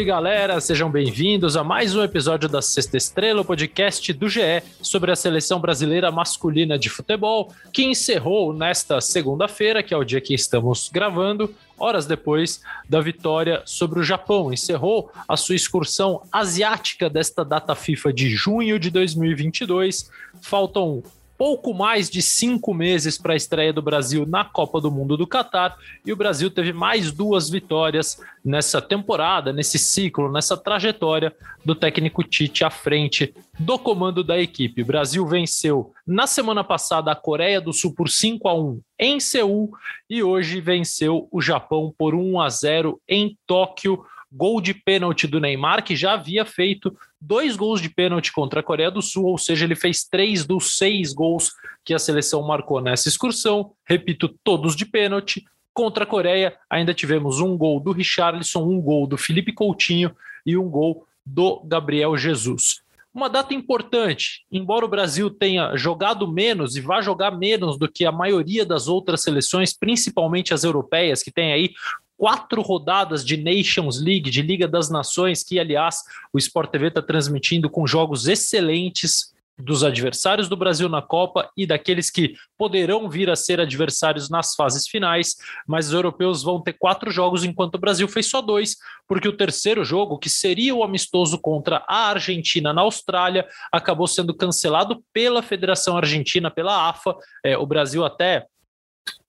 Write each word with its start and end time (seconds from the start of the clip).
Salve 0.00 0.08
galera, 0.08 0.58
sejam 0.62 0.90
bem-vindos 0.90 1.58
a 1.58 1.62
mais 1.62 1.94
um 1.94 2.02
episódio 2.02 2.48
da 2.48 2.62
Sexta 2.62 2.96
Estrela, 2.96 3.42
o 3.42 3.44
podcast 3.44 4.10
do 4.14 4.30
GE 4.30 4.62
sobre 4.80 5.12
a 5.12 5.16
seleção 5.16 5.60
brasileira 5.60 6.10
masculina 6.10 6.78
de 6.78 6.88
futebol, 6.88 7.52
que 7.70 7.84
encerrou 7.84 8.54
nesta 8.54 8.98
segunda-feira, 9.02 9.82
que 9.82 9.92
é 9.92 9.96
o 9.98 10.02
dia 10.02 10.18
que 10.18 10.32
estamos 10.32 10.88
gravando, 10.90 11.54
horas 11.78 12.06
depois 12.06 12.62
da 12.88 12.98
vitória 12.98 13.60
sobre 13.66 14.00
o 14.00 14.02
Japão. 14.02 14.50
Encerrou 14.50 15.12
a 15.28 15.36
sua 15.36 15.54
excursão 15.54 16.22
asiática 16.32 17.10
desta 17.10 17.44
data 17.44 17.74
FIFA 17.74 18.10
de 18.10 18.30
junho 18.30 18.78
de 18.78 18.88
2022. 18.88 20.10
Faltam 20.40 21.02
pouco 21.40 21.72
mais 21.72 22.10
de 22.10 22.20
cinco 22.20 22.74
meses 22.74 23.16
para 23.16 23.32
a 23.32 23.36
estreia 23.36 23.72
do 23.72 23.80
Brasil 23.80 24.26
na 24.26 24.44
Copa 24.44 24.78
do 24.78 24.90
Mundo 24.90 25.16
do 25.16 25.26
Catar 25.26 25.74
e 26.04 26.12
o 26.12 26.16
Brasil 26.16 26.50
teve 26.50 26.70
mais 26.70 27.10
duas 27.10 27.48
vitórias 27.48 28.20
nessa 28.44 28.82
temporada, 28.82 29.50
nesse 29.50 29.78
ciclo, 29.78 30.30
nessa 30.30 30.54
trajetória 30.54 31.34
do 31.64 31.74
técnico 31.74 32.22
Tite 32.22 32.62
à 32.62 32.68
frente 32.68 33.34
do 33.58 33.78
comando 33.78 34.22
da 34.22 34.38
equipe. 34.38 34.82
O 34.82 34.86
Brasil 34.86 35.26
venceu 35.26 35.94
na 36.06 36.26
semana 36.26 36.62
passada 36.62 37.10
a 37.10 37.16
Coreia 37.16 37.58
do 37.58 37.72
Sul 37.72 37.94
por 37.94 38.10
5 38.10 38.46
a 38.46 38.54
1 38.54 38.80
em 38.98 39.18
Seul 39.18 39.70
e 40.10 40.22
hoje 40.22 40.60
venceu 40.60 41.26
o 41.32 41.40
Japão 41.40 41.94
por 41.96 42.14
1 42.14 42.38
a 42.38 42.50
0 42.50 43.00
em 43.08 43.34
Tóquio 43.46 44.04
gol 44.32 44.60
de 44.60 44.72
pênalti 44.72 45.26
do 45.26 45.40
Neymar, 45.40 45.82
que 45.82 45.96
já 45.96 46.12
havia 46.12 46.44
feito 46.44 46.96
dois 47.20 47.56
gols 47.56 47.80
de 47.80 47.88
pênalti 47.88 48.32
contra 48.32 48.60
a 48.60 48.62
Coreia 48.62 48.90
do 48.90 49.02
Sul, 49.02 49.24
ou 49.26 49.38
seja, 49.38 49.64
ele 49.64 49.74
fez 49.74 50.04
três 50.04 50.46
dos 50.46 50.76
seis 50.76 51.12
gols 51.12 51.52
que 51.84 51.92
a 51.92 51.98
seleção 51.98 52.42
marcou 52.42 52.80
nessa 52.80 53.08
excursão. 53.08 53.72
Repito, 53.84 54.28
todos 54.44 54.76
de 54.76 54.86
pênalti. 54.86 55.44
Contra 55.72 56.02
a 56.04 56.06
Coreia, 56.06 56.56
ainda 56.68 56.92
tivemos 56.92 57.40
um 57.40 57.56
gol 57.56 57.78
do 57.80 57.92
Richarlison, 57.92 58.62
um 58.62 58.80
gol 58.80 59.06
do 59.06 59.16
Felipe 59.16 59.52
Coutinho 59.52 60.14
e 60.44 60.56
um 60.56 60.68
gol 60.68 61.06
do 61.24 61.60
Gabriel 61.64 62.16
Jesus. 62.16 62.82
Uma 63.12 63.28
data 63.28 63.54
importante, 63.54 64.44
embora 64.52 64.84
o 64.84 64.88
Brasil 64.88 65.28
tenha 65.30 65.76
jogado 65.76 66.30
menos 66.30 66.76
e 66.76 66.80
vá 66.80 67.00
jogar 67.00 67.32
menos 67.32 67.76
do 67.76 67.90
que 67.90 68.04
a 68.04 68.12
maioria 68.12 68.64
das 68.64 68.86
outras 68.86 69.22
seleções, 69.22 69.72
principalmente 69.72 70.54
as 70.54 70.62
europeias, 70.62 71.22
que 71.22 71.30
tem 71.30 71.52
aí 71.52 71.72
quatro 72.20 72.60
rodadas 72.60 73.24
de 73.24 73.38
Nations 73.38 73.98
League, 73.98 74.30
de 74.30 74.42
Liga 74.42 74.68
das 74.68 74.90
Nações, 74.90 75.42
que, 75.42 75.58
aliás, 75.58 76.02
o 76.34 76.36
Sport 76.36 76.70
TV 76.70 76.88
está 76.88 77.00
transmitindo 77.00 77.70
com 77.70 77.86
jogos 77.86 78.28
excelentes 78.28 79.34
dos 79.58 79.82
adversários 79.82 80.46
do 80.46 80.54
Brasil 80.54 80.86
na 80.86 81.00
Copa 81.00 81.50
e 81.56 81.66
daqueles 81.66 82.10
que 82.10 82.34
poderão 82.58 83.08
vir 83.08 83.30
a 83.30 83.36
ser 83.36 83.58
adversários 83.58 84.28
nas 84.28 84.54
fases 84.54 84.86
finais, 84.86 85.36
mas 85.66 85.86
os 85.88 85.94
europeus 85.94 86.42
vão 86.42 86.60
ter 86.60 86.74
quatro 86.74 87.10
jogos, 87.10 87.42
enquanto 87.42 87.76
o 87.76 87.80
Brasil 87.80 88.06
fez 88.06 88.26
só 88.26 88.42
dois, 88.42 88.76
porque 89.08 89.26
o 89.26 89.36
terceiro 89.36 89.82
jogo, 89.82 90.18
que 90.18 90.28
seria 90.28 90.74
o 90.74 90.84
amistoso 90.84 91.38
contra 91.38 91.82
a 91.88 92.10
Argentina 92.10 92.70
na 92.70 92.82
Austrália, 92.82 93.48
acabou 93.72 94.06
sendo 94.06 94.34
cancelado 94.34 95.02
pela 95.10 95.42
Federação 95.42 95.96
Argentina, 95.96 96.50
pela 96.50 96.90
AFA. 96.90 97.16
É, 97.42 97.56
o 97.56 97.64
Brasil 97.64 98.04
até 98.04 98.46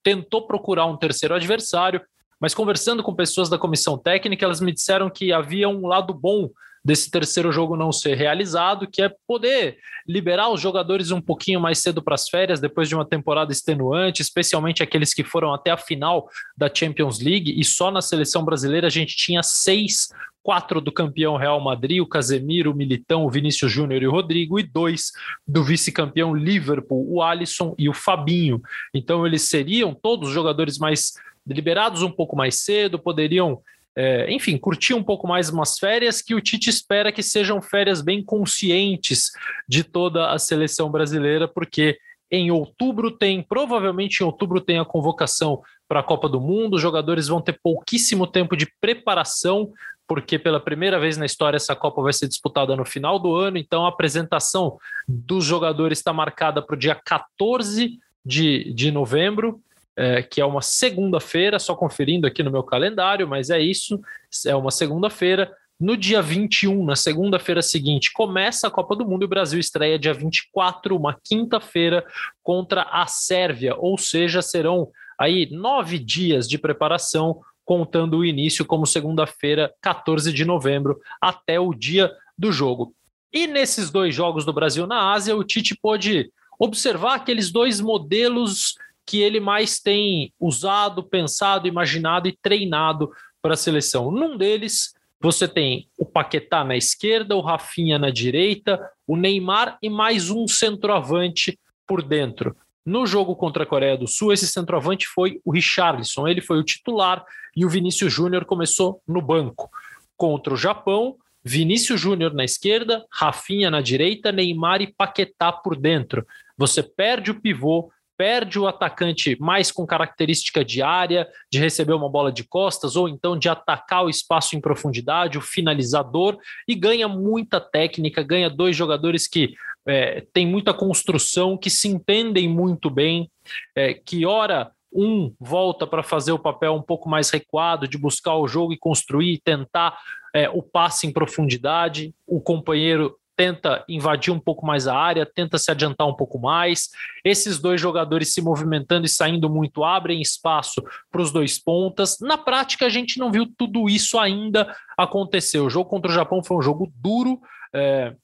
tentou 0.02 0.46
procurar 0.46 0.84
um 0.84 0.96
terceiro 0.96 1.34
adversário, 1.34 2.02
mas 2.42 2.54
conversando 2.54 3.04
com 3.04 3.14
pessoas 3.14 3.48
da 3.48 3.56
comissão 3.56 3.96
técnica, 3.96 4.44
elas 4.44 4.60
me 4.60 4.72
disseram 4.72 5.08
que 5.08 5.32
havia 5.32 5.68
um 5.68 5.86
lado 5.86 6.12
bom 6.12 6.50
desse 6.84 7.08
terceiro 7.08 7.52
jogo 7.52 7.76
não 7.76 7.92
ser 7.92 8.16
realizado, 8.16 8.88
que 8.90 9.00
é 9.00 9.14
poder 9.28 9.78
liberar 10.04 10.48
os 10.50 10.60
jogadores 10.60 11.12
um 11.12 11.20
pouquinho 11.20 11.60
mais 11.60 11.78
cedo 11.78 12.02
para 12.02 12.16
as 12.16 12.28
férias, 12.28 12.58
depois 12.58 12.88
de 12.88 12.96
uma 12.96 13.04
temporada 13.04 13.52
extenuante, 13.52 14.20
especialmente 14.20 14.82
aqueles 14.82 15.14
que 15.14 15.22
foram 15.22 15.54
até 15.54 15.70
a 15.70 15.76
final 15.76 16.28
da 16.58 16.68
Champions 16.68 17.20
League, 17.20 17.54
e 17.56 17.62
só 17.64 17.92
na 17.92 18.02
seleção 18.02 18.44
brasileira 18.44 18.88
a 18.88 18.90
gente 18.90 19.14
tinha 19.14 19.44
seis, 19.44 20.08
quatro 20.42 20.80
do 20.80 20.90
campeão 20.90 21.36
Real 21.36 21.60
Madrid, 21.60 22.00
o 22.00 22.08
Casemiro, 22.08 22.72
o 22.72 22.76
Militão, 22.76 23.24
o 23.24 23.30
Vinícius 23.30 23.70
Júnior 23.70 24.02
e 24.02 24.08
o 24.08 24.10
Rodrigo, 24.10 24.58
e 24.58 24.64
dois 24.64 25.12
do 25.46 25.62
vice-campeão 25.62 26.34
Liverpool, 26.34 27.06
o 27.08 27.22
Alisson 27.22 27.76
e 27.78 27.88
o 27.88 27.94
Fabinho. 27.94 28.60
Então 28.92 29.24
eles 29.24 29.42
seriam 29.42 29.94
todos 29.94 30.30
os 30.30 30.34
jogadores 30.34 30.78
mais 30.78 31.12
liberados 31.46 32.02
um 32.02 32.10
pouco 32.10 32.36
mais 32.36 32.60
cedo, 32.60 32.98
poderiam, 32.98 33.60
é, 33.96 34.32
enfim, 34.32 34.56
curtir 34.56 34.94
um 34.94 35.02
pouco 35.02 35.26
mais 35.26 35.50
umas 35.50 35.78
férias 35.78 36.22
que 36.22 36.34
o 36.34 36.40
Tite 36.40 36.70
espera 36.70 37.12
que 37.12 37.22
sejam 37.22 37.60
férias 37.60 38.00
bem 38.00 38.22
conscientes 38.24 39.30
de 39.68 39.84
toda 39.84 40.30
a 40.30 40.38
seleção 40.38 40.90
brasileira, 40.90 41.46
porque 41.48 41.98
em 42.30 42.50
outubro 42.50 43.10
tem, 43.10 43.42
provavelmente 43.42 44.20
em 44.20 44.24
outubro 44.24 44.60
tem 44.60 44.78
a 44.78 44.84
convocação 44.84 45.60
para 45.86 46.00
a 46.00 46.02
Copa 46.02 46.26
do 46.26 46.40
Mundo, 46.40 46.76
os 46.76 46.80
jogadores 46.80 47.28
vão 47.28 47.42
ter 47.42 47.60
pouquíssimo 47.62 48.26
tempo 48.26 48.56
de 48.56 48.66
preparação, 48.80 49.70
porque 50.08 50.38
pela 50.38 50.58
primeira 50.58 50.98
vez 50.98 51.18
na 51.18 51.26
história 51.26 51.56
essa 51.56 51.76
Copa 51.76 52.00
vai 52.00 52.14
ser 52.14 52.28
disputada 52.28 52.74
no 52.74 52.86
final 52.86 53.18
do 53.18 53.34
ano, 53.36 53.58
então 53.58 53.84
a 53.84 53.90
apresentação 53.90 54.78
dos 55.06 55.44
jogadores 55.44 55.98
está 55.98 56.12
marcada 56.12 56.62
para 56.62 56.74
o 56.74 56.78
dia 56.78 56.94
14 56.94 57.98
de, 58.24 58.72
de 58.72 58.90
novembro, 58.90 59.60
é, 59.96 60.22
que 60.22 60.40
é 60.40 60.44
uma 60.44 60.62
segunda-feira, 60.62 61.58
só 61.58 61.74
conferindo 61.74 62.26
aqui 62.26 62.42
no 62.42 62.50
meu 62.50 62.62
calendário, 62.62 63.28
mas 63.28 63.50
é 63.50 63.60
isso, 63.60 64.00
é 64.46 64.54
uma 64.54 64.70
segunda-feira. 64.70 65.52
No 65.78 65.96
dia 65.96 66.22
21, 66.22 66.84
na 66.84 66.94
segunda-feira 66.94 67.60
seguinte, 67.60 68.12
começa 68.12 68.68
a 68.68 68.70
Copa 68.70 68.94
do 68.94 69.04
Mundo 69.04 69.22
e 69.22 69.26
o 69.26 69.28
Brasil 69.28 69.58
estreia 69.58 69.98
dia 69.98 70.14
24, 70.14 70.96
uma 70.96 71.18
quinta-feira, 71.24 72.04
contra 72.42 72.82
a 72.82 73.06
Sérvia, 73.06 73.74
ou 73.76 73.98
seja, 73.98 74.40
serão 74.40 74.88
aí 75.18 75.48
nove 75.50 75.98
dias 75.98 76.48
de 76.48 76.56
preparação, 76.56 77.40
contando 77.64 78.18
o 78.18 78.24
início 78.24 78.64
como 78.64 78.86
segunda-feira, 78.86 79.72
14 79.80 80.32
de 80.32 80.44
novembro, 80.44 81.00
até 81.20 81.60
o 81.60 81.74
dia 81.74 82.12
do 82.36 82.52
jogo. 82.52 82.94
E 83.32 83.46
nesses 83.46 83.90
dois 83.90 84.14
jogos 84.14 84.44
do 84.44 84.52
Brasil 84.52 84.86
na 84.86 85.12
Ásia, 85.12 85.36
o 85.36 85.44
Tite 85.44 85.76
pôde 85.80 86.30
observar 86.58 87.14
aqueles 87.14 87.50
dois 87.50 87.80
modelos 87.80 88.74
que 89.06 89.20
ele 89.20 89.40
mais 89.40 89.78
tem 89.80 90.32
usado, 90.38 91.02
pensado, 91.02 91.68
imaginado 91.68 92.28
e 92.28 92.38
treinado 92.40 93.10
para 93.40 93.54
a 93.54 93.56
seleção. 93.56 94.10
Num 94.10 94.36
deles, 94.36 94.94
você 95.20 95.46
tem 95.46 95.88
o 95.98 96.04
Paquetá 96.04 96.64
na 96.64 96.76
esquerda, 96.76 97.36
o 97.36 97.40
Rafinha 97.40 97.98
na 97.98 98.10
direita, 98.10 98.80
o 99.06 99.16
Neymar 99.16 99.78
e 99.82 99.88
mais 99.88 100.30
um 100.30 100.46
centroavante 100.48 101.58
por 101.86 102.02
dentro. 102.02 102.56
No 102.84 103.06
jogo 103.06 103.36
contra 103.36 103.62
a 103.62 103.66
Coreia 103.66 103.96
do 103.96 104.08
Sul, 104.08 104.32
esse 104.32 104.46
centroavante 104.46 105.06
foi 105.06 105.40
o 105.44 105.52
Richarlison, 105.52 106.26
ele 106.26 106.40
foi 106.40 106.58
o 106.58 106.64
titular 106.64 107.24
e 107.54 107.64
o 107.64 107.68
Vinícius 107.68 108.12
Júnior 108.12 108.44
começou 108.44 109.00
no 109.06 109.22
banco. 109.22 109.70
Contra 110.16 110.54
o 110.54 110.56
Japão, 110.56 111.16
Vinícius 111.44 112.00
Júnior 112.00 112.34
na 112.34 112.44
esquerda, 112.44 113.04
Rafinha 113.10 113.70
na 113.70 113.80
direita, 113.80 114.32
Neymar 114.32 114.82
e 114.82 114.92
Paquetá 114.92 115.52
por 115.52 115.76
dentro. 115.76 116.26
Você 116.56 116.82
perde 116.82 117.30
o 117.30 117.40
pivô, 117.40 117.90
perde 118.22 118.56
o 118.56 118.68
atacante 118.68 119.36
mais 119.40 119.72
com 119.72 119.84
característica 119.84 120.64
de 120.64 120.80
área, 120.80 121.26
de 121.50 121.58
receber 121.58 121.92
uma 121.92 122.08
bola 122.08 122.30
de 122.30 122.44
costas, 122.44 122.94
ou 122.94 123.08
então 123.08 123.36
de 123.36 123.48
atacar 123.48 124.04
o 124.04 124.08
espaço 124.08 124.54
em 124.54 124.60
profundidade, 124.60 125.36
o 125.36 125.40
finalizador, 125.40 126.38
e 126.68 126.76
ganha 126.76 127.08
muita 127.08 127.60
técnica, 127.60 128.22
ganha 128.22 128.48
dois 128.48 128.76
jogadores 128.76 129.26
que 129.26 129.54
é, 129.84 130.24
têm 130.32 130.46
muita 130.46 130.72
construção, 130.72 131.58
que 131.58 131.68
se 131.68 131.88
entendem 131.88 132.48
muito 132.48 132.88
bem, 132.88 133.28
é, 133.74 133.92
que 133.92 134.24
ora 134.24 134.70
um 134.92 135.34
volta 135.40 135.84
para 135.84 136.04
fazer 136.04 136.30
o 136.30 136.38
papel 136.38 136.74
um 136.74 136.82
pouco 136.82 137.08
mais 137.08 137.28
recuado, 137.28 137.88
de 137.88 137.98
buscar 137.98 138.36
o 138.36 138.46
jogo 138.46 138.72
e 138.72 138.78
construir, 138.78 139.40
tentar 139.42 139.98
é, 140.32 140.48
o 140.48 140.62
passe 140.62 141.08
em 141.08 141.12
profundidade, 141.12 142.14
o 142.24 142.40
companheiro 142.40 143.16
tenta 143.42 143.84
invadir 143.88 144.32
um 144.32 144.38
pouco 144.38 144.64
mais 144.64 144.86
a 144.86 144.96
área, 144.96 145.26
tenta 145.26 145.58
se 145.58 145.68
adiantar 145.68 146.06
um 146.06 146.14
pouco 146.14 146.38
mais. 146.38 146.90
Esses 147.24 147.58
dois 147.58 147.80
jogadores 147.80 148.32
se 148.32 148.40
movimentando 148.40 149.04
e 149.04 149.08
saindo 149.08 149.50
muito 149.50 149.82
abrem 149.82 150.22
espaço 150.22 150.80
para 151.10 151.20
os 151.20 151.32
dois 151.32 151.58
pontas. 151.58 152.20
Na 152.20 152.38
prática, 152.38 152.86
a 152.86 152.88
gente 152.88 153.18
não 153.18 153.32
viu 153.32 153.52
tudo 153.58 153.90
isso 153.90 154.16
ainda 154.16 154.72
acontecer. 154.96 155.58
O 155.58 155.68
jogo 155.68 155.90
contra 155.90 156.08
o 156.08 156.14
Japão 156.14 156.40
foi 156.40 156.56
um 156.56 156.62
jogo 156.62 156.92
duro. 156.94 157.40
É, 157.74 158.14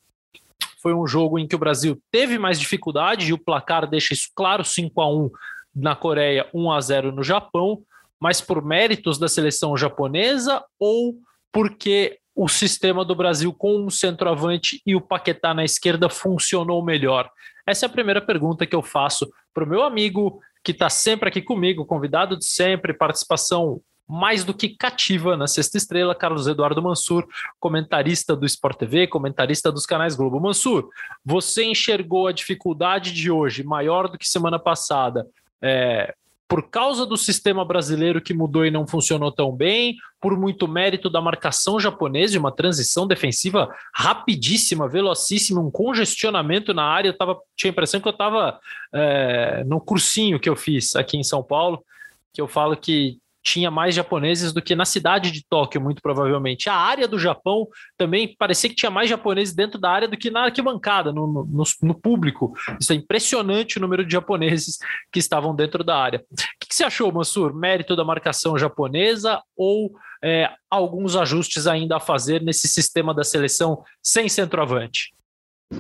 foi 0.81 0.95
um 0.95 1.05
jogo 1.05 1.37
em 1.37 1.49
que 1.49 1.57
o 1.57 1.59
Brasil 1.59 2.01
teve 2.13 2.39
mais 2.39 2.61
dificuldade 2.61 3.27
e 3.27 3.33
o 3.33 3.39
placar 3.39 3.91
deixa 3.91 4.15
isso 4.15 4.29
claro: 4.37 4.63
5 4.63 5.01
a 5.01 5.13
1 5.13 5.31
na 5.75 5.97
Coreia, 5.97 6.49
1 6.55 6.71
a 6.71 6.81
0 6.81 7.11
no 7.11 7.25
Japão, 7.25 7.83
mas 8.21 8.41
por 8.41 8.65
méritos 8.65 9.19
da 9.19 9.27
seleção 9.27 9.77
japonesa 9.77 10.65
ou 10.79 11.17
porque 11.51 12.21
o 12.41 12.49
sistema 12.49 13.05
do 13.05 13.17
Brasil 13.17 13.53
com 13.53 13.85
o 13.85 13.91
centroavante 13.91 14.81
e 14.87 14.95
o 14.95 15.01
Paquetá 15.01 15.53
na 15.53 15.65
esquerda 15.65 16.09
funcionou 16.09 16.85
melhor? 16.85 17.29
Essa 17.67 17.87
é 17.87 17.89
a 17.89 17.93
primeira 17.93 18.21
pergunta 18.21 18.65
que 18.65 18.77
eu 18.77 18.83
faço 18.83 19.29
para 19.53 19.65
o 19.65 19.67
meu 19.67 19.83
amigo 19.83 20.41
que 20.63 20.71
está 20.71 20.89
sempre 20.89 21.29
aqui 21.29 21.43
comigo, 21.43 21.85
convidado 21.85 22.39
de 22.39 22.45
sempre, 22.45 22.95
participação 22.95 23.81
mais 24.07 24.45
do 24.45 24.55
que 24.55 24.69
cativa 24.69 25.37
na 25.37 25.49
Sexta 25.49 25.77
Estrela, 25.77 26.15
Carlos 26.15 26.47
Eduardo 26.47 26.81
Mansur, 26.81 27.27
comentarista 27.59 28.37
do 28.37 28.47
Sport 28.47 28.79
TV, 28.79 29.09
comentarista 29.09 29.73
dos 29.73 29.85
canais 29.85 30.15
Globo. 30.15 30.41
Mansur, 30.41 30.89
você 31.25 31.65
enxergou 31.65 32.29
a 32.29 32.33
dificuldade 32.33 33.13
de 33.13 33.33
hoje 33.33 33.65
maior 33.65 34.09
do 34.09 34.17
que 34.17 34.29
semana 34.29 34.61
passada 34.61 35.27
é, 35.61 36.15
por 36.49 36.71
causa 36.71 37.05
do 37.05 37.17
sistema 37.17 37.63
brasileiro 37.63 38.23
que 38.23 38.33
mudou 38.33 38.65
e 38.65 38.71
não 38.71 38.87
funcionou 38.87 39.31
tão 39.31 39.53
bem, 39.53 39.97
por 40.19 40.37
muito 40.37 40.67
mérito 40.67 41.11
da 41.11 41.21
marcação 41.21 41.79
japonesa 41.79 42.35
e 42.35 42.39
uma 42.39 42.51
transição 42.51 43.07
defensiva 43.07 43.69
rapidíssima, 43.95 44.89
velocíssima, 44.89 45.61
um 45.61 45.71
congestionamento 45.71 46.73
na 46.73 46.85
área. 46.85 47.11
Eu 47.11 47.17
tava, 47.17 47.39
tinha 47.55 47.71
a 47.71 47.73
impressão 47.73 48.01
que 48.01 48.09
eu 48.09 48.13
estava 48.13 48.59
é, 48.95 49.63
no 49.65 49.79
cursinho 49.79 50.41
que 50.41 50.49
eu 50.49 50.57
fiz 50.57 50.97
aqui 50.97 51.19
em 51.19 51.23
São 51.23 51.43
Paulo, 51.43 51.85
que 52.33 52.41
eu 52.41 52.49
falo 52.49 52.75
que 52.75 53.19
tinha 53.43 53.71
mais 53.71 53.95
japoneses 53.95 54.53
do 54.53 54.61
que 54.61 54.75
na 54.75 54.85
cidade 54.85 55.31
de 55.31 55.45
Tóquio, 55.49 55.81
muito 55.81 56.03
provavelmente. 56.03 56.69
A 56.69 56.75
área 56.75 57.09
do 57.09 57.19
Japão 57.19 57.67
também 57.97 58.35
parecia 58.39 58.69
que 58.69 58.77
tinha 58.77 58.91
mais 58.91 59.09
japoneses 59.09 59.55
dentro 59.55 59.79
da 59.79 59.91
área 59.91 60.09
do 60.09 60.17
que 60.17 60.31
na 60.31 60.45
arquibancada, 60.45 61.13
no, 61.13 61.27
no, 61.27 61.65
no 61.83 61.95
público. 61.95 62.53
Isso 62.81 62.93
é 62.93 62.97
impressionante 62.97 63.79
o 63.79 63.81
número 63.81 64.05
de 64.05 64.13
japoneses 64.13 64.79
que 65.13 65.19
estavam 65.19 65.55
dentro 65.55 65.83
da 65.83 65.97
área. 65.97 66.25
O 66.31 66.37
que, 66.61 66.69
que 66.69 66.75
você 66.75 66.85
achou, 66.85 67.13
Mansur? 67.13 67.55
Mérito 67.55 67.97
da 67.97 68.05
marcação 68.05 68.59
japonesa 68.59 69.41
ou 69.57 69.93
é, 70.23 70.51
alguns 70.71 71.17
ajustes 71.17 71.67
ainda 71.67 71.97
a 71.97 72.01
fazer 72.01 72.43
nesse 72.43 72.69
sistema 72.69 73.15
da 73.15 73.25
seleção 73.25 73.83
sem 74.03 74.29
centroavante? 74.29 75.15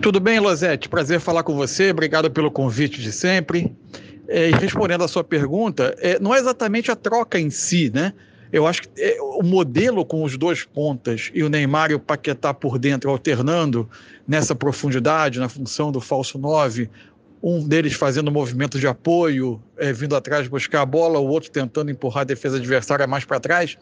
Tudo 0.03 0.21
bem, 0.21 0.39
Losete? 0.39 0.89
Prazer 0.89 1.19
falar 1.19 1.43
com 1.43 1.55
você. 1.55 1.91
Obrigado 1.91 2.31
pelo 2.31 2.51
convite 2.51 3.01
de 3.01 3.11
sempre. 3.11 3.75
É, 4.29 4.51
respondendo 4.51 5.03
à 5.03 5.09
sua 5.09 5.25
pergunta, 5.25 5.97
é, 5.99 6.19
não 6.19 6.35
é 6.35 6.39
exatamente 6.39 6.91
a 6.91 6.97
troca 6.97 7.41
em 7.41 7.49
si, 7.49 7.91
né? 7.93 8.13
Eu 8.53 8.67
acho 8.67 8.83
que 8.83 8.89
é, 8.99 9.17
o 9.21 9.43
modelo 9.43 10.05
com 10.05 10.23
os 10.23 10.37
dois 10.37 10.65
pontas 10.65 11.31
e 11.35 11.43
o 11.43 11.49
Neymar 11.49 11.91
e 11.91 11.95
o 11.95 12.01
Paquetá 12.01 12.53
por 12.53 12.79
dentro 12.79 13.11
alternando 13.11 13.89
nessa 14.27 14.55
profundidade, 14.55 15.39
na 15.39 15.49
função 15.49 15.91
do 15.91 16.01
falso 16.01 16.39
9, 16.39 16.91
um 17.43 17.67
deles 17.67 17.95
fazendo 17.95 18.31
movimento 18.31 18.79
de 18.79 18.87
apoio, 18.87 19.63
é, 19.77 19.93
vindo 19.93 20.17
atrás 20.17 20.49
buscar 20.49 20.83
a 20.83 20.87
bola, 20.87 21.19
o 21.19 21.27
outro 21.27 21.51
tentando 21.51 21.91
empurrar 21.91 22.23
a 22.23 22.25
defesa 22.25 22.57
adversária 22.57 23.07
mais 23.07 23.25
para 23.25 23.39
trás, 23.39 23.77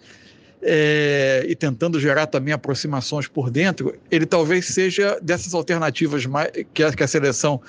é, 0.63 1.45
e 1.49 1.55
tentando 1.55 2.01
gerar 2.01 2.27
também 2.27 2.53
aproximações 2.53 3.29
por 3.29 3.51
dentro, 3.51 3.95
ele 4.11 4.27
talvez 4.27 4.67
seja 4.67 5.19
dessas 5.23 5.55
alternativas 5.55 6.27
mais, 6.27 6.51
que, 6.73 6.83
a, 6.83 6.93
que 6.93 7.03
a 7.03 7.09
seleção 7.09 7.61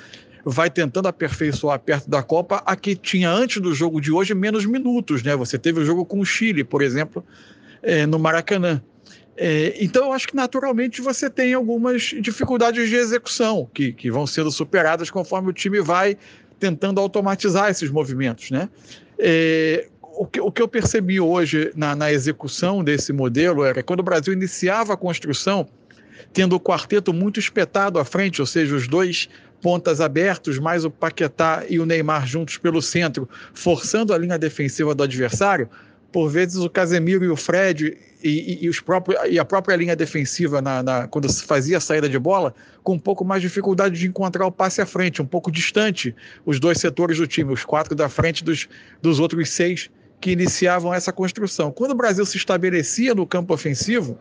vai 0.49 0.69
tentando 0.69 1.07
aperfeiçoar 1.07 1.77
perto 1.79 2.09
da 2.09 2.23
Copa 2.23 2.63
a 2.65 2.75
que 2.75 2.95
tinha 2.95 3.29
antes 3.29 3.61
do 3.61 3.73
jogo 3.73 3.99
de 3.99 4.11
hoje 4.11 4.33
menos 4.33 4.65
minutos, 4.65 5.21
né? 5.21 5.35
Você 5.35 5.57
teve 5.57 5.81
o 5.81 5.85
jogo 5.85 6.05
com 6.05 6.21
o 6.21 6.25
Chile, 6.25 6.63
por 6.63 6.81
exemplo, 6.81 7.23
é, 7.83 8.05
no 8.05 8.17
Maracanã. 8.17 8.81
É, 9.35 9.75
então, 9.83 10.05
eu 10.05 10.13
acho 10.13 10.25
que 10.25 10.35
naturalmente 10.35 11.01
você 11.01 11.29
tem 11.29 11.53
algumas 11.53 12.01
dificuldades 12.21 12.89
de 12.89 12.95
execução 12.95 13.69
que, 13.73 13.91
que 13.91 14.09
vão 14.09 14.25
sendo 14.25 14.49
superadas 14.49 15.11
conforme 15.11 15.49
o 15.49 15.53
time 15.53 15.81
vai 15.81 16.17
tentando 16.57 17.01
automatizar 17.01 17.69
esses 17.69 17.91
movimentos, 17.91 18.49
né? 18.49 18.69
É, 19.19 19.89
o, 20.01 20.25
que, 20.25 20.39
o 20.39 20.49
que 20.49 20.61
eu 20.61 20.67
percebi 20.67 21.19
hoje 21.19 21.71
na, 21.75 21.93
na 21.93 22.11
execução 22.11 22.83
desse 22.83 23.11
modelo 23.11 23.65
era 23.65 23.83
quando 23.83 23.99
o 23.99 24.03
Brasil 24.03 24.31
iniciava 24.31 24.93
a 24.93 24.97
construção, 24.97 25.67
tendo 26.31 26.55
o 26.55 26.59
quarteto 26.59 27.13
muito 27.13 27.37
espetado 27.37 27.99
à 27.99 28.05
frente, 28.05 28.41
ou 28.41 28.47
seja, 28.47 28.75
os 28.75 28.87
dois 28.87 29.29
pontas 29.61 29.99
abertos, 30.01 30.59
mais 30.59 30.85
o 30.85 30.91
Paquetá 30.91 31.63
e 31.69 31.79
o 31.79 31.85
Neymar 31.85 32.27
juntos 32.27 32.57
pelo 32.57 32.81
centro, 32.81 33.27
forçando 33.53 34.13
a 34.13 34.17
linha 34.17 34.37
defensiva 34.37 34.93
do 34.93 35.03
adversário, 35.03 35.69
por 36.11 36.29
vezes 36.29 36.57
o 36.57 36.69
Casemiro 36.69 37.25
e 37.25 37.29
o 37.29 37.35
Fred 37.35 37.97
e, 38.23 38.29
e, 38.29 38.65
e 38.65 38.69
os 38.69 38.79
próprios, 38.79 39.19
e 39.29 39.37
a 39.37 39.45
própria 39.45 39.75
linha 39.75 39.95
defensiva, 39.95 40.61
na, 40.61 40.81
na, 40.81 41.07
quando 41.07 41.31
se 41.31 41.43
fazia 41.43 41.77
a 41.77 41.81
saída 41.81 42.07
de 42.07 42.17
bola, 42.17 42.53
com 42.83 42.93
um 42.93 42.99
pouco 42.99 43.25
mais 43.25 43.41
de 43.41 43.47
dificuldade 43.47 43.99
de 43.99 44.07
encontrar 44.07 44.45
o 44.45 44.51
passe 44.51 44.81
à 44.81 44.85
frente, 44.85 45.21
um 45.21 45.25
pouco 45.25 45.51
distante 45.51 46.15
os 46.45 46.59
dois 46.59 46.79
setores 46.79 47.17
do 47.17 47.27
time, 47.27 47.53
os 47.53 47.65
quatro 47.65 47.93
da 47.95 48.09
frente 48.09 48.43
dos, 48.43 48.67
dos 49.01 49.19
outros 49.19 49.49
seis 49.49 49.89
que 50.19 50.31
iniciavam 50.31 50.93
essa 50.93 51.11
construção. 51.11 51.71
Quando 51.71 51.91
o 51.91 51.95
Brasil 51.95 52.25
se 52.25 52.37
estabelecia 52.37 53.13
no 53.13 53.27
campo 53.27 53.53
ofensivo, 53.53 54.17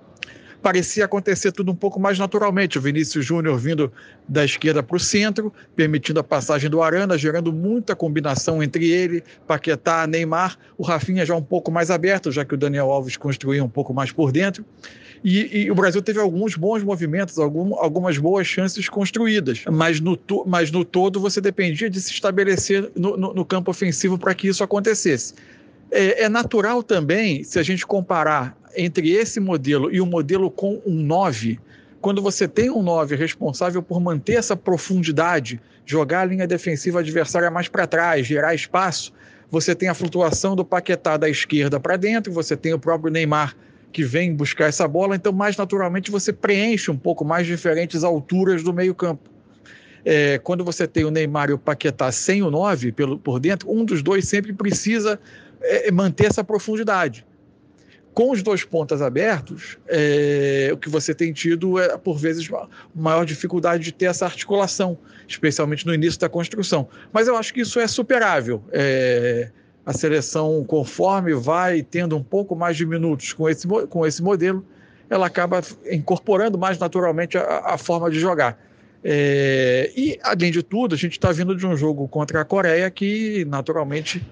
parecia 0.62 1.04
acontecer 1.04 1.52
tudo 1.52 1.72
um 1.72 1.74
pouco 1.74 1.98
mais 2.00 2.18
naturalmente. 2.18 2.78
O 2.78 2.80
Vinícius 2.80 3.24
Júnior 3.24 3.58
vindo 3.58 3.92
da 4.28 4.44
esquerda 4.44 4.82
para 4.82 4.96
o 4.96 5.00
centro, 5.00 5.52
permitindo 5.74 6.20
a 6.20 6.24
passagem 6.24 6.68
do 6.68 6.82
Arana, 6.82 7.16
gerando 7.16 7.52
muita 7.52 7.94
combinação 7.94 8.62
entre 8.62 8.90
ele, 8.90 9.22
Paquetá, 9.46 10.06
Neymar, 10.06 10.58
o 10.76 10.82
Rafinha 10.82 11.24
já 11.24 11.34
um 11.34 11.42
pouco 11.42 11.70
mais 11.70 11.90
aberto, 11.90 12.30
já 12.30 12.44
que 12.44 12.54
o 12.54 12.56
Daniel 12.56 12.90
Alves 12.90 13.16
construía 13.16 13.62
um 13.62 13.68
pouco 13.68 13.94
mais 13.94 14.12
por 14.12 14.32
dentro. 14.32 14.64
E, 15.24 15.64
e, 15.64 15.70
o 15.70 15.74
Brasil 15.74 16.02
teve 16.02 16.20
alguns 16.20 16.54
bons 16.54 16.82
movimentos, 16.82 17.38
algum, 17.38 17.74
algumas 17.76 18.18
boas 18.18 18.46
chances 18.46 18.88
construídas, 18.88 19.64
mas 19.70 20.00
no, 20.00 20.18
mas 20.46 20.70
no 20.70 20.84
todo 20.84 21.18
você 21.18 21.40
dependia 21.40 21.88
de 21.88 22.00
se 22.00 22.12
estabelecer 22.12 22.90
no, 22.94 23.16
no, 23.16 23.34
no 23.34 23.44
campo 23.44 23.70
ofensivo 23.70 24.18
para 24.18 24.34
que 24.34 24.48
isso 24.48 24.62
acontecesse. 24.62 25.34
É, 25.90 26.24
é, 26.24 26.28
natural 26.28 26.82
também, 26.82 27.44
se 27.44 27.58
a 27.58 27.62
gente 27.62 27.86
comparar 27.86 28.56
entre 28.76 29.12
esse 29.12 29.40
modelo 29.40 29.92
e 29.92 30.00
o 30.00 30.06
modelo 30.06 30.50
com 30.50 30.80
um 30.84 30.94
9, 30.94 31.58
quando 32.00 32.20
você 32.20 32.46
tem 32.46 32.70
um 32.70 32.82
9 32.82 33.16
responsável 33.16 33.82
por 33.82 34.00
manter 34.00 34.34
essa 34.34 34.56
profundidade, 34.56 35.60
jogar 35.84 36.22
a 36.22 36.24
linha 36.24 36.46
defensiva 36.46 37.00
adversária 37.00 37.50
mais 37.50 37.68
para 37.68 37.86
trás, 37.86 38.26
gerar 38.26 38.54
espaço, 38.54 39.12
você 39.50 39.74
tem 39.74 39.88
a 39.88 39.94
flutuação 39.94 40.56
do 40.56 40.64
Paquetá 40.64 41.16
da 41.16 41.28
esquerda 41.28 41.78
para 41.78 41.96
dentro, 41.96 42.32
você 42.32 42.56
tem 42.56 42.74
o 42.74 42.78
próprio 42.78 43.12
Neymar 43.12 43.56
que 43.92 44.04
vem 44.04 44.34
buscar 44.34 44.66
essa 44.66 44.86
bola, 44.86 45.16
então 45.16 45.32
mais 45.32 45.56
naturalmente 45.56 46.10
você 46.10 46.32
preenche 46.32 46.90
um 46.90 46.98
pouco 46.98 47.24
mais 47.24 47.46
diferentes 47.46 48.04
alturas 48.04 48.62
do 48.62 48.72
meio-campo. 48.72 49.30
É, 50.04 50.38
quando 50.38 50.64
você 50.64 50.86
tem 50.86 51.04
o 51.04 51.10
Neymar 51.10 51.50
e 51.50 51.54
o 51.54 51.58
Paquetá 51.58 52.12
sem 52.12 52.42
o 52.42 52.50
9 52.50 52.92
pelo, 52.92 53.18
por 53.18 53.40
dentro, 53.40 53.72
um 53.72 53.84
dos 53.84 54.02
dois 54.02 54.28
sempre 54.28 54.52
precisa 54.52 55.18
é, 55.66 55.90
manter 55.90 56.26
essa 56.26 56.44
profundidade 56.44 57.24
com 58.16 58.30
os 58.30 58.42
dois 58.42 58.64
pontas 58.64 59.02
abertos, 59.02 59.76
é, 59.86 60.70
o 60.72 60.78
que 60.78 60.88
você 60.88 61.14
tem 61.14 61.34
tido 61.34 61.78
é, 61.78 61.98
por 61.98 62.16
vezes, 62.16 62.48
maior 62.94 63.26
dificuldade 63.26 63.84
de 63.84 63.92
ter 63.92 64.06
essa 64.06 64.24
articulação, 64.24 64.96
especialmente 65.28 65.86
no 65.86 65.92
início 65.92 66.18
da 66.18 66.26
construção. 66.26 66.88
Mas 67.12 67.28
eu 67.28 67.36
acho 67.36 67.52
que 67.52 67.60
isso 67.60 67.78
é 67.78 67.86
superável. 67.86 68.64
É, 68.72 69.50
a 69.84 69.92
seleção, 69.92 70.64
conforme 70.64 71.34
vai 71.34 71.82
tendo 71.82 72.16
um 72.16 72.22
pouco 72.22 72.56
mais 72.56 72.74
de 72.78 72.86
minutos 72.86 73.34
com 73.34 73.50
esse, 73.50 73.68
com 73.68 74.06
esse 74.06 74.22
modelo, 74.22 74.64
ela 75.10 75.26
acaba 75.26 75.60
incorporando 75.92 76.56
mais 76.56 76.78
naturalmente 76.78 77.36
a, 77.36 77.74
a 77.74 77.76
forma 77.76 78.10
de 78.10 78.18
jogar. 78.18 78.58
É, 79.04 79.92
e, 79.94 80.18
além 80.22 80.50
de 80.50 80.62
tudo, 80.62 80.94
a 80.94 80.98
gente 80.98 81.12
está 81.12 81.32
vindo 81.32 81.54
de 81.54 81.66
um 81.66 81.76
jogo 81.76 82.08
contra 82.08 82.40
a 82.40 82.46
Coreia 82.46 82.90
que, 82.90 83.44
naturalmente, 83.44 84.26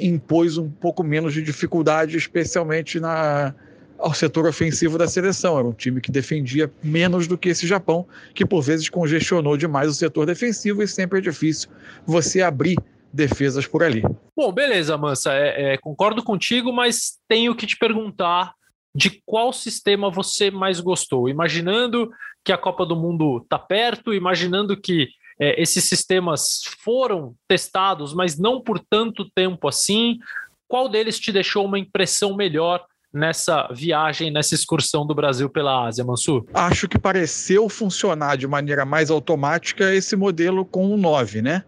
impôs 0.00 0.58
um 0.58 0.70
pouco 0.70 1.02
menos 1.02 1.32
de 1.32 1.42
dificuldade, 1.42 2.16
especialmente 2.16 3.00
na, 3.00 3.54
ao 3.98 4.12
setor 4.12 4.46
ofensivo 4.46 4.98
da 4.98 5.06
seleção. 5.06 5.58
Era 5.58 5.66
um 5.66 5.72
time 5.72 6.00
que 6.00 6.10
defendia 6.10 6.70
menos 6.82 7.26
do 7.26 7.38
que 7.38 7.48
esse 7.48 7.66
Japão, 7.66 8.06
que 8.34 8.44
por 8.44 8.62
vezes 8.62 8.88
congestionou 8.88 9.56
demais 9.56 9.88
o 9.88 9.94
setor 9.94 10.26
defensivo 10.26 10.82
e 10.82 10.88
sempre 10.88 11.18
é 11.18 11.22
difícil 11.22 11.70
você 12.06 12.42
abrir 12.42 12.76
defesas 13.12 13.66
por 13.66 13.82
ali. 13.82 14.02
Bom, 14.36 14.52
beleza, 14.52 14.96
Mansa. 14.96 15.32
É, 15.34 15.74
é, 15.74 15.78
concordo 15.78 16.22
contigo, 16.22 16.72
mas 16.72 17.18
tenho 17.28 17.54
que 17.54 17.66
te 17.66 17.76
perguntar 17.76 18.54
de 18.94 19.22
qual 19.24 19.52
sistema 19.52 20.10
você 20.10 20.50
mais 20.50 20.80
gostou. 20.80 21.28
Imaginando 21.28 22.10
que 22.44 22.52
a 22.52 22.58
Copa 22.58 22.84
do 22.84 22.96
Mundo 22.96 23.38
está 23.38 23.58
perto, 23.58 24.12
imaginando 24.12 24.78
que 24.78 25.08
é, 25.42 25.60
esses 25.60 25.82
sistemas 25.82 26.60
foram 26.84 27.34
testados, 27.48 28.14
mas 28.14 28.38
não 28.38 28.60
por 28.60 28.78
tanto 28.78 29.28
tempo 29.34 29.66
assim. 29.66 30.20
Qual 30.68 30.88
deles 30.88 31.18
te 31.18 31.32
deixou 31.32 31.64
uma 31.64 31.80
impressão 31.80 32.36
melhor 32.36 32.84
nessa 33.12 33.66
viagem, 33.72 34.30
nessa 34.30 34.54
excursão 34.54 35.04
do 35.04 35.16
Brasil 35.16 35.50
pela 35.50 35.84
Ásia, 35.88 36.04
Mansur? 36.04 36.46
Acho 36.54 36.86
que 36.86 36.96
pareceu 36.96 37.68
funcionar 37.68 38.36
de 38.36 38.46
maneira 38.46 38.84
mais 38.84 39.10
automática 39.10 39.92
esse 39.92 40.14
modelo 40.14 40.64
com 40.64 40.94
o 40.94 40.96
9, 40.96 41.42
né? 41.42 41.64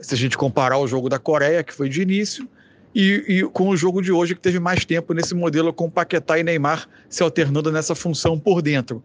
Se 0.00 0.14
a 0.14 0.18
gente 0.18 0.36
comparar 0.36 0.78
o 0.78 0.88
jogo 0.88 1.08
da 1.08 1.20
Coreia, 1.20 1.62
que 1.62 1.72
foi 1.72 1.88
de 1.88 2.02
início, 2.02 2.48
e, 2.92 3.24
e, 3.28 3.42
com 3.44 3.68
o 3.68 3.76
jogo 3.76 4.02
de 4.02 4.10
hoje, 4.10 4.34
que 4.34 4.40
teve 4.40 4.58
mais 4.58 4.84
tempo 4.84 5.14
nesse 5.14 5.32
modelo 5.32 5.72
com 5.72 5.88
Paquetá 5.88 6.40
e 6.40 6.42
Neymar 6.42 6.88
se 7.08 7.22
alternando 7.22 7.70
nessa 7.70 7.94
função 7.94 8.36
por 8.36 8.60
dentro. 8.60 9.00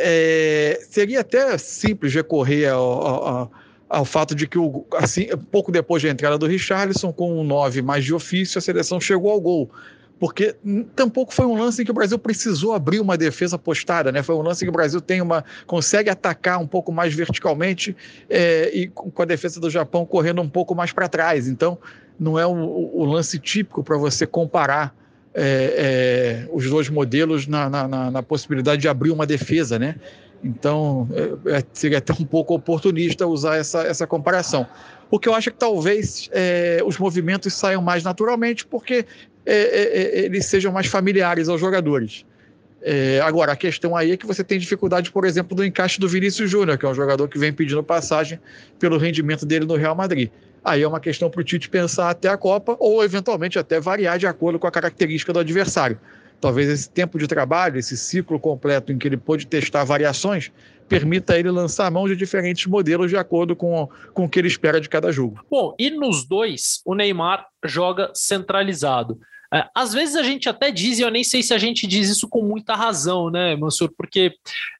É, 0.00 0.80
seria 0.88 1.20
até 1.20 1.58
simples 1.58 2.14
recorrer 2.14 2.68
ao, 2.68 3.06
ao, 3.06 3.52
ao, 3.88 4.04
fato 4.04 4.34
de 4.34 4.46
que, 4.46 4.58
o, 4.58 4.86
assim, 4.94 5.26
pouco 5.50 5.72
depois 5.72 6.02
da 6.02 6.08
entrada 6.08 6.38
do 6.38 6.46
Richarlison, 6.46 7.12
com 7.12 7.40
um 7.40 7.44
9 7.44 7.82
mais 7.82 8.04
de 8.04 8.14
ofício, 8.14 8.58
a 8.58 8.62
seleção 8.62 9.00
chegou 9.00 9.30
ao 9.30 9.40
gol. 9.40 9.70
Porque 10.18 10.56
tampouco 10.96 11.32
foi 11.32 11.46
um 11.46 11.56
lance 11.56 11.80
em 11.80 11.84
que 11.84 11.90
o 11.90 11.94
Brasil 11.94 12.18
precisou 12.18 12.72
abrir 12.72 12.98
uma 13.00 13.16
defesa 13.16 13.56
postada, 13.56 14.10
né? 14.10 14.22
Foi 14.22 14.34
um 14.34 14.42
lance 14.42 14.64
em 14.64 14.66
que 14.66 14.70
o 14.70 14.72
Brasil 14.72 15.00
tem 15.00 15.20
uma 15.20 15.44
consegue 15.66 16.10
atacar 16.10 16.60
um 16.60 16.66
pouco 16.66 16.90
mais 16.90 17.14
verticalmente 17.14 17.96
é, 18.28 18.68
e 18.74 18.88
com 18.88 19.22
a 19.22 19.24
defesa 19.24 19.60
do 19.60 19.70
Japão 19.70 20.04
correndo 20.04 20.42
um 20.42 20.48
pouco 20.48 20.74
mais 20.74 20.92
para 20.92 21.08
trás. 21.08 21.46
Então, 21.46 21.78
não 22.18 22.36
é 22.36 22.44
o, 22.44 22.50
o 22.52 23.04
lance 23.04 23.38
típico 23.38 23.84
para 23.84 23.96
você 23.96 24.26
comparar 24.26 24.92
é, 25.40 26.44
é, 26.44 26.48
os 26.52 26.68
dois 26.68 26.88
modelos 26.88 27.46
na, 27.46 27.70
na, 27.70 28.10
na, 28.10 28.22
possibilidade 28.24 28.82
de 28.82 28.88
abrir 28.88 29.12
uma 29.12 29.24
defesa, 29.24 29.78
né? 29.78 29.94
Então, 30.42 31.08
é, 31.46 31.58
é, 31.58 31.64
seria 31.72 31.98
até 31.98 32.12
um 32.12 32.24
pouco 32.24 32.54
oportunista 32.54 33.24
usar 33.24 33.56
essa, 33.56 33.82
essa 33.82 34.04
comparação. 34.04 34.66
O 35.08 35.18
que 35.18 35.28
eu 35.28 35.34
acho 35.34 35.48
é 35.48 35.52
que 35.52 35.58
talvez 35.58 36.28
é, 36.32 36.80
os 36.84 36.98
movimentos 36.98 37.54
saiam 37.54 37.80
mais 37.80 38.02
naturalmente, 38.02 38.66
porque 38.66 39.06
é, 39.46 40.24
eles 40.24 40.46
sejam 40.46 40.72
mais 40.72 40.88
familiares 40.88 41.48
aos 41.48 41.60
jogadores. 41.60 42.26
agora, 43.24 43.52
a 43.52 43.56
questão 43.56 43.96
aí 43.96 44.10
é 44.10 44.16
que 44.16 44.26
você 44.26 44.42
tem 44.42 44.58
dificuldade, 44.58 45.10
por 45.12 45.24
exemplo, 45.24 45.56
do 45.56 45.64
encaixe 45.64 46.00
do 46.00 46.08
Vinícius 46.08 46.50
Júnior, 46.50 46.76
que 46.76 46.84
é 46.84 46.88
um 46.88 46.94
jogador 46.94 47.28
que 47.28 47.38
vem 47.38 47.52
pedindo 47.52 47.82
passagem 47.82 48.40
pelo 48.78 48.98
rendimento 48.98 49.46
dele 49.46 49.64
no 49.64 49.76
Real 49.76 49.94
Madrid. 49.94 50.30
Aí 50.64 50.82
é 50.82 50.88
uma 50.88 51.00
questão 51.00 51.30
para 51.30 51.40
o 51.40 51.44
Tite 51.44 51.68
pensar 51.68 52.10
até 52.10 52.28
a 52.28 52.36
Copa 52.36 52.76
ou, 52.78 53.02
eventualmente, 53.02 53.58
até 53.58 53.80
variar 53.80 54.18
de 54.18 54.26
acordo 54.26 54.58
com 54.58 54.66
a 54.66 54.70
característica 54.70 55.32
do 55.32 55.38
adversário. 55.38 55.98
Talvez 56.40 56.68
esse 56.68 56.90
tempo 56.90 57.18
de 57.18 57.26
trabalho, 57.26 57.78
esse 57.78 57.96
ciclo 57.96 58.38
completo 58.38 58.92
em 58.92 58.98
que 58.98 59.08
ele 59.08 59.16
pôde 59.16 59.46
testar 59.46 59.84
variações, 59.84 60.52
permita 60.88 61.38
ele 61.38 61.50
lançar 61.50 61.86
a 61.86 61.90
mão 61.90 62.08
de 62.08 62.16
diferentes 62.16 62.66
modelos 62.66 63.10
de 63.10 63.16
acordo 63.16 63.54
com, 63.56 63.88
com 64.14 64.24
o 64.24 64.28
que 64.28 64.38
ele 64.38 64.48
espera 64.48 64.80
de 64.80 64.88
cada 64.88 65.10
jogo. 65.12 65.44
Bom, 65.50 65.74
e 65.78 65.90
nos 65.90 66.24
dois, 66.24 66.80
o 66.84 66.94
Neymar 66.94 67.46
joga 67.64 68.10
centralizado. 68.14 69.18
É, 69.52 69.66
às 69.74 69.94
vezes 69.94 70.14
a 70.14 70.22
gente 70.22 70.48
até 70.48 70.70
diz, 70.70 70.98
e 70.98 71.02
eu 71.02 71.10
nem 71.10 71.24
sei 71.24 71.42
se 71.42 71.54
a 71.54 71.58
gente 71.58 71.86
diz 71.86 72.08
isso 72.08 72.28
com 72.28 72.42
muita 72.42 72.74
razão, 72.74 73.30
né, 73.30 73.56
Mansur? 73.56 73.90
Porque 73.96 74.32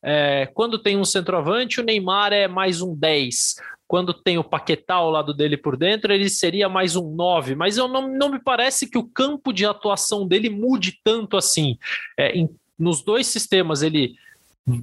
é, 0.03 0.47
quando 0.53 0.79
tem 0.79 0.97
um 0.97 1.05
centroavante, 1.05 1.81
o 1.81 1.85
Neymar 1.85 2.33
é 2.33 2.47
mais 2.47 2.83
um 2.83 2.95
10 2.95 3.57
quando 3.89 4.13
tem 4.13 4.37
o 4.37 4.45
Paquetá 4.45 4.97
ao 4.97 5.11
lado 5.11 5.33
dele 5.33 5.57
por 5.57 5.75
dentro, 5.75 6.13
ele 6.13 6.29
seria 6.29 6.69
mais 6.69 6.95
um 6.95 7.11
9, 7.15 7.55
mas 7.55 7.79
eu 7.79 7.89
não, 7.89 8.07
não 8.07 8.29
me 8.29 8.39
parece 8.39 8.89
que 8.89 8.99
o 8.99 9.09
campo 9.09 9.51
de 9.51 9.65
atuação 9.65 10.29
dele 10.29 10.51
mude 10.51 11.01
tanto 11.03 11.39
assim. 11.39 11.79
É, 12.17 12.37
em, 12.37 12.51
nos 12.79 13.03
dois 13.03 13.27
sistemas, 13.27 13.83
ele 13.83 14.15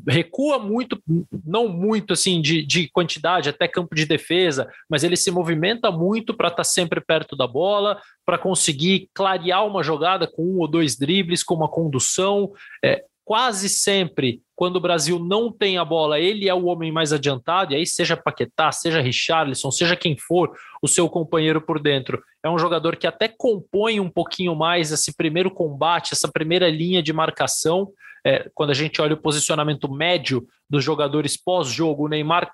recua 0.08 0.58
muito, 0.58 1.00
não 1.46 1.68
muito 1.68 2.14
assim 2.14 2.42
de, 2.42 2.66
de 2.66 2.90
quantidade, 2.90 3.48
até 3.48 3.68
campo 3.68 3.94
de 3.94 4.08
defesa, 4.08 4.68
mas 4.90 5.04
ele 5.04 5.16
se 5.16 5.30
movimenta 5.30 5.92
muito 5.92 6.34
para 6.34 6.48
estar 6.48 6.58
tá 6.58 6.64
sempre 6.64 7.00
perto 7.00 7.36
da 7.36 7.46
bola, 7.46 8.02
para 8.26 8.40
conseguir 8.40 9.08
clarear 9.14 9.68
uma 9.68 9.84
jogada 9.84 10.26
com 10.26 10.44
um 10.44 10.58
ou 10.58 10.68
dois 10.68 10.98
dribles, 10.98 11.44
com 11.44 11.54
uma 11.54 11.70
condução. 11.70 12.52
É, 12.84 13.06
quase 13.26 13.68
sempre, 13.68 14.40
quando 14.56 14.76
o 14.76 14.80
Brasil 14.80 15.18
não 15.18 15.52
tem 15.52 15.80
a 15.80 15.84
bola, 15.84 16.20
ele 16.20 16.48
é 16.48 16.54
o 16.54 16.66
homem 16.66 16.92
mais 16.92 17.12
adiantado, 17.12 17.74
e 17.74 17.76
aí 17.76 17.86
seja 17.86 18.16
Paquetá, 18.16 18.72
seja 18.72 19.02
Richarlison, 19.02 19.72
seja 19.72 19.96
quem 19.96 20.16
for 20.16 20.56
o 20.82 20.88
seu 20.88 21.10
companheiro 21.10 21.60
por 21.60 21.80
dentro. 21.82 22.24
É 22.44 22.50
um 22.50 22.60
jogador 22.60 22.96
que 22.96 23.08
até 23.08 23.28
compõe 23.28 24.00
um 24.00 24.10
pouquinho 24.10 24.56
mais 24.56 24.92
esse 24.92 25.14
primeiro 25.18 25.50
combate, 25.50 26.14
essa 26.14 26.32
primeira 26.32 26.70
linha 26.70 27.02
de 27.02 27.12
marcação. 27.12 27.90
É, 28.24 28.50
quando 28.54 28.70
a 28.70 28.76
gente 28.76 29.02
olha 29.02 29.16
o 29.16 29.22
posicionamento 29.22 29.92
médio 29.92 30.48
dos 30.70 30.84
jogadores 30.84 31.36
pós-jogo, 31.36 32.06
o 32.06 32.08
Neymar 32.08 32.52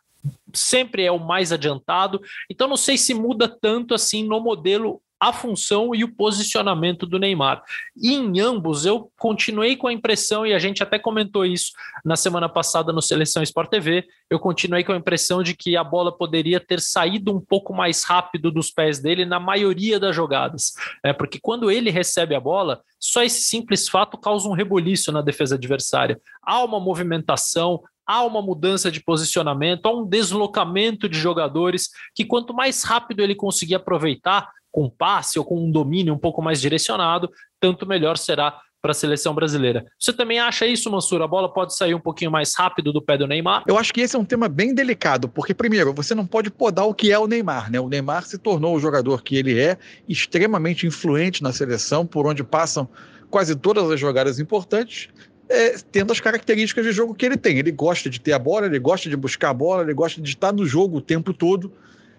sempre 0.54 1.04
é 1.04 1.12
o 1.12 1.20
mais 1.20 1.52
adiantado. 1.52 2.22
Então 2.50 2.68
não 2.68 2.78
sei 2.78 2.98
se 2.98 3.14
muda 3.14 3.48
tanto 3.48 3.94
assim 3.94 4.24
no 4.24 4.40
modelo 4.40 5.02
a 5.22 5.32
função 5.32 5.94
e 5.94 6.04
o 6.04 6.12
posicionamento 6.12 7.06
do 7.06 7.20
Neymar. 7.20 7.62
E 7.96 8.12
em 8.16 8.40
ambos 8.40 8.88
eu 8.88 9.12
continuei 9.20 9.76
com 9.76 9.86
a 9.86 9.94
impressão, 9.94 10.48
e 10.48 10.52
a 10.52 10.58
gente 10.58 10.82
até 10.82 10.98
comentou 10.98 11.46
isso 11.46 11.74
na 12.04 12.16
semana 12.16 12.50
passada 12.50 12.92
no 12.92 13.04
Seleção 13.04 13.44
Sport 13.44 13.70
TV, 13.70 14.08
eu 14.32 14.40
continuei 14.40 14.84
com 14.84 14.94
a 14.94 14.98
impressão 14.98 15.44
de 15.44 15.56
que 15.56 15.78
a 15.78 15.84
bola 15.84 16.12
poderia 16.12 16.60
ter 16.60 16.82
saído 16.82 17.32
um 17.32 17.40
pouco 17.40 17.72
mais 17.72 18.04
rápido 18.04 18.50
dos 18.50 18.72
pés 18.72 19.00
dele 19.00 19.24
na 19.24 19.40
maioria 19.40 20.00
das 20.00 20.16
jogadas. 20.16 20.74
É, 21.04 21.14
porque 21.14 21.38
quando 21.40 21.70
ele 21.70 21.92
recebe 21.92 22.34
a 22.34 22.40
bola, 22.40 22.82
só 23.00 23.22
esse 23.22 23.44
simples 23.44 23.88
fato 23.88 24.18
causa 24.18 24.50
um 24.50 24.54
reboliço 24.54 25.12
na 25.12 25.22
defesa 25.22 25.54
adversária. 25.54 26.20
Há 26.42 26.64
uma 26.64 26.80
movimentação, 26.80 27.84
há 28.08 28.24
uma 28.24 28.42
mudança 28.42 28.92
de 28.92 29.00
posicionamento, 29.00 29.86
há 29.86 29.94
um 29.94 30.06
deslocamento 30.06 31.08
de 31.08 31.18
jogadores 31.18 31.90
que 32.16 32.26
quanto 32.26 32.54
mais 32.54 32.84
rápido 32.84 33.22
ele 33.22 33.36
conseguir 33.36 33.76
aproveitar, 33.76 34.50
com 34.72 34.90
passe 34.90 35.38
ou 35.38 35.46
com 35.46 35.60
um 35.60 35.72
domínio 35.72 36.14
um 36.14 36.18
pouco 36.18 36.42
mais 36.42 36.62
direcionado, 36.62 37.30
tanto 37.60 37.86
melhor 37.86 38.18
será 38.18 38.60
para 38.82 38.92
a 38.92 38.96
seleção 38.96 39.36
brasileira. 39.36 39.86
Você 40.00 40.12
também 40.12 40.40
acha 40.40 40.66
isso, 40.66 40.90
Mansur? 40.90 41.22
A 41.22 41.28
bola 41.28 41.54
pode 41.54 41.76
sair 41.76 41.94
um 41.94 42.00
pouquinho 42.00 42.32
mais 42.32 42.56
rápido 42.58 42.92
do 42.92 43.02
pé 43.02 43.16
do 43.16 43.28
Neymar? 43.28 43.64
Eu 43.68 43.78
acho 43.78 43.94
que 43.94 44.02
esse 44.02 44.16
é 44.16 44.20
um 44.20 44.26
tema 44.26 44.50
bem 44.50 44.74
delicado, 44.74 45.30
porque, 45.30 45.54
primeiro, 45.54 45.94
você 45.94 46.16
não 46.16 46.26
pode 46.26 46.50
podar 46.50 46.88
o 46.88 46.94
que 46.94 47.12
é 47.12 47.20
o 47.20 47.28
Neymar, 47.28 47.72
né? 47.72 47.80
O 47.80 47.88
Neymar 47.88 48.26
se 48.26 48.40
tornou 48.40 48.76
o 48.76 48.80
jogador 48.80 49.22
que 49.22 49.36
ele 49.36 49.60
é, 49.60 49.78
extremamente 50.10 50.88
influente 50.88 51.44
na 51.44 51.54
seleção, 51.54 52.08
por 52.08 52.26
onde 52.26 52.44
passam 52.44 52.90
quase 53.30 53.56
todas 53.56 53.90
as 53.92 54.00
jogadas 54.00 54.40
importantes, 54.40 55.10
é, 55.48 55.76
tendo 55.92 56.12
as 56.12 56.20
características 56.20 56.84
de 56.84 56.92
jogo 56.92 57.14
que 57.14 57.26
ele 57.26 57.38
tem. 57.38 57.60
Ele 57.60 57.72
gosta 57.72 58.10
de 58.10 58.20
ter 58.20 58.34
a 58.34 58.40
bola, 58.40 58.66
ele 58.66 58.80
gosta 58.80 59.08
de 59.08 59.16
buscar 59.16 59.50
a 59.50 59.54
bola, 59.54 59.84
ele 59.84 59.94
gosta 59.94 60.20
de 60.20 60.30
estar 60.30 60.52
no 60.52 60.66
jogo 60.66 60.98
o 60.98 61.02
tempo 61.02 61.34
todo. 61.34 61.72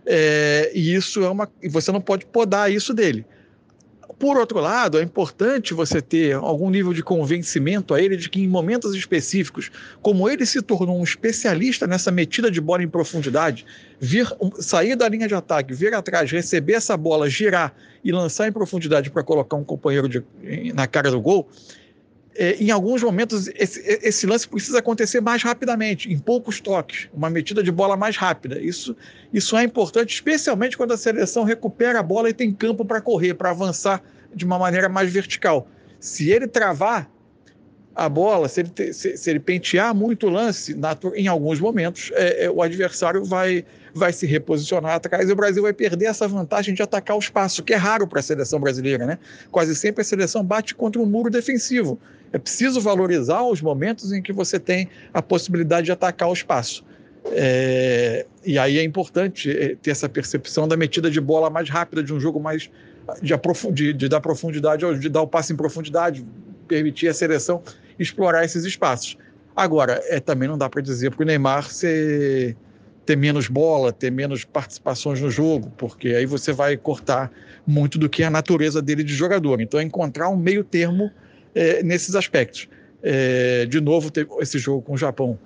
É, 0.05 0.71
e 0.75 0.95
isso 0.95 1.23
é 1.23 1.29
uma. 1.29 1.49
E 1.63 1.69
você 1.69 1.93
não 1.93 2.01
pode 2.01 2.27
podar 2.27 2.71
isso 2.71 2.93
dele. 2.93 3.25
Por 4.19 4.37
outro 4.37 4.61
lado, 4.61 5.01
é 5.01 5.03
importante 5.03 5.75
você 5.75 6.01
ter 6.01 6.35
algum 6.35 6.71
nível 6.71 6.93
de 6.93 7.03
convencimento 7.03 7.93
a 7.93 8.01
ele 8.01 8.17
de 8.17 8.31
que 8.31 8.41
em 8.41 8.47
momentos 8.47 8.95
específicos, 8.95 9.69
como 10.01 10.29
ele 10.29 10.47
se 10.47 10.63
tornou 10.63 10.97
um 11.01 11.03
especialista 11.03 11.89
nessa 11.89 12.13
metida 12.13 12.49
de 12.49 12.61
bola 12.61 12.85
em 12.85 12.89
profundidade, 12.89 13.67
vir 13.99 14.29
sair 14.61 14.95
da 14.95 15.09
linha 15.09 15.27
de 15.27 15.35
ataque, 15.35 15.75
vir 15.75 15.93
atrás, 15.93 16.31
receber 16.31 16.75
essa 16.75 16.97
bola, 16.97 17.29
girar 17.29 17.75
e 18.05 18.13
lançar 18.13 18.47
em 18.47 18.53
profundidade 18.53 19.11
para 19.11 19.25
colocar 19.25 19.57
um 19.57 19.65
companheiro 19.65 20.09
de, 20.09 20.23
na 20.73 20.87
cara 20.87 21.11
do 21.11 21.21
gol, 21.21 21.49
é, 22.35 22.55
em 22.63 22.71
alguns 22.71 23.03
momentos 23.03 23.49
esse, 23.55 23.81
esse, 24.03 24.27
lance 24.27 24.49
precisa 24.49 24.79
acontecer 24.79 25.21
mais 25.21 25.43
rapidamente, 25.43 26.11
em 26.11 26.19
poucos 26.19 26.61
toques, 26.61 27.09
uma 27.13 27.29
metida 27.29 27.63
de 27.63 27.71
bola 27.71 27.97
mais 27.97 28.17
rápida. 28.17 28.61
Isso, 28.61 28.97
isso 29.33 29.57
é 29.57 29.65
importante, 29.65 30.15
especialmente 30.15 30.77
quando 30.77 30.93
a 30.93 30.97
seleção 30.97 31.45
recupera 31.45 32.01
a 32.01 32.03
bola 32.03 32.31
e 32.31 32.33
tem 32.33 32.53
campo 32.53 32.85
para 32.85 33.01
correr, 33.01 33.35
para 33.35 33.51
avançar 33.51 34.03
de 34.35 34.45
uma 34.45 34.59
maneira 34.59 34.89
mais 34.89 35.13
vertical. 35.13 35.69
Se 36.01 36.31
ele 36.31 36.47
travar 36.47 37.11
a 37.95 38.09
bola, 38.09 38.49
se 38.49 38.61
ele, 38.61 38.93
se, 38.93 39.17
se 39.17 39.31
ele 39.31 39.39
pentear 39.39 39.95
muito 39.95 40.27
o 40.27 40.31
lance, 40.31 40.75
em 41.15 41.29
alguns 41.29 41.61
momentos, 41.61 42.11
é, 42.15 42.47
é, 42.47 42.51
o 42.51 42.63
adversário 42.63 43.25
vai, 43.25 43.65
vai 43.95 44.13
se 44.13 44.27
reposicionar 44.27 44.95
atrás 44.95 45.29
e 45.29 45.33
o 45.33 45.37
Brasil 45.37 45.63
vai 45.63 45.73
perder 45.73 46.07
essa 46.07 46.27
vantagem 46.27 46.75
de 46.75 46.83
atacar 46.83 47.17
o 47.17 47.21
espaço, 47.21 47.63
que 47.63 47.75
é 47.75 47.77
raro 47.77 48.07
para 48.07 48.21
a 48.21 48.23
seleção 48.23 48.59
brasileira. 48.59 49.05
Né? 49.05 49.19
Quase 49.51 49.77
sempre 49.77 50.01
a 50.01 50.05
seleção 50.05 50.43
bate 50.43 50.75
contra 50.75 51.01
um 51.01 51.07
muro 51.07 51.31
defensivo. 51.31 52.01
É 52.33 52.39
preciso 52.39 52.81
valorizar 52.81 53.43
os 53.43 53.61
momentos 53.61 54.13
em 54.13 54.23
que 54.23 54.33
você 54.33 54.59
tem 54.59 54.89
a 55.13 55.21
possibilidade 55.21 55.87
de 55.87 55.93
atacar 55.93 56.29
o 56.29 56.33
espaço. 56.33 56.85
É, 57.27 58.27
e 58.45 58.59
aí 58.59 58.79
é 58.79 58.83
importante 58.83 59.51
é, 59.51 59.77
ter 59.77 59.91
essa 59.91 60.09
percepção 60.09 60.67
da 60.67 60.77
metida 60.77 61.11
de 61.11 61.21
bola 61.21 61.49
mais 61.51 61.69
rápida, 61.69 62.03
de 62.03 62.13
um 62.13 62.19
jogo 62.19 62.41
mais 62.41 62.71
de, 63.21 63.37
de, 63.73 63.93
de 63.93 64.09
dar 64.09 64.21
profundidade, 64.21 64.99
de 64.99 65.09
dar 65.09 65.23
o 65.23 65.27
passe 65.27 65.53
em 65.53 65.57
profundidade, 65.57 66.25
permitir 66.67 67.09
a 67.09 67.15
seleção 67.15 67.63
explorar 67.99 68.45
esses 68.45 68.65
espaços. 68.65 69.17
Agora, 69.55 70.01
é, 70.07 70.19
também 70.19 70.49
não 70.49 70.57
dá 70.57 70.69
para 70.69 70.81
dizer 70.81 71.11
para 71.11 71.23
o 71.23 71.27
Neymar 71.27 71.71
ser, 71.71 72.57
ter 73.05 73.17
menos 73.17 73.49
bola, 73.49 73.93
ter 73.93 74.11
menos 74.11 74.45
participações 74.45 75.21
no 75.21 75.31
jogo, 75.31 75.71
porque 75.77 76.09
aí 76.09 76.25
você 76.25 76.53
vai 76.53 76.77
cortar 76.77 77.31
muito 77.67 77.99
do 77.99 78.09
que 78.09 78.23
é 78.23 78.27
a 78.27 78.31
natureza 78.31 78.81
dele 78.81 79.05
de 79.05 79.15
jogador. 79.15 79.61
Então, 79.61 79.79
é 79.79 79.83
encontrar 79.83 80.29
um 80.31 80.37
meio 80.37 80.65
termo 80.65 81.11
é, 81.55 81.83
nesses 81.83 82.15
aspectos. 82.15 82.69
É, 83.03 83.67
de 83.67 83.81
novo, 83.81 84.11
esse 84.41 84.59
jogo 84.59 84.83
com 84.83 84.95
o 84.95 84.97
Japão, 84.97 85.39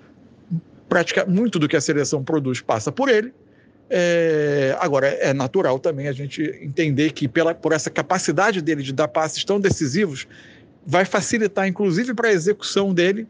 pratica, 0.88 1.24
muito 1.24 1.58
do 1.58 1.68
que 1.68 1.76
a 1.76 1.80
seleção 1.80 2.22
produz 2.22 2.60
passa 2.60 2.92
por 2.92 3.08
ele. 3.08 3.32
É, 3.88 4.76
agora, 4.80 5.06
é 5.06 5.32
natural 5.32 5.78
também 5.78 6.08
a 6.08 6.12
gente 6.12 6.42
entender 6.60 7.12
que, 7.12 7.28
pela, 7.28 7.54
por 7.54 7.72
essa 7.72 7.88
capacidade 7.88 8.60
dele 8.60 8.82
de 8.82 8.92
dar 8.92 9.08
passes 9.08 9.44
tão 9.44 9.60
decisivos, 9.60 10.26
vai 10.84 11.04
facilitar, 11.04 11.66
inclusive, 11.66 12.12
para 12.12 12.28
a 12.28 12.32
execução 12.32 12.92
dele. 12.92 13.26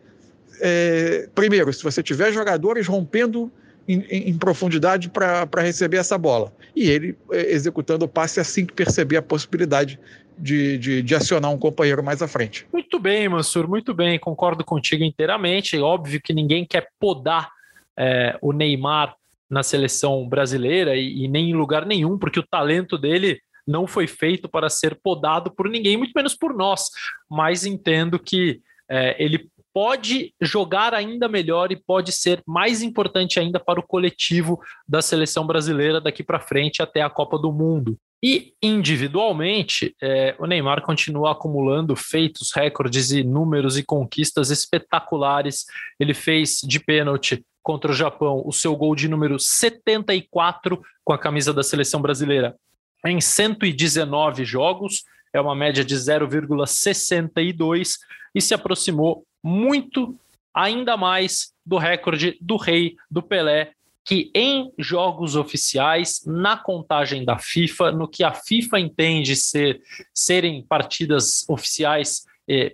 É, 0.61 1.29
primeiro, 1.35 1.73
se 1.73 1.83
você 1.83 2.03
tiver 2.03 2.33
jogadores 2.33 2.87
rompendo 2.87 3.51
em, 3.87 4.01
em, 4.11 4.31
em 4.31 4.39
profundidade 4.39 5.11
para 5.11 5.61
receber 5.61 5.99
essa 5.99 6.17
bola, 6.17 6.53
e 6.77 6.91
ele 6.91 7.17
é, 7.33 7.53
executando 7.53 8.05
o 8.05 8.09
passe 8.09 8.39
assim 8.39 8.67
que 8.67 8.75
perceber 8.75 9.17
a 9.17 9.23
possibilidade 9.23 9.99
de, 10.39 10.77
de, 10.77 11.03
de, 11.03 11.15
acionar 11.15 11.51
um 11.51 11.59
companheiro 11.59 12.05
mais 12.05 12.21
à 12.21 12.29
frente. 12.29 12.67
Muito 12.71 12.99
bem, 12.99 13.27
Mansur, 13.27 13.67
muito 13.67 13.95
bem, 13.95 14.19
concordo 14.19 14.63
contigo 14.63 15.03
inteiramente. 15.03 15.77
É 15.77 15.81
óbvio 15.81 16.21
que 16.21 16.35
ninguém 16.35 16.67
quer 16.67 16.89
podar 17.01 17.51
é, 17.97 18.39
o 18.43 18.53
Neymar 18.53 19.17
na 19.49 19.63
seleção 19.63 20.29
brasileira 20.29 20.95
e, 20.95 21.25
e, 21.25 21.29
nem 21.29 21.51
em 21.51 21.55
lugar 21.55 21.87
nenhum, 21.87 22.19
porque 22.19 22.39
o 22.39 22.47
talento 22.47 22.99
dele 22.99 23.41
não 23.67 23.87
foi 23.87 24.07
feito 24.07 24.47
para 24.49 24.69
ser 24.69 24.95
podado 24.97 25.51
por 25.51 25.69
ninguém, 25.71 25.97
muito 25.97 26.13
menos 26.15 26.35
por 26.35 26.55
nós. 26.55 26.91
Mas 27.31 27.65
entendo 27.65 28.19
que 28.19 28.61
é, 28.89 29.17
ele 29.19 29.49
pode 29.77 30.33
jogar 30.41 30.95
ainda 30.95 31.29
melhor 31.29 31.71
e 31.71 31.77
pode 31.77 32.11
ser 32.11 32.43
mais 32.47 32.81
importante 32.81 33.39
ainda 33.39 33.61
para 33.61 33.79
o 33.79 33.87
coletivo 33.87 34.59
da 34.89 35.03
seleção 35.03 35.47
brasileira 35.47 36.01
daqui 36.01 36.23
para 36.23 36.41
frente 36.41 36.81
até 36.81 37.03
a 37.03 37.11
Copa 37.11 37.39
do 37.39 37.53
Mundo. 37.53 37.99
E 38.25 38.55
individualmente, 38.63 39.95
é, 40.03 40.35
o 40.39 40.47
Neymar 40.47 40.81
continua 40.81 41.33
acumulando 41.33 41.95
feitos, 41.95 42.53
recordes 42.55 43.11
e 43.11 43.23
números 43.23 43.77
e 43.77 43.83
conquistas 43.83 44.51
espetaculares. 44.51 45.67
Ele 46.01 46.15
fez 46.15 46.63
de 46.63 46.81
pênalti 46.81 47.45
contra 47.63 47.91
o 47.91 47.95
Japão 47.95 48.43
o 48.47 48.53
seu 48.53 48.75
gol 48.75 48.97
de 48.97 49.09
número 49.09 49.39
74 49.39 50.81
com 51.05 51.13
a 51.13 51.19
camisa 51.19 51.53
da 51.53 51.63
seleção 51.63 52.01
brasileira 52.01 52.57
em 53.05 53.21
119 53.21 54.45
jogos, 54.45 55.05
é 55.33 55.41
uma 55.41 55.55
média 55.55 55.85
de 55.85 55.95
0,62 55.95 57.99
e 58.35 58.41
se 58.41 58.55
aproximou 58.55 59.25
muito 59.43 60.19
ainda 60.55 60.97
mais 60.97 61.53
do 61.65 61.77
recorde 61.77 62.37
do 62.41 62.57
Rei 62.57 62.97
do 63.11 63.23
Pelé, 63.23 63.73
que 64.05 64.31
em 64.35 64.73
jogos 64.79 65.35
oficiais, 65.35 66.23
na 66.25 66.57
contagem 66.57 67.25
da 67.25 67.39
FIFA, 67.39 67.91
no 67.91 68.07
que 68.07 68.23
a 68.23 68.33
FIFA 68.33 68.79
entende 68.79 69.35
ser 69.35 69.83
serem 70.15 70.63
partidas 70.63 71.45
oficiais 71.49 72.25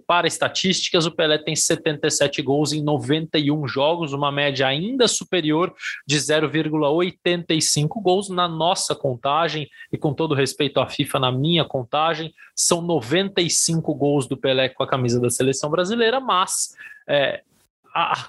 para 0.07 0.27
estatísticas, 0.27 1.07
o 1.07 1.11
Pelé 1.11 1.39
tem 1.39 1.57
77 1.57 2.43
gols 2.43 2.73
em 2.73 2.83
91 2.83 3.67
jogos, 3.67 4.13
uma 4.13 4.31
média 4.31 4.67
ainda 4.67 5.09
superior 5.09 5.75
de 6.07 6.17
0,85 6.17 8.03
gols 8.03 8.29
na 8.29 8.47
nossa 8.47 8.95
contagem, 8.95 9.69
e 9.91 9.97
com 9.97 10.13
todo 10.13 10.35
respeito 10.35 10.79
à 10.79 10.87
FIFA, 10.87 11.19
na 11.19 11.33
minha 11.33 11.65
contagem, 11.65 12.35
são 12.55 12.83
95 12.83 13.95
gols 13.95 14.27
do 14.27 14.37
Pelé 14.37 14.69
com 14.69 14.83
a 14.83 14.89
camisa 14.89 15.21
da 15.21 15.31
seleção 15.31 15.71
brasileira, 15.71 16.21
mas. 16.21 16.75
É, 17.09 17.43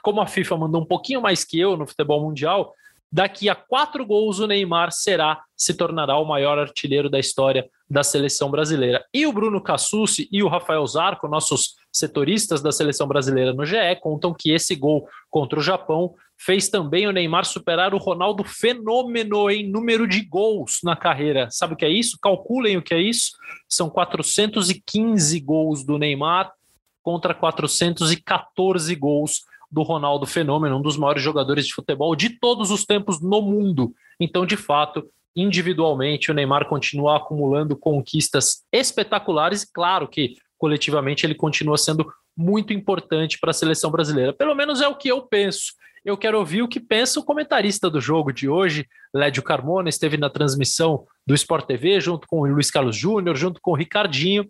como 0.02 0.20
a 0.20 0.28
FIFA 0.28 0.58
mandou 0.58 0.82
um 0.82 0.86
pouquinho 0.86 1.22
mais 1.22 1.46
que 1.46 1.58
eu 1.58 1.78
no 1.78 1.88
futebol 1.88 2.22
mundial, 2.22 2.74
Daqui 3.14 3.48
a 3.48 3.54
quatro 3.54 4.04
gols, 4.04 4.40
o 4.40 4.48
Neymar 4.48 4.92
será, 4.92 5.40
se 5.56 5.76
tornará 5.76 6.18
o 6.18 6.26
maior 6.26 6.58
artilheiro 6.58 7.12
da 7.12 7.20
história 7.20 7.70
da 7.88 8.02
seleção 8.04 8.50
brasileira. 8.50 9.06
E 9.14 9.28
o 9.28 9.32
Bruno 9.32 9.62
Cassucci 9.62 10.28
e 10.32 10.42
o 10.42 10.48
Rafael 10.48 10.84
Zarco, 10.88 11.28
nossos 11.28 11.76
setoristas 11.92 12.60
da 12.60 12.72
seleção 12.72 13.08
brasileira 13.08 13.54
no 13.54 13.68
GE, 13.68 13.76
contam 14.02 14.34
que 14.34 14.50
esse 14.50 14.76
gol 14.76 15.08
contra 15.30 15.60
o 15.60 15.62
Japão 15.62 16.16
fez 16.36 16.70
também 16.70 17.06
o 17.06 17.12
Neymar 17.12 17.46
superar 17.46 17.94
o 17.94 18.00
Ronaldo 18.00 18.44
Fenômeno 18.44 19.48
em 19.48 19.70
número 19.70 20.08
de 20.08 20.26
gols 20.26 20.80
na 20.84 20.96
carreira. 20.96 21.50
Sabe 21.52 21.76
o 21.76 21.78
que 21.78 21.86
é 21.86 21.90
isso? 21.90 22.18
Calculem 22.20 22.78
o 22.78 22.82
que 22.82 22.96
é 22.96 23.00
isso. 23.00 23.34
São 23.70 23.92
415 23.92 25.40
gols 25.40 25.86
do 25.86 26.00
Neymar 26.00 26.52
contra 27.04 27.36
414 27.36 28.96
gols 28.96 29.44
do 29.74 29.82
Ronaldo 29.82 30.28
Fenômeno, 30.28 30.78
um 30.78 30.82
dos 30.82 30.98
maiores 30.98 31.24
jogadores 31.24 31.66
de 31.66 31.74
futebol 31.74 32.16
de 32.16 32.30
todos 32.40 32.70
os 32.70 32.86
tempos 32.86 33.20
no 33.20 33.42
mundo. 33.42 33.92
Então, 34.20 34.46
de 34.46 34.56
fato, 34.56 35.04
individualmente, 35.36 36.30
o 36.30 36.34
Neymar 36.34 36.68
continua 36.70 37.18
acumulando 37.18 37.76
conquistas 37.76 38.64
espetaculares 38.72 39.66
claro, 39.66 40.08
que 40.08 40.36
coletivamente 40.60 41.26
ele 41.26 41.34
continua 41.34 41.76
sendo 41.76 42.06
muito 42.38 42.72
importante 42.72 43.40
para 43.40 43.50
a 43.50 43.54
seleção 43.54 43.90
brasileira. 43.90 44.32
Pelo 44.32 44.54
menos 44.54 44.80
é 44.80 44.88
o 44.88 44.96
que 44.96 45.08
eu 45.08 45.24
penso. 45.24 45.74
Eu 46.06 46.18
quero 46.18 46.38
ouvir 46.38 46.62
o 46.62 46.68
que 46.68 46.82
pensa 46.82 47.18
o 47.18 47.24
comentarista 47.24 47.90
do 47.90 48.02
jogo 48.02 48.34
de 48.34 48.50
hoje, 48.50 48.86
Lédio 49.14 49.42
Carmona, 49.42 49.88
esteve 49.88 50.18
na 50.18 50.30
transmissão 50.30 51.06
do 51.26 51.34
Sport 51.34 51.66
TV 51.66 52.02
junto 52.02 52.28
com 52.28 52.42
o 52.42 52.46
Luiz 52.46 52.70
Carlos 52.70 52.98
Júnior, 52.98 53.38
junto 53.38 53.62
com 53.62 53.72
o 53.72 53.76
Ricardinho. 53.76 54.46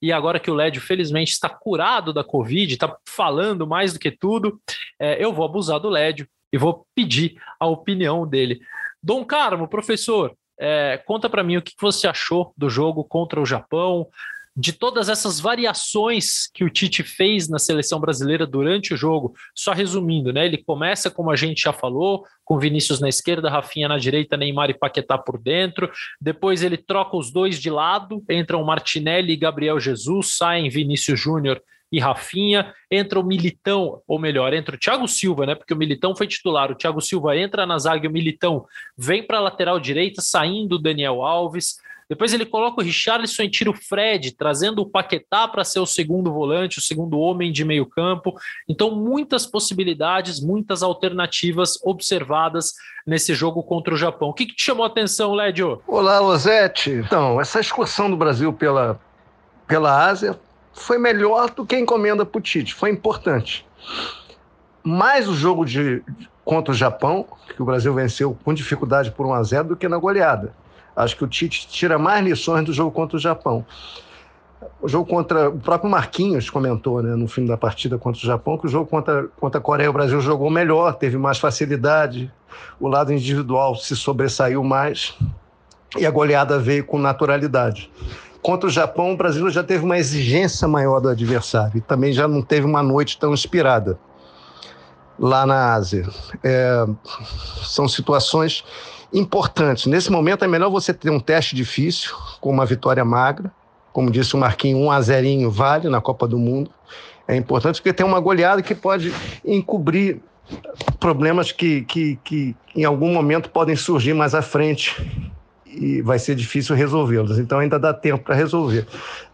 E 0.00 0.12
agora 0.12 0.38
que 0.38 0.48
o 0.48 0.54
Lédio, 0.54 0.80
felizmente, 0.80 1.32
está 1.32 1.48
curado 1.48 2.12
da 2.12 2.22
Covid, 2.22 2.72
está 2.72 2.96
falando 3.04 3.66
mais 3.66 3.92
do 3.92 3.98
que 3.98 4.12
tudo, 4.12 4.60
é, 4.96 5.22
eu 5.22 5.32
vou 5.32 5.44
abusar 5.44 5.80
do 5.80 5.88
Lédio 5.88 6.28
e 6.52 6.56
vou 6.56 6.86
pedir 6.94 7.34
a 7.58 7.66
opinião 7.66 8.24
dele. 8.24 8.60
Dom 9.02 9.24
Carmo, 9.24 9.66
professor, 9.66 10.36
é, 10.56 11.02
conta 11.04 11.28
para 11.28 11.42
mim 11.42 11.56
o 11.56 11.62
que 11.62 11.72
você 11.80 12.06
achou 12.06 12.52
do 12.56 12.70
jogo 12.70 13.02
contra 13.02 13.40
o 13.40 13.46
Japão 13.46 14.06
de 14.54 14.72
todas 14.72 15.08
essas 15.08 15.40
variações 15.40 16.50
que 16.52 16.62
o 16.62 16.70
Tite 16.70 17.02
fez 17.02 17.48
na 17.48 17.58
seleção 17.58 17.98
brasileira 17.98 18.46
durante 18.46 18.92
o 18.92 18.96
jogo, 18.96 19.34
só 19.54 19.72
resumindo, 19.72 20.32
né? 20.32 20.44
Ele 20.44 20.58
começa, 20.58 21.10
como 21.10 21.30
a 21.30 21.36
gente 21.36 21.62
já 21.62 21.72
falou, 21.72 22.24
com 22.44 22.58
Vinícius 22.58 23.00
na 23.00 23.08
esquerda, 23.08 23.48
Rafinha 23.48 23.88
na 23.88 23.98
direita, 23.98 24.36
Neymar 24.36 24.68
e 24.68 24.74
Paquetá 24.74 25.16
por 25.16 25.38
dentro. 25.38 25.90
Depois 26.20 26.62
ele 26.62 26.76
troca 26.76 27.16
os 27.16 27.30
dois 27.30 27.58
de 27.58 27.70
lado, 27.70 28.22
entram 28.28 28.62
Martinelli 28.62 29.32
e 29.32 29.36
Gabriel 29.36 29.80
Jesus, 29.80 30.36
saem 30.36 30.68
Vinícius 30.68 31.18
Júnior 31.18 31.62
e 31.90 31.98
Rafinha, 31.98 32.74
entra 32.90 33.20
o 33.20 33.22
Militão, 33.22 34.00
ou 34.08 34.18
melhor, 34.18 34.54
entra 34.54 34.74
o 34.74 34.78
Thiago 34.78 35.06
Silva, 35.06 35.44
né? 35.44 35.54
Porque 35.54 35.74
o 35.74 35.76
Militão 35.76 36.16
foi 36.16 36.26
titular. 36.26 36.70
O 36.70 36.74
Thiago 36.74 37.02
Silva 37.02 37.36
entra 37.36 37.66
na 37.66 37.78
zaga 37.78 38.06
e 38.06 38.08
o 38.08 38.12
Militão 38.12 38.64
vem 38.96 39.22
para 39.22 39.36
a 39.36 39.42
lateral 39.42 39.78
direita, 39.78 40.22
saindo 40.22 40.76
o 40.76 40.78
Daniel 40.78 41.22
Alves. 41.22 41.76
Depois 42.12 42.34
ele 42.34 42.44
coloca 42.44 42.78
o 42.78 42.84
Richarlison 42.84 43.42
e 43.42 43.48
tira 43.48 43.70
o 43.70 43.74
Fred, 43.74 44.32
trazendo 44.32 44.82
o 44.82 44.86
Paquetá 44.86 45.48
para 45.48 45.64
ser 45.64 45.80
o 45.80 45.86
segundo 45.86 46.30
volante, 46.30 46.78
o 46.78 46.82
segundo 46.82 47.18
homem 47.18 47.50
de 47.50 47.64
meio 47.64 47.86
campo. 47.86 48.38
Então, 48.68 48.90
muitas 48.94 49.46
possibilidades, 49.46 50.38
muitas 50.38 50.82
alternativas 50.82 51.78
observadas 51.82 52.74
nesse 53.06 53.32
jogo 53.32 53.62
contra 53.62 53.94
o 53.94 53.96
Japão. 53.96 54.28
O 54.28 54.34
que, 54.34 54.44
que 54.44 54.54
te 54.54 54.62
chamou 54.62 54.84
a 54.84 54.88
atenção, 54.88 55.32
Lédio? 55.32 55.80
Olá, 55.86 56.20
Losete. 56.20 56.90
Então, 56.90 57.40
essa 57.40 57.58
excursão 57.58 58.10
do 58.10 58.16
Brasil 58.18 58.52
pela, 58.52 59.00
pela 59.66 60.04
Ásia 60.04 60.38
foi 60.74 60.98
melhor 60.98 61.48
do 61.48 61.64
que 61.64 61.76
a 61.76 61.80
encomenda 61.80 62.26
para 62.26 62.38
o 62.38 62.42
Tite, 62.42 62.74
foi 62.74 62.90
importante. 62.90 63.66
Mais 64.84 65.26
o 65.26 65.34
jogo 65.34 65.64
de, 65.64 66.02
contra 66.44 66.72
o 66.72 66.76
Japão, 66.76 67.24
que 67.56 67.62
o 67.62 67.64
Brasil 67.64 67.94
venceu 67.94 68.36
com 68.44 68.52
dificuldade 68.52 69.10
por 69.12 69.24
1 69.24 69.32
a 69.32 69.42
0 69.42 69.68
do 69.68 69.76
que 69.76 69.88
na 69.88 69.96
goleada. 69.96 70.60
Acho 70.94 71.16
que 71.16 71.24
o 71.24 71.26
Tite 71.28 71.66
tira 71.68 71.98
mais 71.98 72.24
lições 72.24 72.64
do 72.64 72.72
jogo 72.72 72.90
contra 72.90 73.16
o 73.16 73.20
Japão. 73.20 73.64
O 74.80 74.88
jogo 74.88 75.08
contra. 75.08 75.48
O 75.48 75.58
próprio 75.58 75.90
Marquinhos 75.90 76.50
comentou 76.50 77.02
né, 77.02 77.14
no 77.16 77.26
fim 77.26 77.46
da 77.46 77.56
partida 77.56 77.98
contra 77.98 78.20
o 78.20 78.24
Japão 78.24 78.58
que 78.58 78.66
o 78.66 78.68
jogo 78.68 78.88
contra, 78.88 79.28
contra 79.40 79.58
a 79.58 79.62
Coreia 79.62 79.90
o 79.90 79.92
Brasil 79.92 80.20
jogou 80.20 80.50
melhor, 80.50 80.94
teve 80.94 81.16
mais 81.16 81.38
facilidade, 81.38 82.32
o 82.78 82.88
lado 82.88 83.12
individual 83.12 83.74
se 83.74 83.96
sobressaiu 83.96 84.62
mais 84.62 85.16
e 85.96 86.06
a 86.06 86.10
goleada 86.10 86.58
veio 86.58 86.84
com 86.84 86.98
naturalidade. 86.98 87.90
Contra 88.40 88.68
o 88.68 88.70
Japão, 88.70 89.12
o 89.12 89.16
Brasil 89.16 89.48
já 89.50 89.62
teve 89.62 89.84
uma 89.84 89.98
exigência 89.98 90.66
maior 90.66 91.00
do 91.00 91.08
adversário 91.08 91.78
e 91.78 91.80
também 91.80 92.12
já 92.12 92.26
não 92.26 92.42
teve 92.42 92.66
uma 92.66 92.82
noite 92.82 93.18
tão 93.18 93.32
inspirada 93.32 93.98
lá 95.18 95.46
na 95.46 95.74
Ásia. 95.74 96.08
É, 96.42 96.84
são 97.62 97.86
situações 97.86 98.64
importantes. 99.12 99.86
Nesse 99.86 100.10
momento 100.10 100.44
é 100.44 100.48
melhor 100.48 100.70
você 100.70 100.92
ter 100.94 101.10
um 101.10 101.20
teste 101.20 101.54
difícil, 101.54 102.14
com 102.40 102.50
uma 102.50 102.64
vitória 102.64 103.04
magra. 103.04 103.52
Como 103.92 104.10
disse 104.10 104.34
o 104.34 104.38
Marquinhos, 104.38 104.80
um 104.80 104.90
a 104.90 105.00
zerinho 105.00 105.50
vale 105.50 105.88
na 105.88 106.00
Copa 106.00 106.26
do 106.26 106.38
Mundo. 106.38 106.70
É 107.28 107.36
importante 107.36 107.76
porque 107.80 107.92
tem 107.92 108.06
uma 108.06 108.20
goleada 108.20 108.62
que 108.62 108.74
pode 108.74 109.12
encobrir 109.44 110.20
problemas 110.98 111.52
que, 111.52 111.82
que, 111.82 112.18
que 112.24 112.56
em 112.74 112.84
algum 112.84 113.12
momento 113.12 113.50
podem 113.50 113.76
surgir 113.76 114.14
mais 114.14 114.34
à 114.34 114.42
frente 114.42 114.96
e 115.74 116.02
vai 116.02 116.18
ser 116.18 116.34
difícil 116.34 116.76
resolvê-los. 116.76 117.38
Então 117.38 117.58
ainda 117.58 117.78
dá 117.78 117.94
tempo 117.94 118.24
para 118.24 118.34
resolver. 118.34 118.86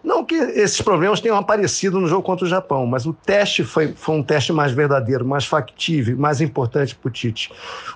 Não 0.02 0.24
que 0.24 0.34
esses 0.34 0.80
problemas 0.80 1.20
tenham 1.20 1.36
aparecido 1.36 2.00
no 2.00 2.06
jogo 2.06 2.22
contra 2.22 2.44
o 2.44 2.48
Japão, 2.48 2.86
mas 2.86 3.06
o 3.06 3.12
teste 3.12 3.64
foi, 3.64 3.92
foi 3.96 4.14
um 4.14 4.22
teste 4.22 4.52
mais 4.52 4.72
verdadeiro, 4.72 5.24
mais 5.26 5.44
factível, 5.44 6.16
mais 6.16 6.40
importante 6.40 6.94
para 6.94 7.08
o 7.08 7.10
Tite. 7.10 7.50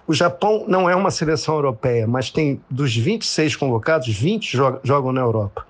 O 0.07 0.13
Japão 0.13 0.65
não 0.67 0.91
é 0.91 0.97
uma 0.97 1.11
seleção 1.11 1.55
europeia, 1.55 2.07
mas 2.07 2.31
tem 2.31 2.61
dos 2.69 2.95
26 2.97 3.57
convocados, 3.57 4.09
20 4.09 4.57
jogam 4.83 5.13
na 5.13 5.21
Europa. 5.21 5.65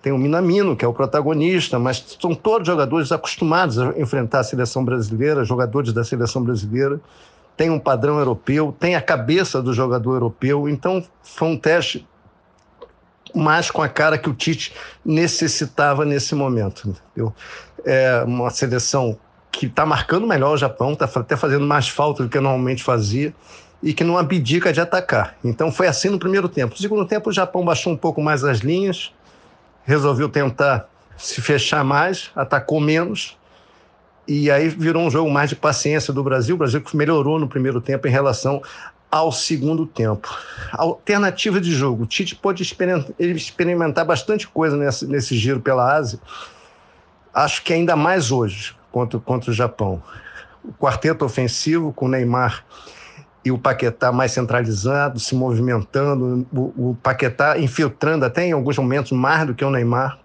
Tem 0.00 0.12
o 0.12 0.18
Minamino, 0.18 0.74
que 0.74 0.84
é 0.84 0.88
o 0.88 0.94
protagonista, 0.94 1.78
mas 1.78 2.16
são 2.18 2.34
todos 2.34 2.66
jogadores 2.66 3.12
acostumados 3.12 3.78
a 3.78 3.98
enfrentar 3.98 4.40
a 4.40 4.44
seleção 4.44 4.82
brasileira, 4.82 5.44
jogadores 5.44 5.92
da 5.92 6.04
seleção 6.04 6.42
brasileira 6.42 6.98
tem 7.56 7.70
um 7.70 7.78
padrão 7.78 8.18
europeu, 8.18 8.74
tem 8.78 8.96
a 8.96 9.02
cabeça 9.02 9.62
do 9.62 9.72
jogador 9.72 10.14
europeu. 10.14 10.68
Então, 10.68 11.04
foi 11.22 11.48
um 11.48 11.56
teste 11.56 12.06
mais 13.34 13.70
com 13.70 13.82
a 13.82 13.88
cara 13.88 14.18
que 14.18 14.28
o 14.28 14.34
Tite 14.34 14.74
necessitava 15.04 16.04
nesse 16.04 16.34
momento. 16.34 16.88
Entendeu? 16.88 17.34
É 17.84 18.22
uma 18.24 18.50
seleção 18.50 19.18
que 19.52 19.66
está 19.66 19.84
marcando 19.84 20.26
melhor 20.26 20.54
o 20.54 20.56
Japão, 20.56 20.92
está 20.92 21.04
até 21.04 21.36
fazendo 21.36 21.66
mais 21.66 21.88
falta 21.88 22.22
do 22.22 22.28
que 22.28 22.38
normalmente 22.38 22.82
fazia 22.82 23.34
e 23.82 23.92
que 23.92 24.04
não 24.04 24.18
abdica 24.18 24.72
de 24.72 24.80
atacar. 24.80 25.36
Então 25.44 25.72
foi 25.72 25.86
assim 25.86 26.08
no 26.08 26.18
primeiro 26.18 26.48
tempo. 26.48 26.74
No 26.74 26.80
segundo 26.80 27.04
tempo, 27.04 27.30
o 27.30 27.32
Japão 27.32 27.64
baixou 27.64 27.92
um 27.92 27.96
pouco 27.96 28.22
mais 28.22 28.44
as 28.44 28.58
linhas, 28.58 29.12
resolveu 29.84 30.28
tentar 30.28 30.88
se 31.16 31.40
fechar 31.40 31.84
mais, 31.84 32.30
atacou 32.34 32.80
menos 32.80 33.36
e 34.30 34.48
aí 34.48 34.68
virou 34.68 35.02
um 35.02 35.10
jogo 35.10 35.28
mais 35.28 35.50
de 35.50 35.56
paciência 35.56 36.14
do 36.14 36.22
Brasil. 36.22 36.54
O 36.54 36.58
Brasil 36.58 36.80
melhorou 36.94 37.36
no 37.36 37.48
primeiro 37.48 37.80
tempo 37.80 38.06
em 38.06 38.10
relação 38.12 38.62
ao 39.10 39.32
segundo 39.32 39.84
tempo. 39.84 40.32
Alternativa 40.70 41.60
de 41.60 41.72
jogo. 41.72 42.04
O 42.04 42.06
Tite 42.06 42.36
pode 42.36 42.62
experimentar 43.18 44.04
bastante 44.04 44.46
coisa 44.46 44.76
nesse, 44.76 45.04
nesse 45.04 45.36
giro 45.36 45.58
pela 45.58 45.96
Ásia. 45.96 46.20
Acho 47.34 47.60
que 47.64 47.72
ainda 47.72 47.96
mais 47.96 48.30
hoje. 48.30 48.76
contra, 48.92 49.18
contra 49.18 49.50
o 49.50 49.52
Japão. 49.52 50.00
O 50.62 50.72
quarteto 50.74 51.24
ofensivo 51.24 51.92
com 51.92 52.06
o 52.06 52.08
Neymar 52.08 52.64
e 53.44 53.50
o 53.50 53.58
Paquetá 53.58 54.12
mais 54.12 54.30
centralizado, 54.30 55.18
se 55.18 55.34
movimentando, 55.34 56.46
o, 56.52 56.90
o 56.90 56.98
Paquetá 57.02 57.58
infiltrando 57.58 58.24
até 58.24 58.46
em 58.46 58.52
alguns 58.52 58.78
momentos 58.78 59.10
mais 59.10 59.44
do 59.44 59.56
que 59.56 59.64
o 59.64 59.70
Neymar. 59.72 60.20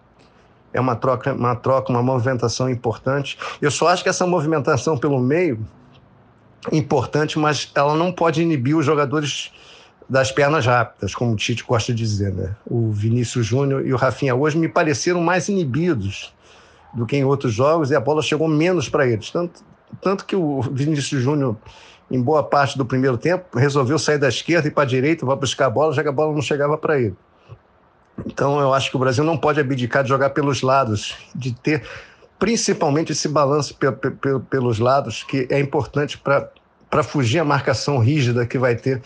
É 0.76 0.82
uma 0.82 0.94
troca, 0.94 1.34
uma 1.34 1.56
troca, 1.56 1.90
uma 1.90 2.04
movimentação 2.04 2.70
importante. 2.70 3.38
Eu 3.62 3.72
só 3.72 3.88
acho 3.88 4.04
que 4.04 4.10
essa 4.10 4.28
movimentação 4.28 4.98
pelo 4.98 5.22
meio 5.22 5.66
importante, 6.70 7.40
mas 7.40 7.72
ela 7.74 7.96
não 7.96 8.12
pode 8.12 8.42
inibir 8.42 8.76
os 8.76 8.86
jogadores 8.86 9.54
das 10.10 10.34
pernas 10.34 10.66
rápidas, 10.66 11.16
como 11.16 11.32
o 11.32 11.36
Tite 11.38 11.64
gosta 11.64 11.94
de 11.94 12.04
dizer, 12.04 12.34
né? 12.34 12.54
O 12.70 12.92
Vinícius 12.92 13.46
Júnior 13.46 13.88
e 13.88 13.94
o 13.94 13.96
Rafinha 13.96 14.36
hoje 14.36 14.58
me 14.58 14.68
pareceram 14.68 15.22
mais 15.22 15.48
inibidos 15.48 16.34
do 16.94 17.06
que 17.06 17.16
em 17.16 17.24
outros 17.24 17.54
jogos 17.54 17.90
e 17.90 17.96
a 17.96 18.00
bola 18.02 18.22
chegou 18.22 18.48
menos 18.50 18.90
para 18.90 19.08
eles. 19.08 19.32
Tanto, 19.32 19.64
tanto 20.02 20.26
que 20.26 20.36
o 20.36 20.62
Vinícius 20.62 21.22
Júnior, 21.22 21.56
em 22.12 22.22
boa 22.22 22.44
parte 22.44 22.78
do 22.78 22.86
primeiro 22.86 23.18
tempo, 23.18 23.58
resolveu 23.58 23.98
sair 23.98 24.18
da 24.18 24.28
esquerda 24.28 24.68
e 24.68 24.72
para 24.72 24.84
a 24.84 24.88
direita, 24.88 25.26
vai 25.26 25.38
buscar 25.38 25.68
a 25.68 25.70
bola, 25.70 25.94
já 25.94 26.04
que 26.04 26.10
a 26.10 26.12
bola 26.12 26.34
não 26.34 26.42
chegava 26.42 26.78
para 26.78 27.00
ele. 27.00 27.16
Então 28.26 28.60
eu 28.60 28.74
acho 28.74 28.90
que 28.90 28.96
o 28.96 29.00
Brasil 29.00 29.24
não 29.24 29.38
pode 29.38 29.60
abdicar 29.60 30.04
de 30.04 30.10
jogar 30.10 30.30
pelos 30.30 30.62
lados, 30.62 31.16
de 31.34 31.54
ter 31.54 31.84
principalmente 32.38 33.12
esse 33.12 33.28
balanço 33.28 33.78
pelos 34.50 34.80
lados, 34.80 35.24
que 35.24 35.48
é 35.50 35.60
importante 35.60 36.18
para 36.18 37.04
fugir 37.04 37.40
a 37.40 37.46
marcação 37.46 37.98
rígida 37.98 38.46
que 38.46 38.58
vai 38.58 38.76
ter 38.76 39.02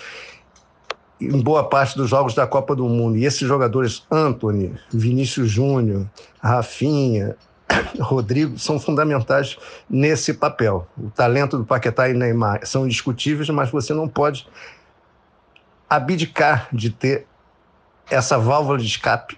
em 1.21 1.41
boa 1.41 1.67
parte 1.67 1.97
dos 1.97 2.09
jogos 2.09 2.33
da 2.33 2.47
Copa 2.47 2.75
do 2.75 2.87
Mundo. 2.87 3.17
E 3.17 3.25
esses 3.25 3.47
jogadores, 3.47 4.03
Anthony, 4.09 4.73
Vinícius 4.91 5.49
Júnior, 5.49 6.07
Rafinha, 6.41 7.35
Rodrigo, 7.99 8.57
são 8.57 8.79
fundamentais 8.79 9.57
nesse 9.89 10.33
papel. 10.33 10.87
O 10.97 11.09
talento 11.09 11.57
do 11.57 11.65
Paquetá 11.65 12.09
e 12.09 12.13
Neymar 12.13 12.65
são 12.65 12.85
indiscutíveis, 12.85 13.49
mas 13.49 13.69
você 13.69 13.93
não 13.93 14.07
pode 14.07 14.47
abdicar 15.89 16.69
de 16.71 16.89
ter 16.89 17.25
essa 18.09 18.37
válvula 18.37 18.77
de 18.77 18.85
escape 18.85 19.37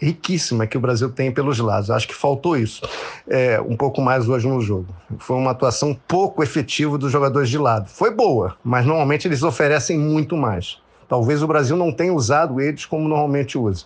riquíssima 0.00 0.66
que 0.66 0.76
o 0.76 0.80
Brasil 0.80 1.10
tem 1.10 1.32
pelos 1.32 1.58
lados. 1.58 1.90
Acho 1.90 2.06
que 2.06 2.14
faltou 2.14 2.56
isso 2.56 2.82
é, 3.26 3.60
um 3.60 3.76
pouco 3.76 4.00
mais 4.00 4.28
hoje 4.28 4.46
no 4.46 4.60
jogo. 4.60 4.86
Foi 5.18 5.36
uma 5.36 5.50
atuação 5.50 5.98
pouco 6.06 6.42
efetiva 6.42 6.98
dos 6.98 7.10
jogadores 7.10 7.48
de 7.48 7.58
lado. 7.58 7.88
Foi 7.88 8.10
boa, 8.10 8.56
mas 8.62 8.84
normalmente 8.84 9.26
eles 9.26 9.42
oferecem 9.42 9.98
muito 9.98 10.36
mais. 10.36 10.78
Talvez 11.08 11.42
o 11.42 11.46
Brasil 11.46 11.76
não 11.76 11.92
tenha 11.92 12.12
usado 12.12 12.60
eles 12.60 12.84
como 12.84 13.08
normalmente 13.08 13.56
usa. 13.56 13.84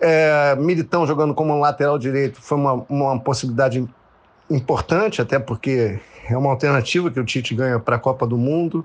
É, 0.00 0.54
Militão 0.56 1.06
jogando 1.06 1.34
como 1.34 1.58
lateral 1.58 1.98
direito 1.98 2.40
foi 2.40 2.58
uma, 2.58 2.84
uma 2.88 3.18
possibilidade 3.18 3.86
importante, 4.50 5.20
até 5.20 5.38
porque 5.38 5.98
é 6.28 6.36
uma 6.36 6.50
alternativa 6.50 7.10
que 7.10 7.18
o 7.18 7.24
Tite 7.24 7.54
ganha 7.54 7.78
para 7.78 7.96
a 7.96 7.98
Copa 7.98 8.26
do 8.26 8.36
Mundo. 8.36 8.84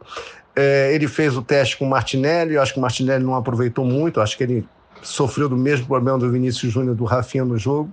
É, 0.55 0.93
ele 0.93 1.07
fez 1.07 1.37
o 1.37 1.41
teste 1.41 1.77
com 1.77 1.85
o 1.85 1.89
Martinelli, 1.89 2.55
eu 2.55 2.61
acho 2.61 2.73
que 2.73 2.79
o 2.79 2.81
Martinelli 2.81 3.23
não 3.23 3.35
aproveitou 3.35 3.85
muito, 3.85 4.19
acho 4.19 4.37
que 4.37 4.43
ele 4.43 4.67
sofreu 5.01 5.47
do 5.47 5.57
mesmo 5.57 5.87
problema 5.87 6.17
do 6.17 6.29
Vinícius 6.29 6.71
Júnior 6.71 6.95
do 6.95 7.05
Rafinha 7.05 7.45
no 7.45 7.57
jogo. 7.57 7.91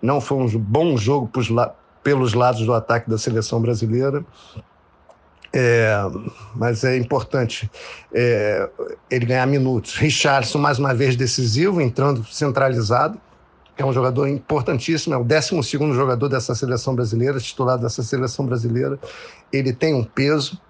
Não 0.00 0.20
foi 0.20 0.38
um 0.38 0.58
bom 0.58 0.96
jogo 0.96 1.30
pelos 2.02 2.34
lados 2.34 2.64
do 2.66 2.74
ataque 2.74 3.08
da 3.08 3.16
seleção 3.16 3.60
brasileira. 3.60 4.24
É, 5.54 5.94
mas 6.54 6.82
é 6.82 6.96
importante 6.96 7.70
é, 8.12 8.68
ele 9.10 9.26
ganhar 9.26 9.46
minutos. 9.46 9.96
Richardson, 9.96 10.58
mais 10.58 10.78
uma 10.78 10.94
vez, 10.94 11.14
decisivo, 11.14 11.80
entrando 11.80 12.24
centralizado. 12.24 13.20
É 13.76 13.84
um 13.84 13.92
jogador 13.92 14.28
importantíssimo, 14.28 15.14
é 15.14 15.16
o 15.16 15.24
12 15.24 15.62
jogador 15.94 16.28
dessa 16.28 16.54
seleção 16.54 16.94
brasileira, 16.94 17.40
titular 17.40 17.78
dessa 17.78 18.02
seleção 18.02 18.44
brasileira. 18.44 18.98
Ele 19.52 19.72
tem 19.72 19.94
um 19.94 20.04
peso 20.04 20.60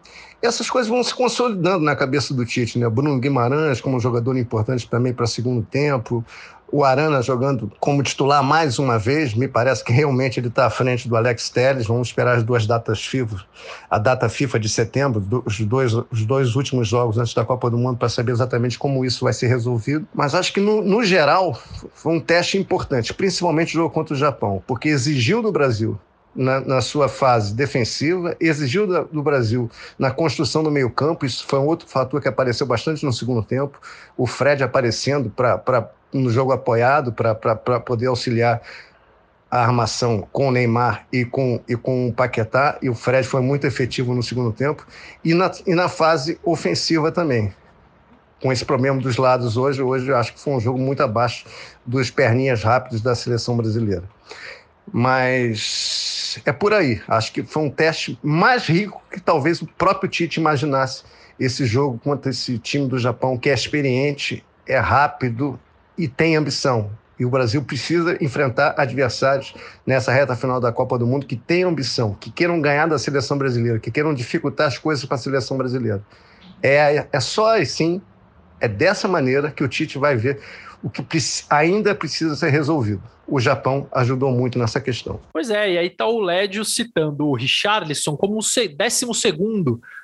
essas 0.43 0.69
coisas 0.69 0.91
vão 0.91 1.03
se 1.03 1.15
consolidando 1.15 1.85
na 1.85 1.95
cabeça 1.95 2.35
do 2.35 2.45
Tite, 2.45 2.79
né? 2.79 2.89
Bruno 2.89 3.19
Guimarães 3.19 3.81
como 3.81 4.01
jogador 4.01 4.37
importante 4.37 4.89
também 4.89 5.13
para 5.13 5.27
segundo 5.27 5.63
tempo, 5.63 6.25
o 6.73 6.83
Arana 6.85 7.21
jogando 7.21 7.71
como 7.79 8.03
titular 8.03 8.43
mais 8.43 8.79
uma 8.79 8.99
vez, 8.99 9.35
me 9.35 9.47
parece 9.47 9.85
que 9.85 9.93
realmente 9.93 10.41
ele 10.41 10.49
está 10.49 10.65
à 10.65 10.71
frente 10.71 11.07
do 11.07 11.15
Alex 11.15 11.51
Telles. 11.51 11.87
Vamos 11.87 12.09
esperar 12.09 12.39
as 12.39 12.43
duas 12.43 12.67
datas 12.67 13.05
FIFA, 13.05 13.45
a 13.91 13.99
data 13.99 14.27
FIFA 14.27 14.59
de 14.59 14.71
setembro, 14.71 15.45
os 15.45 15.61
dois, 15.61 15.93
os 15.93 16.25
dois 16.25 16.57
últimos 16.57 16.89
jogos 16.89 17.19
antes 17.19 17.35
da 17.35 17.45
Copa 17.45 17.69
do 17.69 17.77
Mundo, 17.77 17.99
para 17.99 18.09
saber 18.09 18.33
exatamente 18.33 18.79
como 18.79 19.05
isso 19.05 19.23
vai 19.23 19.35
ser 19.35 19.49
resolvido. 19.49 20.09
Mas 20.15 20.35
acho 20.35 20.51
que, 20.51 20.61
no, 20.61 20.83
no 20.83 21.05
geral, 21.05 21.61
foi 21.93 22.15
um 22.15 22.21
teste 22.21 22.57
importante, 22.57 23.13
principalmente 23.13 23.77
o 23.77 23.81
jogo 23.83 23.91
contra 23.91 24.15
o 24.15 24.17
Japão, 24.17 24.63
porque 24.67 24.89
exigiu 24.89 25.43
do 25.43 25.53
Brasil 25.53 26.01
na, 26.35 26.61
na, 26.61 26.81
sua 26.81 27.09
fase 27.09 27.55
defensiva, 27.55 28.37
exigiu 28.41 28.87
da, 28.87 29.03
do 29.03 29.23
Brasil 29.23 29.71
na 29.99 30.11
construção 30.11 30.63
do 30.63 30.71
meio-campo. 30.71 31.27
Isso 31.27 31.45
foi 31.47 31.59
um 31.59 31.67
outro 31.67 31.89
fator 31.89 32.21
que 32.21 32.29
apareceu 32.29 32.67
bastante 32.67 33.05
no 33.05 33.13
segundo 33.13 33.43
tempo. 33.43 33.79
O 34.17 34.27
Fred 34.27 34.63
aparecendo 34.63 35.31
para 35.31 35.91
no 36.13 36.31
jogo 36.31 36.53
apoiado 36.53 37.13
para 37.13 37.81
poder 37.81 38.07
auxiliar 38.07 38.61
a 39.51 39.63
armação 39.63 40.27
com 40.33 40.49
o 40.49 40.51
Neymar 40.51 41.07
e 41.13 41.25
com, 41.25 41.61
e 41.69 41.77
com 41.77 42.09
o 42.09 42.13
Paquetá. 42.13 42.79
E 42.81 42.89
o 42.89 42.95
Fred 42.95 43.27
foi 43.27 43.41
muito 43.41 43.67
efetivo 43.67 44.15
no 44.15 44.23
segundo 44.23 44.53
tempo. 44.53 44.87
E 45.25 45.35
na, 45.35 45.51
e 45.67 45.75
na 45.75 45.89
fase 45.89 46.39
ofensiva 46.43 47.13
também. 47.13 47.53
Com 48.41 48.51
esse 48.51 48.65
problema 48.65 49.01
dos 49.01 49.17
lados 49.19 49.57
hoje, 49.57 49.83
hoje 49.83 50.09
eu 50.09 50.17
acho 50.17 50.33
que 50.33 50.41
foi 50.41 50.55
um 50.55 50.61
jogo 50.61 50.79
muito 50.79 51.03
abaixo 51.03 51.45
dos 51.87 52.11
perninhas 52.11 52.63
rápidos 52.63 53.01
da 53.01 53.15
seleção 53.15 53.57
brasileira. 53.57 54.05
Mas 54.91 56.22
é 56.45 56.53
por 56.53 56.73
aí. 56.73 57.01
Acho 57.09 57.33
que 57.33 57.43
foi 57.43 57.63
um 57.63 57.71
teste 57.71 58.19
mais 58.23 58.67
rico 58.67 59.03
que 59.11 59.21
talvez 59.21 59.61
o 59.61 59.67
próprio 59.67 60.09
Tite 60.09 60.39
imaginasse 60.41 61.05
esse 61.39 61.67
jogo 61.67 61.99
contra 61.99 62.31
esse 62.31 62.59
time 62.59 62.87
do 62.87 62.99
Japão, 62.99 63.37
que 63.37 63.51
é 63.51 63.55
experiente, 63.55 64.45
é 64.67 64.79
rápido 64.79 65.59
e 65.99 66.07
tem 66.07 66.37
ambição. 66.37 66.91
E 67.19 67.25
o 67.25 67.31
Brasil 67.31 67.63
precisa 67.63 68.17
enfrentar 68.23 68.75
adversários 68.77 69.55
nessa 69.87 70.13
reta 70.13 70.35
final 70.35 70.61
da 70.61 70.73
Copa 70.73 70.99
do 70.99 71.07
Mundo 71.07 71.27
que 71.27 71.37
tenham 71.37 71.71
ambição, 71.71 72.15
que 72.15 72.31
queiram 72.31 72.61
ganhar 72.61 72.87
da 72.87 72.99
seleção 72.99 73.39
brasileira, 73.39 73.79
que 73.79 73.91
queiram 73.91 74.15
dificultar 74.15 74.67
as 74.67 74.79
coisas 74.79 75.05
para 75.05 75.15
a 75.17 75.19
seleção 75.19 75.57
brasileira. 75.57 76.03
É, 76.63 77.07
é 77.13 77.21
só 77.21 77.57
assim, 77.59 78.01
é 78.61 78.69
dessa 78.69 79.09
maneira 79.09 79.51
que 79.51 79.63
o 79.63 79.69
Tite 79.69 79.99
vai 79.99 80.17
ver 80.17 80.41
o 80.83 80.91
que 80.91 81.03
ainda 81.49 81.95
precisa 81.95 82.35
ser 82.35 82.51
resolvido. 82.51 83.03
O 83.27 83.39
Japão 83.39 83.87
ajudou 83.93 84.33
muito 84.33 84.59
nessa 84.59 84.81
questão. 84.81 85.21
Pois 85.33 85.49
é, 85.49 85.73
e 85.73 85.79
aí 85.79 85.87
está 85.87 86.07
o 86.07 86.21
Lédio 86.21 86.65
citando 86.65 87.27
o 87.27 87.35
Richarlison 87.35 88.17
como 88.17 88.35
o 88.35 88.41
12 88.41 89.07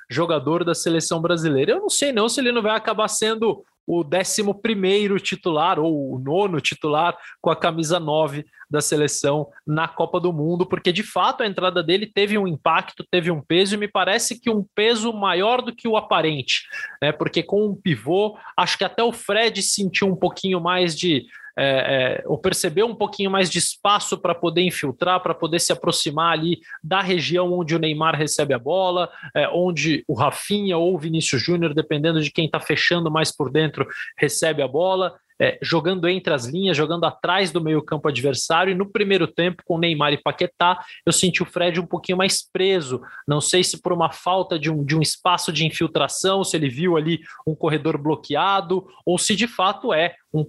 jogador 0.09 0.63
da 0.63 0.73
seleção 0.73 1.21
brasileira. 1.21 1.73
Eu 1.73 1.79
não 1.79 1.89
sei 1.89 2.11
não 2.11 2.27
se 2.29 2.39
ele 2.39 2.51
não 2.51 2.61
vai 2.61 2.75
acabar 2.75 3.07
sendo 3.07 3.63
o 3.89 4.03
11 4.03 5.19
titular 5.19 5.79
ou 5.79 6.13
o 6.13 6.19
nono 6.19 6.61
titular 6.61 7.17
com 7.41 7.49
a 7.49 7.55
camisa 7.55 7.99
9 7.99 8.45
da 8.69 8.81
seleção 8.81 9.47
na 9.65 9.87
Copa 9.87 10.19
do 10.19 10.31
Mundo, 10.31 10.63
porque 10.63 10.91
de 10.93 11.01
fato 11.01 11.41
a 11.41 11.47
entrada 11.47 11.81
dele 11.81 12.05
teve 12.05 12.37
um 12.37 12.47
impacto, 12.47 13.03
teve 13.09 13.31
um 13.31 13.41
peso, 13.41 13.73
e 13.73 13.77
me 13.79 13.87
parece 13.87 14.39
que 14.39 14.47
um 14.47 14.63
peso 14.75 15.11
maior 15.11 15.63
do 15.63 15.75
que 15.75 15.87
o 15.87 15.97
aparente, 15.97 16.67
né? 17.01 17.11
Porque 17.11 17.41
com 17.41 17.65
um 17.65 17.75
pivô, 17.75 18.37
acho 18.55 18.77
que 18.77 18.83
até 18.83 19.01
o 19.01 19.11
Fred 19.11 19.63
sentiu 19.63 20.07
um 20.07 20.15
pouquinho 20.15 20.61
mais 20.61 20.95
de 20.95 21.25
é, 21.59 22.21
é, 22.21 22.23
ou 22.25 22.37
perceber 22.37 22.83
um 22.83 22.95
pouquinho 22.95 23.29
mais 23.29 23.49
de 23.49 23.59
espaço 23.59 24.17
para 24.17 24.33
poder 24.33 24.61
infiltrar, 24.61 25.21
para 25.21 25.33
poder 25.33 25.59
se 25.59 25.73
aproximar 25.73 26.31
ali 26.31 26.59
da 26.81 27.01
região 27.01 27.51
onde 27.51 27.75
o 27.75 27.79
Neymar 27.79 28.15
recebe 28.15 28.53
a 28.53 28.59
bola, 28.59 29.09
é, 29.35 29.49
onde 29.49 30.03
o 30.07 30.13
Rafinha 30.13 30.77
ou 30.77 30.95
o 30.95 30.97
Vinícius 30.97 31.41
Júnior, 31.41 31.73
dependendo 31.73 32.21
de 32.21 32.31
quem 32.31 32.45
está 32.45 32.59
fechando 32.59 33.11
mais 33.11 33.35
por 33.35 33.51
dentro, 33.51 33.85
recebe 34.17 34.61
a 34.61 34.67
bola 34.67 35.13
é, 35.39 35.57
jogando 35.61 36.07
entre 36.07 36.33
as 36.33 36.45
linhas, 36.45 36.75
jogando 36.75 37.05
atrás 37.05 37.51
do 37.51 37.61
meio-campo 37.61 38.07
adversário. 38.07 38.71
E 38.71 38.75
no 38.75 38.89
primeiro 38.89 39.25
tempo, 39.25 39.63
com 39.65 39.77
Neymar 39.77 40.13
e 40.13 40.21
Paquetá, 40.21 40.83
eu 41.05 41.13
senti 41.13 41.41
o 41.41 41.45
Fred 41.45 41.79
um 41.79 41.85
pouquinho 41.85 42.17
mais 42.17 42.41
preso. 42.41 43.01
Não 43.27 43.39
sei 43.39 43.63
se 43.63 43.81
por 43.81 43.93
uma 43.93 44.11
falta 44.11 44.59
de 44.59 44.69
um, 44.69 44.83
de 44.83 44.95
um 44.95 45.01
espaço 45.01 45.51
de 45.51 45.65
infiltração, 45.65 46.43
se 46.43 46.57
ele 46.57 46.69
viu 46.69 46.97
ali 46.97 47.21
um 47.47 47.55
corredor 47.55 47.97
bloqueado, 47.97 48.85
ou 49.05 49.17
se 49.17 49.35
de 49.35 49.47
fato 49.47 49.93
é 49.93 50.15
um 50.31 50.45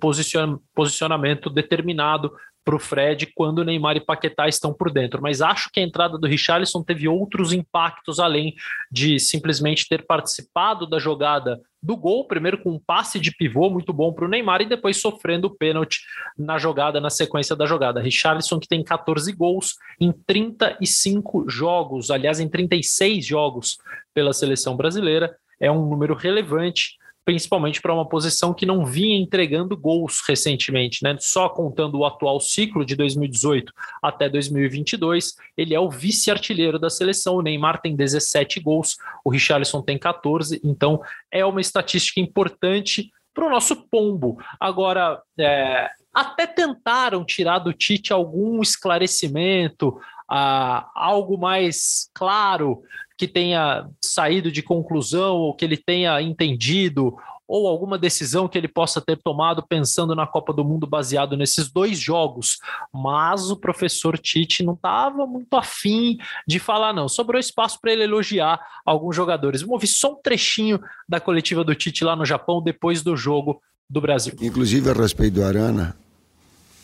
posicionamento 0.74 1.48
determinado 1.48 2.32
para 2.64 2.76
o 2.76 2.78
Fred 2.78 3.26
quando 3.34 3.64
Neymar 3.64 3.96
e 3.96 4.00
Paquetá 4.00 4.48
estão 4.48 4.72
por 4.72 4.90
dentro. 4.90 5.20
Mas 5.22 5.40
acho 5.40 5.70
que 5.72 5.80
a 5.80 5.82
entrada 5.82 6.18
do 6.18 6.26
Richarlison 6.26 6.82
teve 6.82 7.08
outros 7.08 7.52
impactos 7.52 8.18
além 8.20 8.54
de 8.90 9.18
simplesmente 9.18 9.88
ter 9.88 10.06
participado 10.06 10.86
da 10.86 10.98
jogada 10.98 11.60
do 11.82 11.96
gol, 11.96 12.26
primeiro 12.26 12.58
com 12.58 12.72
um 12.72 12.78
passe 12.78 13.18
de 13.18 13.34
pivô 13.34 13.70
muito 13.70 13.92
bom 13.92 14.12
para 14.12 14.26
o 14.26 14.28
Neymar 14.28 14.60
e 14.60 14.66
depois 14.66 15.00
sofrendo 15.00 15.46
o 15.46 15.56
pênalti 15.56 16.00
na 16.36 16.58
jogada, 16.58 17.00
na 17.00 17.08
sequência 17.08 17.56
da 17.56 17.64
jogada. 17.64 18.00
Richarlison 18.00 18.60
que 18.60 18.68
tem 18.68 18.84
14 18.84 19.32
gols 19.32 19.76
em 19.98 20.12
35 20.12 21.48
jogos, 21.48 22.10
aliás, 22.10 22.38
em 22.38 22.48
36 22.48 23.24
jogos 23.24 23.78
pela 24.12 24.34
seleção 24.34 24.76
brasileira, 24.76 25.34
é 25.58 25.70
um 25.70 25.88
número 25.88 26.14
relevante 26.14 26.99
principalmente 27.30 27.80
para 27.80 27.94
uma 27.94 28.08
posição 28.08 28.52
que 28.52 28.66
não 28.66 28.84
vinha 28.84 29.16
entregando 29.16 29.76
gols 29.76 30.20
recentemente, 30.26 31.04
né? 31.04 31.16
Só 31.20 31.48
contando 31.48 31.96
o 31.96 32.04
atual 32.04 32.40
ciclo 32.40 32.84
de 32.84 32.96
2018 32.96 33.72
até 34.02 34.28
2022, 34.28 35.36
ele 35.56 35.72
é 35.72 35.78
o 35.78 35.88
vice-artilheiro 35.88 36.76
da 36.76 36.90
seleção. 36.90 37.36
O 37.36 37.40
Neymar 37.42 37.80
tem 37.80 37.94
17 37.94 38.58
gols, 38.58 38.96
o 39.24 39.30
Richarlison 39.30 39.80
tem 39.80 39.96
14, 39.96 40.60
então 40.64 41.00
é 41.30 41.46
uma 41.46 41.60
estatística 41.60 42.18
importante 42.18 43.12
para 43.32 43.46
o 43.46 43.50
nosso 43.50 43.76
pombo. 43.88 44.36
Agora, 44.58 45.22
é, 45.38 45.88
até 46.12 46.48
tentaram 46.48 47.24
tirar 47.24 47.60
do 47.60 47.72
Tite 47.72 48.12
algum 48.12 48.60
esclarecimento, 48.60 49.96
ah, 50.28 50.90
algo 50.96 51.38
mais 51.38 52.10
claro 52.12 52.82
que 53.20 53.28
tenha 53.28 53.86
saído 54.02 54.50
de 54.50 54.62
conclusão 54.62 55.36
ou 55.36 55.54
que 55.54 55.62
ele 55.62 55.76
tenha 55.76 56.22
entendido 56.22 57.14
ou 57.46 57.68
alguma 57.68 57.98
decisão 57.98 58.48
que 58.48 58.56
ele 58.56 58.66
possa 58.66 58.98
ter 58.98 59.18
tomado 59.18 59.62
pensando 59.62 60.14
na 60.14 60.26
Copa 60.26 60.54
do 60.54 60.64
Mundo 60.64 60.86
baseado 60.86 61.36
nesses 61.36 61.70
dois 61.70 61.98
jogos. 61.98 62.56
Mas 62.90 63.50
o 63.50 63.58
professor 63.58 64.16
Tite 64.16 64.62
não 64.62 64.72
estava 64.72 65.26
muito 65.26 65.54
afim 65.54 66.16
de 66.48 66.58
falar, 66.58 66.94
não. 66.94 67.10
Sobrou 67.10 67.38
espaço 67.38 67.78
para 67.78 67.92
ele 67.92 68.04
elogiar 68.04 68.58
alguns 68.86 69.14
jogadores. 69.14 69.60
Vamos 69.60 69.74
ouvir 69.74 69.88
só 69.88 70.12
um 70.12 70.22
trechinho 70.22 70.80
da 71.06 71.20
coletiva 71.20 71.62
do 71.62 71.74
Tite 71.74 72.02
lá 72.02 72.16
no 72.16 72.24
Japão 72.24 72.62
depois 72.62 73.02
do 73.02 73.14
jogo 73.18 73.60
do 73.86 74.00
Brasil. 74.00 74.34
Inclusive, 74.40 74.88
a 74.88 74.94
respeito 74.94 75.34
do 75.34 75.44
Arana, 75.44 75.94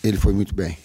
ele 0.05 0.19
foi 0.19 0.35
muito 0.35 0.55
bem. 0.55 0.77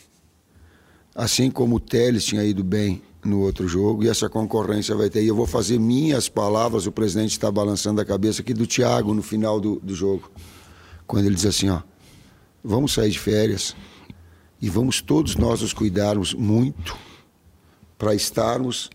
Assim 1.14 1.52
como 1.52 1.76
o 1.76 1.80
Teles 1.82 2.24
tinha 2.24 2.42
ido 2.42 2.64
bem 2.64 3.02
no 3.24 3.42
outro 3.42 3.68
jogo 3.68 4.04
e 4.04 4.10
essa 4.10 4.30
concorrência 4.30 4.96
vai 4.96 5.10
ter. 5.10 5.24
E 5.24 5.28
eu 5.28 5.36
vou 5.36 5.46
fazer 5.46 5.80
minhas 5.80 6.28
palavras, 6.28 6.88
o 6.88 6.92
presidente 6.92 7.32
está 7.32 7.52
balançando 7.52 8.02
a 8.02 8.06
cabeça 8.06 8.42
aqui 8.42 8.54
do 8.54 8.66
Thiago 8.66 9.14
no 9.14 9.22
final 9.22 9.60
do, 9.60 9.80
do 9.80 9.94
jogo, 9.94 10.32
quando 11.06 11.26
ele 11.26 11.36
diz 11.36 11.46
assim, 11.46 11.70
ó, 11.70 11.82
vamos 12.64 12.94
sair 12.94 13.12
de 13.12 13.20
férias 13.20 13.76
e 14.62 14.70
vamos 14.70 15.02
todos 15.02 15.36
nós 15.36 15.62
nos 15.62 15.74
cuidarmos 15.74 16.34
muito 16.34 16.96
para 17.98 18.16
estarmos 18.16 18.90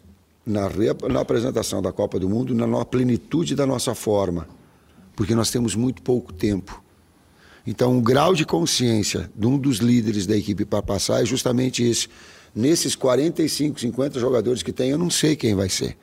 na, 0.44 0.68
na 1.10 1.20
apresentação 1.20 1.82
da 1.82 1.92
Copa 1.92 2.18
do 2.18 2.28
Mundo 2.28 2.54
na 2.54 2.84
plenitude 2.84 3.54
da 3.54 3.66
nossa 3.66 3.94
forma, 3.94 4.48
porque 5.14 5.34
nós 5.34 5.50
temos 5.50 5.74
muito 5.74 6.02
pouco 6.02 6.32
tempo. 6.32 6.82
Então, 7.66 7.98
o 7.98 8.00
grau 8.00 8.32
de 8.32 8.44
consciência 8.44 9.28
de 9.34 9.46
um 9.46 9.58
dos 9.58 9.78
líderes 9.78 10.24
da 10.24 10.36
equipe 10.36 10.64
para 10.64 10.82
passar 10.82 11.20
é 11.22 11.26
justamente 11.26 11.82
esse 11.82 12.08
nesses 12.56 12.96
45, 12.96 13.78
50 13.78 14.18
jogadores 14.18 14.62
que 14.62 14.72
tem, 14.72 14.88
eu 14.88 14.96
não 14.96 15.10
sei 15.10 15.36
quem 15.36 15.54
vai 15.54 15.68
ser. 15.68 15.94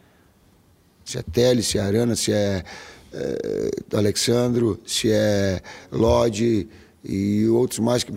Se 1.04 1.18
é 1.18 1.24
Teles, 1.24 1.66
se 1.66 1.80
é 1.80 1.82
Arana, 1.82 2.16
se 2.16 2.32
é, 2.32 2.64
é 3.12 3.98
Alexandro, 3.98 4.80
se 4.86 5.12
é 5.12 5.60
Lodi 5.92 6.70
e 7.04 7.48
outros 7.48 7.80
mais. 7.80 8.04
Que, 8.04 8.14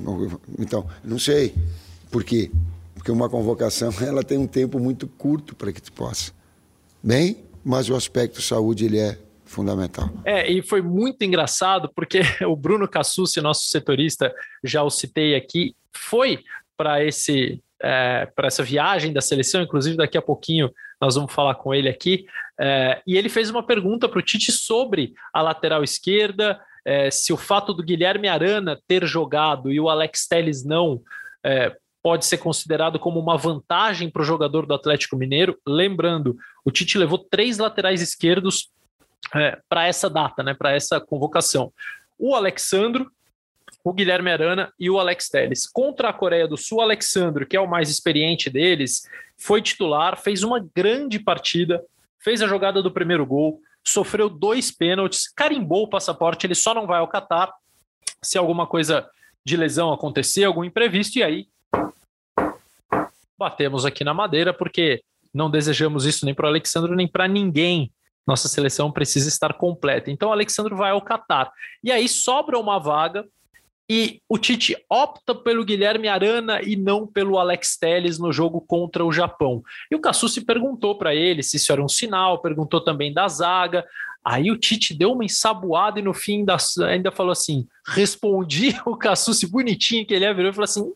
então, 0.59 0.87
não 1.03 1.19
sei. 1.19 1.55
Por 2.11 2.23
quê? 2.23 2.51
Porque 2.95 3.11
uma 3.11 3.29
convocação 3.29 3.91
ela 4.07 4.23
tem 4.23 4.37
um 4.37 4.47
tempo 4.47 4.79
muito 4.79 5.09
curto 5.09 5.57
para 5.57 5.73
que 5.73 5.81
tu 5.81 5.91
possa. 5.93 6.31
Bem, 7.03 7.39
mas 7.65 7.89
o 7.89 7.97
aspecto 7.97 8.43
saúde 8.43 8.85
ele 8.85 8.99
é 8.99 9.19
fundamental. 9.47 10.11
É, 10.25 10.51
e 10.51 10.61
foi 10.61 10.83
muito 10.83 11.23
engraçado 11.23 11.91
porque 11.95 12.21
o 12.47 12.55
Bruno 12.55 12.87
Cassucci, 12.87 13.41
nosso 13.41 13.69
setorista, 13.69 14.33
já 14.63 14.83
o 14.83 14.91
citei 14.91 15.35
aqui, 15.35 15.75
foi 15.91 16.41
para 16.77 17.03
esse 17.03 17.63
é, 17.83 18.27
para 18.35 18.47
essa 18.47 18.63
viagem 18.63 19.13
da 19.13 19.21
seleção, 19.21 19.63
inclusive 19.63 19.97
daqui 19.97 20.17
a 20.17 20.23
pouquinho 20.23 20.71
nós 21.01 21.15
vamos 21.15 21.33
falar 21.33 21.55
com 21.57 21.75
ele 21.75 21.89
aqui. 21.89 22.27
É, 22.59 23.03
e 23.07 23.17
ele 23.17 23.29
fez 23.29 23.51
uma 23.51 23.63
pergunta 23.63 24.09
para 24.09 24.19
o 24.19 24.23
Tite 24.23 24.51
sobre 24.51 25.15
a 25.33 25.43
lateral 25.43 25.85
esquerda, 25.85 26.61
é, 26.85 27.11
se 27.11 27.33
o 27.33 27.37
fato 27.37 27.75
do 27.75 27.83
Guilherme 27.83 28.29
Arana 28.29 28.81
ter 28.87 29.05
jogado 29.05 29.73
e 29.73 29.81
o 29.81 29.89
Alex 29.89 30.27
Telles 30.29 30.65
não 30.65 31.03
é, 31.45 31.77
pode 32.01 32.25
ser 32.25 32.39
considerado 32.39 33.01
como 33.01 33.19
uma 33.19 33.37
vantagem 33.37 34.09
para 34.09 34.23
o 34.23 34.25
jogador 34.25 34.65
do 34.65 34.73
Atlético 34.73 35.17
Mineiro. 35.17 35.59
Lembrando, 35.67 36.37
o 36.65 36.71
Tite 36.71 36.97
levou 36.97 37.19
três 37.19 37.59
laterais 37.59 38.01
esquerdos 38.01 38.71
é, 39.35 39.59
para 39.69 39.89
essa 39.89 40.09
data, 40.09 40.45
né, 40.45 40.55
para 40.55 40.73
essa 40.73 41.01
convocação. 41.01 41.73
O 42.17 42.35
Alexandro, 42.35 43.11
o 43.91 43.93
Guilherme 43.93 44.33
Arana 44.33 44.73
e 44.81 44.91
o 44.91 44.99
Alex 44.99 45.29
Telles. 45.29 45.65
Contra 45.65 46.09
a 46.09 46.13
Coreia 46.13 46.49
do 46.49 46.57
Sul, 46.57 46.81
Alexandre, 46.81 47.47
que 47.47 47.57
é 47.57 47.61
o 47.61 47.69
mais 47.69 47.89
experiente 47.89 48.51
deles, 48.51 49.09
foi 49.37 49.63
titular, 49.63 50.21
fez 50.21 50.43
uma 50.43 50.59
grande 50.59 51.21
partida, 51.21 51.81
fez 52.19 52.43
a 52.43 52.49
jogada 52.49 52.83
do 52.83 52.91
primeiro 52.91 53.25
gol, 53.25 53.61
sofreu 53.85 54.29
dois 54.29 54.73
pênaltis, 54.73 55.29
carimbou 55.29 55.85
o 55.85 55.89
passaporte, 55.89 56.49
ele 56.49 56.57
só 56.57 56.75
não 56.75 56.85
vai 56.85 56.99
ao 56.99 57.07
Catar 57.07 57.55
se 58.21 58.37
alguma 58.37 58.67
coisa 58.67 59.09
de 59.45 59.57
lesão 59.57 59.93
acontecer, 59.93 60.43
algum 60.43 60.65
imprevisto, 60.65 61.21
e 61.21 61.23
aí 61.23 61.47
batemos 63.39 63.85
aqui 63.85 64.03
na 64.03 64.13
madeira, 64.13 64.53
porque 64.53 65.01
não 65.33 65.49
desejamos 65.49 66.05
isso 66.07 66.25
nem 66.25 66.35
para 66.35 66.47
o 66.47 66.49
Alexandre 66.49 66.97
nem 66.97 67.07
para 67.07 67.29
ninguém. 67.29 67.93
Nossa 68.27 68.49
seleção 68.49 68.91
precisa 68.91 69.29
estar 69.29 69.53
completa. 69.53 70.11
Então, 70.11 70.31
o 70.31 70.33
Alexandre 70.33 70.75
vai 70.75 70.91
ao 70.91 71.01
Catar. 71.01 71.53
E 71.85 71.93
aí 71.93 72.09
sobra 72.09 72.59
uma 72.59 72.81
vaga 72.81 73.25
e 73.89 74.21
o 74.29 74.37
Tite 74.37 74.77
opta 74.91 75.35
pelo 75.35 75.65
Guilherme 75.65 76.09
Arana 76.09 76.61
e 76.61 76.75
não 76.75 77.07
pelo 77.07 77.39
Alex 77.39 77.77
Telles 77.77 78.19
no 78.19 78.33
jogo 78.33 78.61
contra 78.61 79.05
o 79.05 79.13
Japão. 79.13 79.63
E 79.91 79.95
o 79.95 80.29
se 80.29 80.45
perguntou 80.45 80.99
para 80.99 81.15
ele 81.15 81.43
se 81.43 81.57
isso 81.57 81.73
era 81.73 81.83
um 81.83 81.89
sinal, 81.89 82.43
perguntou 82.43 82.81
também 82.81 83.13
da 83.13 83.29
zaga. 83.29 83.85
Aí 84.25 84.51
o 84.51 84.59
Tite 84.59 84.93
deu 84.93 85.13
uma 85.13 85.25
ensaboada 85.25 86.01
e 86.01 86.03
no 86.03 86.13
fim 86.13 86.45
da, 86.45 86.57
ainda 86.89 87.13
falou 87.13 87.31
assim: 87.31 87.67
respondi 87.87 88.75
o 88.85 88.97
Cassucci 88.97 89.47
bonitinho 89.47 90.05
que 90.05 90.15
ele 90.15 90.25
é, 90.25 90.35
virou 90.35 90.51
e 90.51 90.55
falou 90.55 90.65
assim: 90.65 90.93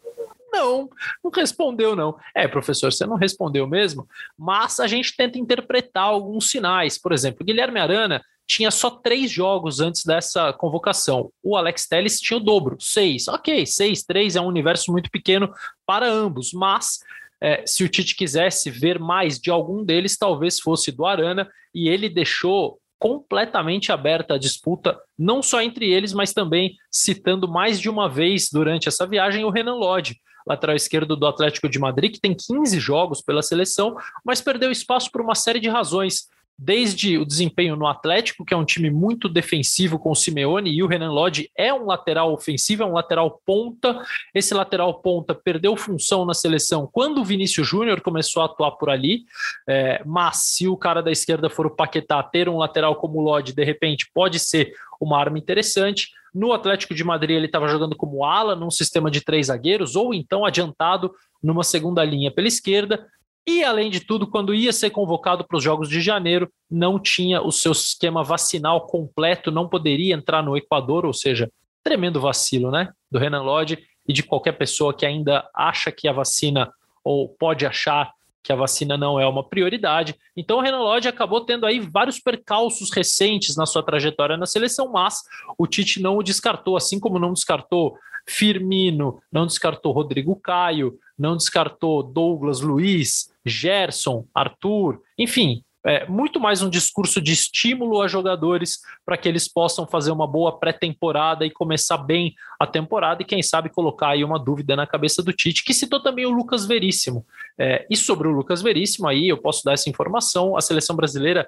não, 0.52 0.90
não 1.22 1.30
respondeu, 1.30 1.94
não. 1.94 2.18
É, 2.34 2.48
professor, 2.48 2.92
você 2.92 3.06
não 3.06 3.16
respondeu 3.16 3.68
mesmo, 3.68 4.08
mas 4.36 4.80
a 4.80 4.88
gente 4.88 5.16
tenta 5.16 5.38
interpretar 5.38 6.02
alguns 6.02 6.50
sinais. 6.50 6.98
Por 6.98 7.12
exemplo, 7.12 7.46
Guilherme 7.46 7.78
Arana 7.78 8.20
tinha 8.50 8.72
só 8.72 8.90
três 8.90 9.30
jogos 9.30 9.78
antes 9.78 10.04
dessa 10.04 10.52
convocação. 10.52 11.30
O 11.40 11.56
Alex 11.56 11.86
Telles 11.86 12.20
tinha 12.20 12.36
o 12.36 12.40
dobro, 12.42 12.76
seis. 12.80 13.28
Ok, 13.28 13.64
seis, 13.64 14.02
três 14.02 14.34
é 14.34 14.40
um 14.40 14.48
universo 14.48 14.90
muito 14.90 15.08
pequeno 15.08 15.54
para 15.86 16.10
ambos, 16.10 16.52
mas 16.52 16.98
é, 17.40 17.64
se 17.64 17.84
o 17.84 17.88
Tite 17.88 18.16
quisesse 18.16 18.68
ver 18.68 18.98
mais 18.98 19.38
de 19.38 19.52
algum 19.52 19.84
deles, 19.84 20.18
talvez 20.18 20.58
fosse 20.58 20.90
do 20.90 21.06
Arana, 21.06 21.48
e 21.72 21.88
ele 21.88 22.08
deixou 22.08 22.80
completamente 22.98 23.92
aberta 23.92 24.34
a 24.34 24.38
disputa, 24.38 24.98
não 25.16 25.44
só 25.44 25.62
entre 25.62 25.88
eles, 25.88 26.12
mas 26.12 26.32
também 26.32 26.74
citando 26.90 27.46
mais 27.46 27.80
de 27.80 27.88
uma 27.88 28.08
vez 28.08 28.48
durante 28.52 28.88
essa 28.88 29.06
viagem 29.06 29.44
o 29.44 29.50
Renan 29.50 29.76
Lodge, 29.76 30.16
lateral 30.44 30.74
esquerdo 30.74 31.14
do 31.14 31.26
Atlético 31.28 31.68
de 31.68 31.78
Madrid, 31.78 32.14
que 32.14 32.20
tem 32.20 32.34
15 32.34 32.80
jogos 32.80 33.22
pela 33.22 33.42
seleção, 33.42 33.96
mas 34.24 34.40
perdeu 34.40 34.72
espaço 34.72 35.08
por 35.12 35.20
uma 35.20 35.36
série 35.36 35.60
de 35.60 35.68
razões 35.68 36.28
desde 36.62 37.16
o 37.16 37.24
desempenho 37.24 37.74
no 37.74 37.86
Atlético, 37.86 38.44
que 38.44 38.52
é 38.52 38.56
um 38.56 38.66
time 38.66 38.90
muito 38.90 39.30
defensivo 39.30 39.98
com 39.98 40.10
o 40.10 40.14
Simeone, 40.14 40.70
e 40.70 40.82
o 40.82 40.86
Renan 40.86 41.10
Lodge 41.10 41.50
é 41.56 41.72
um 41.72 41.86
lateral 41.86 42.34
ofensivo, 42.34 42.82
é 42.82 42.86
um 42.86 42.92
lateral 42.92 43.40
ponta. 43.46 44.02
Esse 44.34 44.52
lateral 44.52 45.00
ponta 45.00 45.34
perdeu 45.34 45.74
função 45.74 46.26
na 46.26 46.34
seleção 46.34 46.86
quando 46.92 47.22
o 47.22 47.24
Vinícius 47.24 47.66
Júnior 47.66 48.02
começou 48.02 48.42
a 48.42 48.44
atuar 48.44 48.72
por 48.72 48.90
ali, 48.90 49.24
é, 49.66 50.02
mas 50.04 50.36
se 50.48 50.68
o 50.68 50.76
cara 50.76 51.02
da 51.02 51.10
esquerda 51.10 51.48
for 51.48 51.64
o 51.64 51.74
Paquetá, 51.74 52.22
ter 52.22 52.46
um 52.46 52.58
lateral 52.58 52.94
como 52.96 53.20
o 53.20 53.22
Lodge, 53.22 53.54
de 53.54 53.64
repente, 53.64 54.10
pode 54.12 54.38
ser 54.38 54.74
uma 55.00 55.18
arma 55.18 55.38
interessante. 55.38 56.10
No 56.34 56.52
Atlético 56.52 56.94
de 56.94 57.02
Madrid, 57.02 57.36
ele 57.36 57.46
estava 57.46 57.68
jogando 57.68 57.96
como 57.96 58.22
ala, 58.22 58.54
num 58.54 58.70
sistema 58.70 59.10
de 59.10 59.22
três 59.22 59.46
zagueiros, 59.46 59.96
ou 59.96 60.12
então 60.12 60.44
adiantado 60.44 61.10
numa 61.42 61.64
segunda 61.64 62.04
linha 62.04 62.30
pela 62.30 62.48
esquerda. 62.48 63.06
E, 63.50 63.64
além 63.64 63.90
de 63.90 63.98
tudo, 63.98 64.28
quando 64.28 64.54
ia 64.54 64.72
ser 64.72 64.90
convocado 64.90 65.44
para 65.44 65.56
os 65.56 65.64
Jogos 65.64 65.88
de 65.88 66.00
Janeiro, 66.00 66.48
não 66.70 67.00
tinha 67.00 67.42
o 67.42 67.50
seu 67.50 67.72
esquema 67.72 68.22
vacinal 68.22 68.86
completo, 68.86 69.50
não 69.50 69.68
poderia 69.68 70.14
entrar 70.14 70.40
no 70.40 70.56
Equador, 70.56 71.04
ou 71.04 71.12
seja, 71.12 71.50
tremendo 71.82 72.20
vacilo, 72.20 72.70
né? 72.70 72.92
Do 73.10 73.18
Renan 73.18 73.42
Lodge 73.42 73.76
e 74.06 74.12
de 74.12 74.22
qualquer 74.22 74.52
pessoa 74.52 74.94
que 74.94 75.04
ainda 75.04 75.50
acha 75.52 75.90
que 75.90 76.06
a 76.06 76.12
vacina, 76.12 76.72
ou 77.02 77.28
pode 77.28 77.66
achar 77.66 78.12
que 78.42 78.52
a 78.52 78.56
vacina 78.56 78.96
não 78.96 79.20
é 79.20 79.26
uma 79.26 79.46
prioridade. 79.46 80.14
Então, 80.36 80.58
o 80.58 80.60
Renan 80.60 80.80
Lodge 80.80 81.08
acabou 81.08 81.44
tendo 81.44 81.66
aí 81.66 81.80
vários 81.80 82.18
percalços 82.18 82.90
recentes 82.90 83.56
na 83.56 83.66
sua 83.66 83.82
trajetória 83.82 84.36
na 84.36 84.46
seleção, 84.46 84.90
mas 84.90 85.22
o 85.58 85.66
Tite 85.66 86.00
não 86.00 86.16
o 86.16 86.22
descartou, 86.22 86.76
assim 86.76 86.98
como 86.98 87.18
não 87.18 87.32
descartou 87.32 87.96
Firmino, 88.26 89.20
não 89.32 89.46
descartou 89.46 89.92
Rodrigo 89.92 90.36
Caio, 90.36 90.98
não 91.18 91.36
descartou 91.36 92.02
Douglas 92.02 92.60
Luiz, 92.60 93.30
Gerson, 93.44 94.26
Arthur, 94.34 95.00
enfim, 95.18 95.62
é 95.84 96.06
muito 96.06 96.38
mais 96.38 96.60
um 96.60 96.68
discurso 96.68 97.22
de 97.22 97.32
estímulo 97.32 98.02
a 98.02 98.08
jogadores 98.08 98.80
para 99.04 99.16
que 99.16 99.26
eles 99.26 99.48
possam 99.48 99.86
fazer 99.86 100.10
uma 100.10 100.26
boa 100.26 100.58
pré-temporada 100.58 101.46
e 101.46 101.50
começar 101.50 101.96
bem 101.96 102.34
a 102.58 102.66
temporada 102.66 103.22
e 103.22 103.24
quem 103.24 103.42
sabe 103.42 103.70
colocar 103.70 104.10
aí 104.10 104.22
uma 104.22 104.38
dúvida 104.38 104.76
na 104.76 104.86
cabeça 104.86 105.22
do 105.22 105.32
Tite, 105.32 105.64
que 105.64 105.72
citou 105.72 106.02
também 106.02 106.26
o 106.26 106.30
Lucas 106.30 106.66
Veríssimo. 106.66 107.24
É, 107.60 107.86
e 107.90 107.96
sobre 107.96 108.26
o 108.26 108.30
Lucas 108.30 108.62
Veríssimo, 108.62 109.06
aí 109.06 109.28
eu 109.28 109.36
posso 109.36 109.62
dar 109.62 109.74
essa 109.74 109.90
informação, 109.90 110.56
a 110.56 110.62
seleção 110.62 110.96
brasileira 110.96 111.46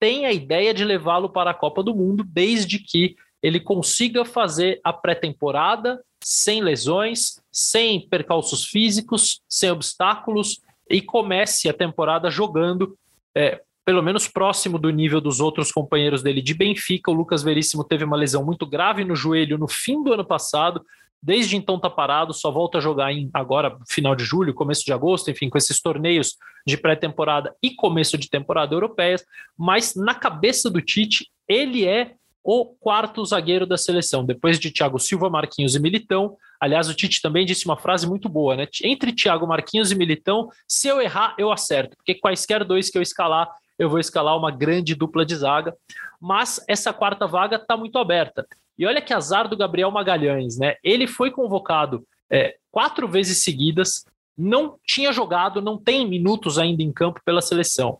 tem 0.00 0.26
a 0.26 0.32
ideia 0.32 0.74
de 0.74 0.84
levá-lo 0.84 1.30
para 1.30 1.52
a 1.52 1.54
Copa 1.54 1.84
do 1.84 1.94
Mundo, 1.94 2.24
desde 2.26 2.80
que 2.80 3.14
ele 3.40 3.60
consiga 3.60 4.24
fazer 4.24 4.80
a 4.82 4.92
pré-temporada 4.92 6.02
sem 6.20 6.60
lesões, 6.60 7.40
sem 7.52 8.08
percalços 8.08 8.64
físicos, 8.64 9.40
sem 9.48 9.70
obstáculos 9.70 10.60
e 10.90 11.00
comece 11.00 11.68
a 11.68 11.72
temporada 11.72 12.28
jogando 12.28 12.98
é, 13.32 13.60
pelo 13.84 14.02
menos 14.02 14.26
próximo 14.26 14.80
do 14.80 14.90
nível 14.90 15.20
dos 15.20 15.38
outros 15.38 15.70
companheiros 15.70 16.22
dele 16.24 16.42
de 16.42 16.54
Benfica. 16.54 17.10
O 17.10 17.14
Lucas 17.14 17.44
Veríssimo 17.44 17.84
teve 17.84 18.02
uma 18.02 18.16
lesão 18.16 18.44
muito 18.44 18.66
grave 18.66 19.04
no 19.04 19.14
joelho 19.14 19.56
no 19.56 19.68
fim 19.68 20.02
do 20.02 20.12
ano 20.12 20.24
passado. 20.24 20.84
Desde 21.22 21.56
então 21.56 21.76
está 21.76 21.90
parado, 21.90 22.32
só 22.32 22.50
volta 22.50 22.78
a 22.78 22.80
jogar 22.80 23.12
em 23.12 23.30
agora 23.32 23.76
final 23.88 24.14
de 24.14 24.24
julho, 24.24 24.54
começo 24.54 24.84
de 24.84 24.92
agosto, 24.92 25.30
enfim, 25.30 25.48
com 25.48 25.58
esses 25.58 25.80
torneios 25.80 26.36
de 26.66 26.76
pré-temporada 26.76 27.54
e 27.62 27.74
começo 27.74 28.16
de 28.18 28.28
temporada 28.28 28.74
europeias. 28.74 29.24
Mas 29.58 29.94
na 29.96 30.14
cabeça 30.14 30.70
do 30.70 30.80
Tite, 30.80 31.28
ele 31.48 31.86
é 31.86 32.14
o 32.46 32.64
quarto 32.64 33.24
zagueiro 33.24 33.66
da 33.66 33.76
seleção, 33.76 34.24
depois 34.24 34.60
de 34.60 34.70
Thiago 34.70 35.00
Silva, 35.00 35.28
Marquinhos 35.28 35.74
e 35.74 35.80
Militão. 35.80 36.36
Aliás, 36.60 36.88
o 36.88 36.94
Tite 36.94 37.20
também 37.20 37.44
disse 37.44 37.66
uma 37.66 37.76
frase 37.76 38.06
muito 38.06 38.28
boa, 38.28 38.54
né? 38.54 38.68
Entre 38.84 39.12
Thiago 39.12 39.48
Marquinhos 39.48 39.90
e 39.90 39.96
Militão, 39.96 40.48
se 40.68 40.86
eu 40.86 41.00
errar, 41.00 41.34
eu 41.38 41.50
acerto, 41.50 41.96
porque 41.96 42.14
quaisquer 42.14 42.62
dois 42.62 42.88
que 42.88 42.96
eu 42.96 43.02
escalar, 43.02 43.50
eu 43.76 43.90
vou 43.90 43.98
escalar 43.98 44.38
uma 44.38 44.52
grande 44.52 44.94
dupla 44.94 45.26
de 45.26 45.34
zaga. 45.34 45.74
Mas 46.20 46.64
essa 46.68 46.92
quarta 46.92 47.26
vaga 47.26 47.56
está 47.56 47.76
muito 47.76 47.98
aberta. 47.98 48.46
E 48.78 48.86
olha 48.86 49.00
que 49.00 49.12
azar 49.12 49.48
do 49.48 49.56
Gabriel 49.56 49.90
Magalhães, 49.90 50.58
né? 50.58 50.76
Ele 50.82 51.06
foi 51.06 51.30
convocado 51.30 52.06
é, 52.30 52.56
quatro 52.70 53.08
vezes 53.08 53.42
seguidas, 53.42 54.04
não 54.36 54.78
tinha 54.84 55.12
jogado, 55.12 55.62
não 55.62 55.78
tem 55.78 56.06
minutos 56.06 56.58
ainda 56.58 56.82
em 56.82 56.92
campo 56.92 57.20
pela 57.24 57.40
seleção. 57.40 57.98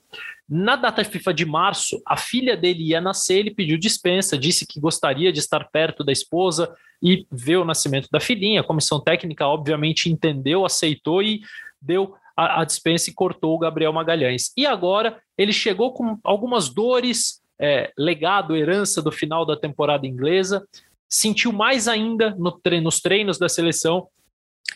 Na 0.49 0.77
data 0.77 1.03
FIFA 1.03 1.35
de 1.35 1.45
março, 1.45 2.01
a 2.07 2.17
filha 2.17 2.57
dele 2.57 2.85
ia 2.85 3.01
nascer, 3.01 3.39
ele 3.39 3.55
pediu 3.55 3.79
dispensa, 3.79 4.39
disse 4.39 4.67
que 4.67 4.79
gostaria 4.79 5.33
de 5.33 5.41
estar 5.41 5.65
perto 5.71 6.05
da 6.05 6.13
esposa 6.13 6.73
e 7.03 7.27
ver 7.33 7.57
o 7.57 7.65
nascimento 7.65 8.09
da 8.11 8.21
filhinha. 8.21 8.61
A 8.61 8.65
comissão 8.65 9.01
técnica, 9.01 9.47
obviamente, 9.47 10.11
entendeu, 10.11 10.65
aceitou 10.65 11.23
e 11.23 11.41
deu 11.81 12.15
a, 12.37 12.61
a 12.61 12.65
dispensa 12.65 13.11
e 13.11 13.15
cortou 13.15 13.55
o 13.55 13.59
Gabriel 13.59 13.93
Magalhães. 13.93 14.53
E 14.57 14.67
agora 14.67 15.21
ele 15.37 15.53
chegou 15.53 15.93
com 15.93 16.19
algumas 16.23 16.69
dores, 16.69 17.41
é, 17.59 17.93
legado, 17.97 18.57
herança 18.57 19.01
do 19.01 19.11
final 19.11 19.45
da 19.45 19.57
temporada 19.57 20.07
inglesa, 20.07 20.67
sentiu 21.09 21.53
mais 21.53 21.89
ainda 21.89 22.35
no 22.37 22.53
tre 22.53 22.81
nos 22.81 23.01
treinos 23.01 23.39
da 23.39 23.49
seleção 23.49 24.09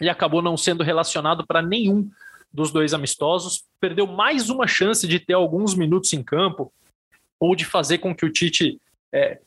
e 0.01 0.09
acabou 0.09 0.41
não 0.41 0.57
sendo 0.57 0.83
relacionado 0.83 1.47
para 1.47 1.61
nenhum 1.61 2.09
dos 2.53 2.73
dois 2.73 2.93
amistosos, 2.93 3.65
perdeu 3.81 4.07
mais 4.07 4.51
uma 4.51 4.67
chance 4.67 5.07
de 5.07 5.21
ter 5.21 5.35
alguns 5.35 5.75
minutos 5.75 6.13
em 6.13 6.23
campo 6.23 6.73
ou 7.39 7.55
de 7.55 7.65
fazer 7.65 7.99
com 7.99 8.15
que 8.15 8.25
o 8.25 8.33
Tite 8.33 8.81
é, 9.13 9.41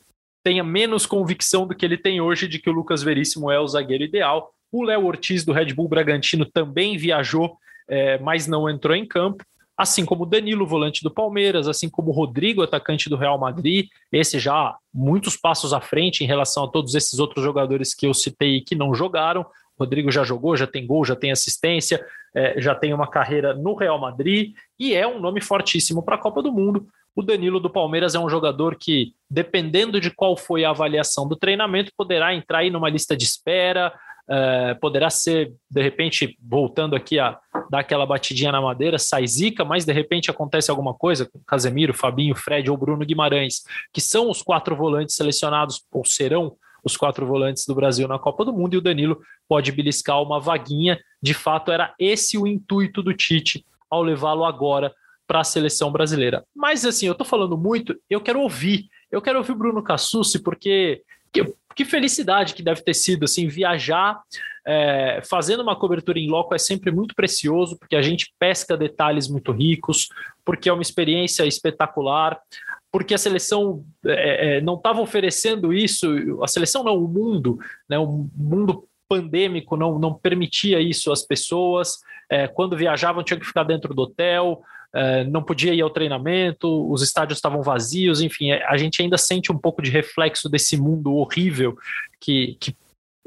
tenha 0.44 0.64
menos 0.64 1.06
convicção 1.06 1.68
do 1.68 1.76
que 1.76 1.86
ele 1.86 1.98
tem 1.98 2.22
hoje 2.22 2.48
de 2.48 2.60
que 2.60 2.70
o 2.70 2.74
Lucas 2.74 3.04
Veríssimo 3.04 3.52
é 3.52 3.60
o 3.60 3.68
zagueiro 3.68 4.04
ideal. 4.04 4.54
O 4.72 4.84
Léo 4.84 5.06
Ortiz 5.06 5.46
do 5.46 5.54
Red 5.54 5.74
Bull 5.74 5.88
Bragantino 5.88 6.46
também 6.46 6.98
viajou, 6.98 7.58
é, 7.88 8.18
mas 8.20 8.48
não 8.48 8.70
entrou 8.70 8.96
em 8.96 9.06
campo. 9.06 9.46
Assim 9.76 10.06
como 10.06 10.26
Danilo, 10.26 10.68
volante 10.68 11.02
do 11.02 11.10
Palmeiras, 11.10 11.68
assim 11.68 11.90
como 11.90 12.12
Rodrigo, 12.12 12.62
atacante 12.62 13.10
do 13.10 13.18
Real 13.18 13.40
Madrid, 13.40 13.88
esse 14.12 14.38
já 14.38 14.76
muitos 14.94 15.36
passos 15.36 15.74
à 15.74 15.82
frente 15.82 16.24
em 16.24 16.28
relação 16.28 16.66
a 16.66 16.68
todos 16.68 16.94
esses 16.94 17.18
outros 17.18 17.44
jogadores 17.44 17.94
que 17.94 18.06
eu 18.06 18.14
citei 18.14 18.62
que 18.62 18.76
não 18.76 18.94
jogaram. 18.94 19.46
Rodrigo 19.80 20.12
já 20.12 20.24
jogou, 20.24 20.56
já 20.56 20.68
tem 20.68 20.86
gol, 20.86 21.04
já 21.04 21.16
tem 21.16 21.32
assistência, 21.32 22.06
é, 22.36 22.62
já 22.62 22.76
tem 22.76 22.94
uma 22.94 23.08
carreira 23.08 23.56
no 23.56 23.74
Real 23.74 24.00
Madrid 24.00 24.54
e 24.80 24.94
é 24.94 25.08
um 25.08 25.20
nome 25.20 25.42
fortíssimo 25.42 26.04
para 26.04 26.16
a 26.16 26.20
Copa 26.20 26.44
do 26.44 26.52
Mundo. 26.52 26.88
O 27.16 27.22
Danilo 27.22 27.60
do 27.60 27.70
Palmeiras 27.70 28.16
é 28.16 28.20
um 28.20 28.30
jogador 28.30 28.76
que, 28.76 29.14
dependendo 29.30 30.00
de 30.00 30.10
qual 30.10 30.36
foi 30.36 30.66
a 30.66 30.72
avaliação 30.72 31.28
do 31.28 31.36
treinamento, 31.36 31.92
poderá 31.96 32.34
entrar 32.34 32.60
aí 32.60 32.70
numa 32.70 32.90
lista 32.90 33.16
de 33.16 33.24
espera, 33.24 33.94
é, 34.30 34.74
poderá 34.76 35.10
ser, 35.10 35.54
de 35.70 35.82
repente, 35.82 36.38
voltando 36.42 36.96
aqui 36.96 37.20
a 37.20 37.38
dar 37.70 37.80
aquela 37.80 38.06
batidinha 38.06 38.52
na 38.52 38.62
madeira, 38.62 38.98
sai 38.98 39.28
zica, 39.28 39.66
mas 39.66 39.86
de 39.86 39.94
repente 39.94 40.32
acontece 40.32 40.72
alguma 40.72 40.94
coisa 40.94 41.26
com 41.26 41.40
Casemiro, 41.46 41.94
Fabinho, 41.94 42.36
Fred 42.36 42.70
ou 42.70 42.78
Bruno 42.78 43.06
Guimarães, 43.06 43.64
que 43.92 44.00
são 44.02 44.30
os 44.30 44.42
quatro 44.42 44.76
volantes 44.76 45.16
selecionados, 45.16 45.86
ou 45.92 46.06
serão 46.06 46.56
os 46.84 46.98
quatro 46.98 47.26
volantes 47.26 47.66
do 47.66 47.76
Brasil 47.76 48.08
na 48.08 48.20
Copa 48.20 48.44
do 48.44 48.52
Mundo 48.52 48.74
e 48.74 48.78
o 48.78 48.82
Danilo 48.82 49.22
pode 49.48 49.72
beliscar 49.72 50.22
uma 50.22 50.40
vaguinha. 50.40 51.00
De 51.22 51.34
fato, 51.34 51.72
era 51.72 51.94
esse 51.98 52.38
o 52.38 52.46
intuito 52.46 53.02
do 53.02 53.14
Tite 53.14 53.66
ao 53.90 54.04
levá-lo 54.04 54.44
agora 54.44 54.94
para 55.26 55.40
a 55.40 55.44
seleção 55.46 55.92
brasileira. 55.92 56.44
Mas 56.54 56.86
assim, 56.86 57.06
eu 57.06 57.14
estou 57.14 57.26
falando 57.26 57.58
muito, 57.58 57.96
eu 58.10 58.20
quero 58.20 58.42
ouvir, 58.42 58.88
eu 59.10 59.22
quero 59.22 59.38
ouvir 59.38 59.54
o 59.54 59.58
Bruno 59.58 59.82
Cassucci, 59.82 60.40
porque 60.44 61.02
que, 61.32 61.44
que 61.76 61.86
felicidade 61.86 62.54
que 62.54 62.64
deve 62.64 62.82
ter 62.82 62.94
sido 62.94 63.26
assim 63.26 63.48
viajar 63.48 64.22
é, 64.66 65.22
fazendo 65.30 65.62
uma 65.62 65.76
cobertura 65.76 66.20
em 66.20 66.30
loco 66.30 66.56
é 66.56 66.58
sempre 66.58 66.92
muito 66.92 67.14
precioso 67.16 67.78
porque 67.78 67.96
a 67.96 68.02
gente 68.02 68.34
pesca 68.40 68.78
detalhes 68.78 69.28
muito 69.28 69.52
ricos 69.52 70.10
porque 70.46 70.70
é 70.70 70.74
uma 70.74 70.82
experiência 70.82 71.46
espetacular 71.46 72.40
porque 72.94 73.16
a 73.16 73.18
seleção 73.18 73.84
é, 74.06 74.58
é, 74.58 74.62
não 74.62 74.76
estava 74.76 75.02
oferecendo 75.02 75.74
isso, 75.74 76.40
a 76.44 76.48
seleção 76.48 76.84
não, 76.84 76.96
o 76.96 77.08
mundo, 77.08 77.58
né, 77.90 77.98
o 77.98 78.30
mundo 78.36 78.88
pandêmico 79.10 79.76
não, 79.76 79.98
não 79.98 80.14
permitia 80.14 80.80
isso 80.80 81.12
às 81.12 81.24
pessoas, 81.24 81.98
é, 82.30 82.48
quando 82.48 82.78
viajavam 82.78 83.24
tinham 83.24 83.40
que 83.40 83.48
ficar 83.48 83.64
dentro 83.64 83.96
do 83.96 84.04
hotel, 84.04 84.62
é, 84.94 85.24
não 85.24 85.44
podia 85.44 85.74
ir 85.74 85.82
ao 85.82 85.90
treinamento, 85.90 86.92
os 86.92 87.02
estádios 87.02 87.38
estavam 87.38 87.64
vazios, 87.64 88.22
enfim, 88.22 88.52
é, 88.52 88.64
a 88.66 88.78
gente 88.78 89.02
ainda 89.02 89.18
sente 89.18 89.52
um 89.52 89.58
pouco 89.58 89.82
de 89.82 89.90
reflexo 89.90 90.48
desse 90.48 90.78
mundo 90.78 91.16
horrível 91.16 91.76
que, 92.20 92.56
que 92.60 92.76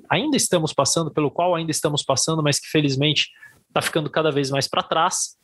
ainda 0.08 0.36
estamos 0.36 0.72
passando, 0.72 1.10
pelo 1.10 1.30
qual 1.30 1.54
ainda 1.54 1.70
estamos 1.70 2.02
passando, 2.02 2.42
mas 2.42 2.60
que 2.60 2.68
felizmente 2.68 3.30
está 3.68 3.82
ficando 3.82 4.08
cada 4.08 4.30
vez 4.30 4.50
mais 4.50 4.68
para 4.68 4.82
trás. 4.82 5.36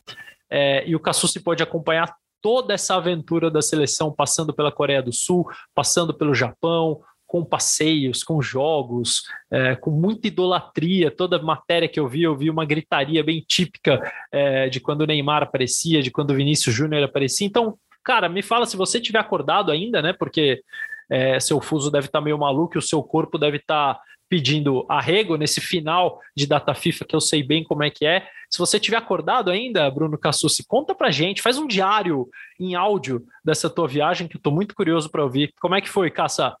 É, 0.49 0.87
e 0.87 0.95
o 0.95 0.99
Cassu 0.99 1.27
se 1.27 1.39
pode 1.39 1.61
acompanhar 1.61 2.15
toda 2.41 2.73
essa 2.73 2.95
aventura 2.95 3.49
da 3.49 3.61
seleção, 3.61 4.11
passando 4.11 4.53
pela 4.53 4.71
Coreia 4.71 5.01
do 5.01 5.13
Sul, 5.13 5.45
passando 5.73 6.13
pelo 6.13 6.33
Japão, 6.33 7.01
com 7.33 7.43
passeios, 7.43 8.23
com 8.23 8.39
jogos, 8.43 9.23
é, 9.49 9.75
com 9.75 9.89
muita 9.89 10.27
idolatria. 10.27 11.09
Toda 11.09 11.41
matéria 11.41 11.89
que 11.89 11.99
eu 11.99 12.07
vi, 12.07 12.21
eu 12.21 12.37
vi 12.37 12.47
uma 12.47 12.63
gritaria 12.63 13.23
bem 13.23 13.43
típica 13.47 13.99
é, 14.31 14.69
de 14.69 14.79
quando 14.79 15.01
o 15.01 15.07
Neymar 15.07 15.41
aparecia, 15.41 16.03
de 16.03 16.11
quando 16.11 16.29
o 16.29 16.35
Vinícius 16.35 16.75
Júnior 16.75 17.01
aparecia. 17.01 17.47
Então, 17.47 17.75
cara, 18.03 18.29
me 18.29 18.43
fala 18.43 18.67
se 18.67 18.77
você 18.77 19.01
tiver 19.01 19.17
acordado 19.17 19.71
ainda, 19.71 19.99
né? 19.99 20.13
Porque 20.13 20.61
é, 21.09 21.39
seu 21.39 21.59
fuso 21.59 21.89
deve 21.89 22.05
estar 22.05 22.19
tá 22.19 22.23
meio 22.23 22.37
maluco 22.37 22.77
o 22.77 22.81
seu 22.83 23.01
corpo 23.01 23.39
deve 23.39 23.57
estar 23.57 23.95
tá 23.95 24.01
pedindo 24.29 24.85
arrego 24.87 25.35
nesse 25.35 25.59
final 25.59 26.21
de 26.37 26.45
data 26.45 26.75
FIFA, 26.75 27.05
que 27.05 27.15
eu 27.15 27.21
sei 27.21 27.41
bem 27.41 27.63
como 27.63 27.83
é 27.83 27.89
que 27.89 28.05
é. 28.05 28.27
Se 28.47 28.59
você 28.59 28.79
tiver 28.79 28.97
acordado 28.97 29.49
ainda, 29.49 29.89
Bruno 29.89 30.19
Cassucci, 30.19 30.63
conta 30.67 30.93
pra 30.93 31.09
gente, 31.09 31.41
faz 31.41 31.57
um 31.57 31.65
diário 31.65 32.29
em 32.59 32.75
áudio 32.75 33.23
dessa 33.43 33.71
tua 33.71 33.87
viagem, 33.87 34.27
que 34.27 34.37
eu 34.37 34.41
tô 34.41 34.51
muito 34.51 34.75
curioso 34.75 35.09
para 35.09 35.23
ouvir. 35.23 35.51
Como 35.59 35.73
é 35.73 35.81
que 35.81 35.89
foi, 35.89 36.11
Caça? 36.11 36.55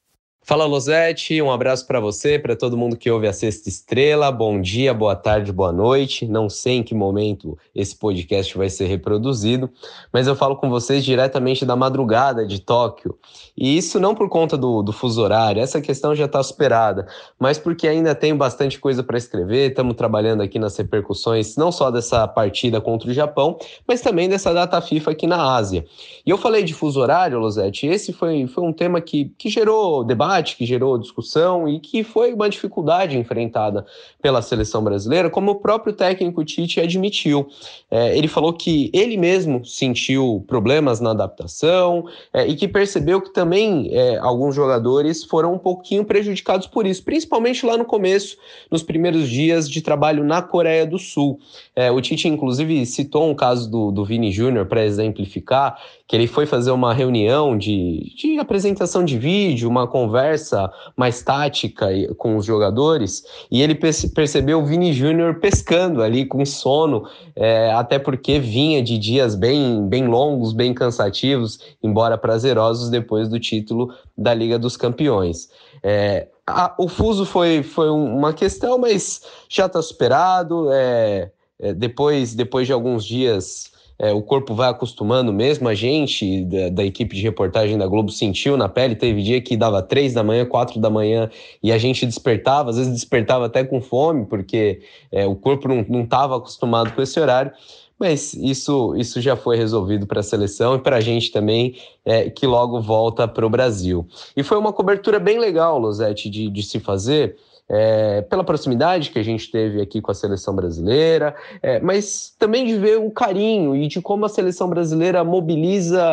Fala 0.45 0.65
Losete, 0.65 1.41
um 1.41 1.49
abraço 1.49 1.87
para 1.87 2.01
você, 2.01 2.37
para 2.37 2.53
todo 2.53 2.75
mundo 2.75 2.97
que 2.97 3.09
ouve 3.09 3.27
a 3.27 3.31
Sexta 3.31 3.69
Estrela. 3.69 4.29
Bom 4.29 4.59
dia, 4.59 4.93
boa 4.93 5.15
tarde, 5.15 5.53
boa 5.53 5.71
noite. 5.71 6.27
Não 6.27 6.49
sei 6.49 6.73
em 6.73 6.83
que 6.83 6.93
momento 6.93 7.57
esse 7.73 7.95
podcast 7.95 8.57
vai 8.57 8.69
ser 8.69 8.87
reproduzido, 8.87 9.71
mas 10.11 10.27
eu 10.27 10.35
falo 10.35 10.57
com 10.57 10.69
vocês 10.69 11.05
diretamente 11.05 11.65
da 11.65 11.77
madrugada 11.77 12.45
de 12.45 12.59
Tóquio. 12.59 13.17
E 13.55 13.77
isso 13.77 14.01
não 14.01 14.13
por 14.13 14.27
conta 14.27 14.57
do, 14.57 14.83
do 14.83 14.91
fuso 14.91 15.21
horário, 15.21 15.61
essa 15.61 15.79
questão 15.79 16.13
já 16.13 16.25
está 16.25 16.43
superada, 16.43 17.07
mas 17.39 17.57
porque 17.57 17.87
ainda 17.87 18.13
tenho 18.13 18.35
bastante 18.35 18.77
coisa 18.77 19.01
para 19.01 19.17
escrever. 19.17 19.69
Estamos 19.69 19.95
trabalhando 19.95 20.43
aqui 20.43 20.59
nas 20.59 20.75
repercussões, 20.75 21.55
não 21.55 21.71
só 21.71 21.89
dessa 21.89 22.27
partida 22.27 22.81
contra 22.81 23.09
o 23.09 23.13
Japão, 23.13 23.57
mas 23.87 24.01
também 24.01 24.27
dessa 24.27 24.53
data 24.53 24.81
FIFA 24.81 25.11
aqui 25.11 25.25
na 25.25 25.55
Ásia. 25.55 25.85
E 26.25 26.29
eu 26.29 26.37
falei 26.37 26.63
de 26.63 26.73
fuso 26.73 26.99
horário, 26.99 27.39
Losete, 27.39 27.87
esse 27.87 28.11
foi, 28.11 28.45
foi 28.45 28.63
um 28.65 28.73
tema 28.73 28.99
que, 28.99 29.31
que 29.37 29.47
gerou 29.47 30.03
debate 30.03 30.32
debate, 30.33 30.57
que 30.57 30.65
gerou 30.65 30.97
discussão 30.97 31.67
e 31.67 31.79
que 31.79 32.03
foi 32.03 32.33
uma 32.33 32.49
dificuldade 32.49 33.17
enfrentada 33.17 33.85
pela 34.21 34.41
seleção 34.41 34.83
brasileira, 34.83 35.29
como 35.29 35.51
o 35.51 35.55
próprio 35.55 35.93
técnico 35.93 36.43
Tite 36.43 36.79
admitiu. 36.79 37.47
É, 37.91 38.17
ele 38.17 38.27
falou 38.27 38.53
que 38.53 38.89
ele 38.93 39.17
mesmo 39.17 39.63
sentiu 39.65 40.43
problemas 40.47 40.99
na 40.99 41.11
adaptação 41.11 42.05
é, 42.33 42.47
e 42.47 42.55
que 42.55 42.67
percebeu 42.67 43.21
que 43.21 43.31
também 43.31 43.89
é, 43.91 44.17
alguns 44.17 44.55
jogadores 44.55 45.23
foram 45.23 45.53
um 45.53 45.59
pouquinho 45.59 46.03
prejudicados 46.03 46.65
por 46.67 46.87
isso, 46.87 47.03
principalmente 47.03 47.65
lá 47.65 47.77
no 47.77 47.85
começo, 47.85 48.37
nos 48.71 48.81
primeiros 48.81 49.29
dias 49.29 49.69
de 49.69 49.81
trabalho 49.81 50.23
na 50.23 50.41
Coreia 50.41 50.85
do 50.85 50.97
Sul. 50.97 51.39
É, 51.75 51.91
o 51.91 52.01
Tite, 52.01 52.27
inclusive, 52.27 52.85
citou 52.85 53.29
um 53.29 53.35
caso 53.35 53.69
do, 53.69 53.91
do 53.91 54.05
Vini 54.05 54.31
Júnior 54.31 54.65
para 54.65 54.83
exemplificar, 54.83 55.77
que 56.07 56.15
ele 56.15 56.27
foi 56.27 56.45
fazer 56.45 56.71
uma 56.71 56.93
reunião 56.93 57.57
de, 57.57 58.13
de 58.15 58.39
apresentação 58.39 59.03
de 59.03 59.17
vídeo, 59.17 59.69
uma 59.69 59.87
conversa 59.87 60.22
conversa 60.23 60.71
mais 60.95 61.21
tática 61.21 61.87
com 62.17 62.37
os 62.37 62.45
jogadores 62.45 63.23
e 63.51 63.61
ele 63.61 63.75
percebeu 63.75 64.59
o 64.59 64.65
Vini 64.65 64.93
Júnior 64.93 65.39
pescando 65.39 66.01
ali 66.01 66.25
com 66.25 66.45
sono, 66.45 67.05
é, 67.35 67.71
até 67.73 67.99
porque 67.99 68.39
vinha 68.39 68.81
de 68.81 68.97
dias 68.97 69.35
bem, 69.35 69.87
bem 69.87 70.07
longos, 70.07 70.53
bem 70.53 70.73
cansativos, 70.73 71.59
embora 71.81 72.17
prazerosos 72.17 72.89
depois 72.89 73.27
do 73.27 73.39
título 73.39 73.93
da 74.17 74.33
Liga 74.33 74.57
dos 74.57 74.77
Campeões. 74.77 75.49
É, 75.83 76.27
a, 76.47 76.73
o 76.77 76.87
fuso 76.87 77.25
foi, 77.25 77.61
foi 77.61 77.89
uma 77.89 78.31
questão, 78.33 78.77
mas 78.77 79.21
já 79.49 79.65
está 79.65 79.81
superado. 79.81 80.69
É, 80.71 81.31
é, 81.59 81.73
depois, 81.73 82.33
depois 82.33 82.67
de 82.67 82.73
alguns 82.73 83.05
dias 83.05 83.72
é, 84.03 84.11
o 84.11 84.21
corpo 84.21 84.53
vai 84.53 84.69
acostumando 84.69 85.31
mesmo. 85.31 85.69
A 85.69 85.73
gente, 85.73 86.43
da, 86.43 86.67
da, 86.67 86.83
equipe 86.83 87.15
de 87.15 87.21
reportagem 87.21 87.77
da 87.77 87.87
Globo, 87.87 88.11
sentiu 88.11 88.57
na 88.57 88.67
pele. 88.67 88.95
Teve 88.95 89.23
dia 89.23 89.39
que 89.39 89.55
dava 89.55 89.81
três 89.81 90.13
da 90.13 90.21
manhã, 90.21 90.45
quatro 90.45 90.77
da 90.77 90.89
manhã, 90.89 91.29
e 91.63 91.71
a 91.71 91.77
gente 91.77 92.05
despertava, 92.05 92.69
às 92.69 92.75
vezes 92.75 92.91
despertava 92.91 93.45
até 93.45 93.63
com 93.63 93.79
fome, 93.79 94.25
porque 94.25 94.81
é, 95.09 95.25
o 95.25 95.35
corpo 95.35 95.69
não 95.69 96.03
estava 96.03 96.35
acostumado 96.35 96.91
com 96.91 97.01
esse 97.01 97.17
horário. 97.17 97.53
Mas 97.97 98.33
isso, 98.33 98.93
isso 98.97 99.21
já 99.21 99.37
foi 99.37 99.55
resolvido 99.55 100.05
para 100.05 100.19
a 100.19 100.23
seleção 100.23 100.75
e 100.75 100.79
para 100.79 100.97
a 100.97 101.01
gente 101.01 101.31
também, 101.31 101.75
é, 102.03 102.29
que 102.29 102.45
logo 102.45 102.81
volta 102.81 103.25
para 103.25 103.45
o 103.45 103.49
Brasil. 103.49 104.05
E 104.35 104.43
foi 104.43 104.57
uma 104.57 104.73
cobertura 104.73 105.17
bem 105.17 105.39
legal, 105.39 105.79
Losete, 105.79 106.29
de, 106.29 106.49
de 106.49 106.61
se 106.61 106.77
fazer 106.77 107.37
é, 107.69 108.21
pela 108.23 108.43
proximidade 108.43 109.09
que 109.09 109.19
a 109.19 109.23
gente 109.23 109.49
teve 109.49 109.81
aqui 109.81 110.01
com 110.01 110.11
a 110.11 110.15
seleção 110.15 110.55
brasileira, 110.55 111.35
é, 111.61 111.79
mas 111.79 112.35
também 112.37 112.65
de 112.65 112.77
ver 112.77 112.99
o 112.99 113.09
carinho 113.09 113.75
e 113.75 113.87
de 113.87 114.01
como 114.01 114.25
a 114.25 114.29
seleção 114.29 114.69
brasileira 114.69 115.23
mobiliza 115.23 116.03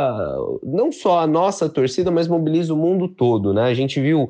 não 0.63 0.93
só 0.93 1.21
a 1.21 1.27
nossa 1.27 1.69
torcida, 1.69 2.11
mas 2.11 2.29
mobiliza 2.29 2.73
o 2.73 2.77
mundo 2.77 3.09
todo, 3.09 3.53
né? 3.53 3.65
A 3.65 3.75
gente 3.75 4.01
viu 4.01 4.29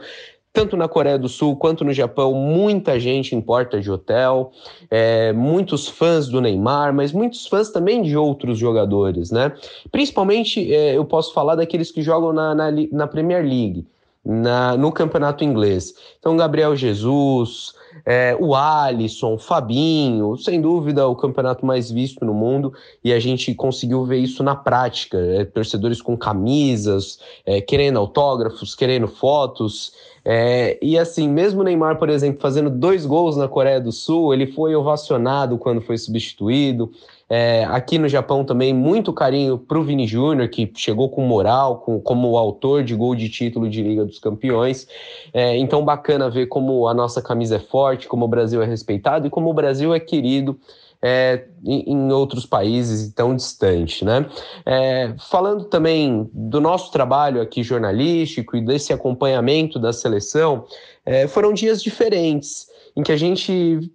tanto 0.53 0.77
na 0.77 0.89
Coreia 0.89 1.17
do 1.17 1.29
Sul 1.29 1.57
quanto 1.57 1.85
no 1.85 1.93
Japão, 1.93 2.35
muita 2.35 2.99
gente 2.99 3.37
em 3.37 3.41
porta 3.41 3.81
de 3.81 3.91
hotel, 3.91 4.51
é, 4.91 5.33
muitos 5.33 5.89
fãs 5.89 6.29
do 6.29 6.41
Neymar, 6.41 6.93
mas 6.93 7.13
muitos 7.13 7.47
fãs 7.47 7.71
também 7.71 8.03
de 8.03 8.17
outros 8.17 8.59
jogadores, 8.59 9.31
né? 9.31 9.53
Principalmente 9.93 10.75
é, 10.75 10.97
eu 10.97 11.05
posso 11.05 11.33
falar 11.33 11.55
daqueles 11.55 11.93
que 11.93 12.03
jogam 12.03 12.33
na, 12.33 12.55
na, 12.55 12.71
na 12.91 13.07
Premier 13.07 13.45
League 13.45 13.87
na, 14.25 14.77
no 14.77 14.93
campeonato 14.93 15.43
inglês. 15.45 15.95
Então, 16.19 16.37
Gabriel 16.37 16.77
Jesus, 16.77 17.73
é, 18.05 18.37
o 18.39 18.55
Alisson, 18.55 19.39
Fabinho, 19.39 20.37
sem 20.37 20.61
dúvida 20.61 21.07
o 21.07 21.17
campeonato 21.17 21.65
mais 21.65 21.91
visto 21.91 22.25
no 22.25 22.35
mundo 22.35 22.73
e 23.03 23.13
a 23.13 23.19
gente 23.19 23.55
conseguiu 23.55 24.05
ver 24.05 24.19
isso 24.19 24.43
na 24.43 24.55
prática. 24.55 25.19
É, 25.19 25.45
torcedores 25.45 26.01
com 26.01 26.17
camisas, 26.17 27.19
é, 27.45 27.61
querendo 27.61 27.99
autógrafos, 27.99 28.75
querendo 28.75 29.09
fotos. 29.09 29.93
É, 30.25 30.79
e 30.83 30.99
assim, 30.99 31.29
mesmo 31.29 31.61
o 31.61 31.65
Neymar, 31.65 31.99
por 31.99 32.11
exemplo, 32.11 32.41
fazendo 32.41 32.71
dois 32.71 33.07
gols 33.07 33.37
na 33.37 33.49
Coreia 33.49 33.81
do 33.81 33.91
Sul, 33.91 34.35
ele 34.35 34.47
foi 34.47 34.75
ovacionado 34.75 35.59
quando 35.59 35.81
foi 35.81 35.97
substituído. 35.97 36.91
É, 37.31 37.65
aqui 37.67 37.97
no 37.97 38.09
Japão 38.09 38.45
também, 38.45 38.75
muito 38.75 39.13
carinho 39.13 39.57
para 39.57 39.79
o 39.79 39.85
Vini 39.85 40.05
Júnior, 40.05 40.49
que 40.49 40.69
chegou 40.75 41.09
com 41.09 41.23
moral, 41.23 41.79
com, 41.79 42.01
como 42.01 42.37
autor 42.37 42.83
de 42.83 42.93
gol 42.93 43.15
de 43.15 43.29
título 43.29 43.71
de 43.71 43.81
Liga 43.81 44.05
dos 44.05 44.19
Campeões. 44.19 44.89
É, 45.33 45.57
então, 45.57 45.85
bacana 45.85 46.29
ver 46.29 46.47
como 46.47 46.89
a 46.89 46.95
nossa 46.95 47.23
camisa 47.23 47.55
é 47.57 47.61
forte, 47.61 48.09
como 48.09 48.25
o 48.25 48.29
Brasil 48.29 48.61
é 48.61 48.67
respeitado 48.67 49.29
e 49.29 49.31
como 49.31 49.49
o 49.49 49.55
Brasil 49.55 49.95
é 49.95 50.01
querido 50.01 50.59
é, 51.03 51.47
em, 51.65 52.13
outros 52.13 52.45
países 52.45 53.13
tão 53.15 53.35
distantes, 53.35 54.03
né? 54.03 54.27
É, 54.67 55.15
falando 55.31 55.65
também 55.65 56.29
do 56.33 56.61
nosso 56.61 56.91
trabalho 56.91 57.41
aqui 57.41 57.63
jornalístico 57.63 58.57
e 58.57 58.61
desse 58.61 58.93
acompanhamento 58.93 59.79
da 59.79 59.93
seleção, 59.93 60.65
é, 61.07 61.27
foram 61.27 61.53
dias 61.53 61.83
diferentes 61.83 62.67
em 62.97 63.03
que 63.03 63.13
a 63.13 63.17
gente 63.17 63.91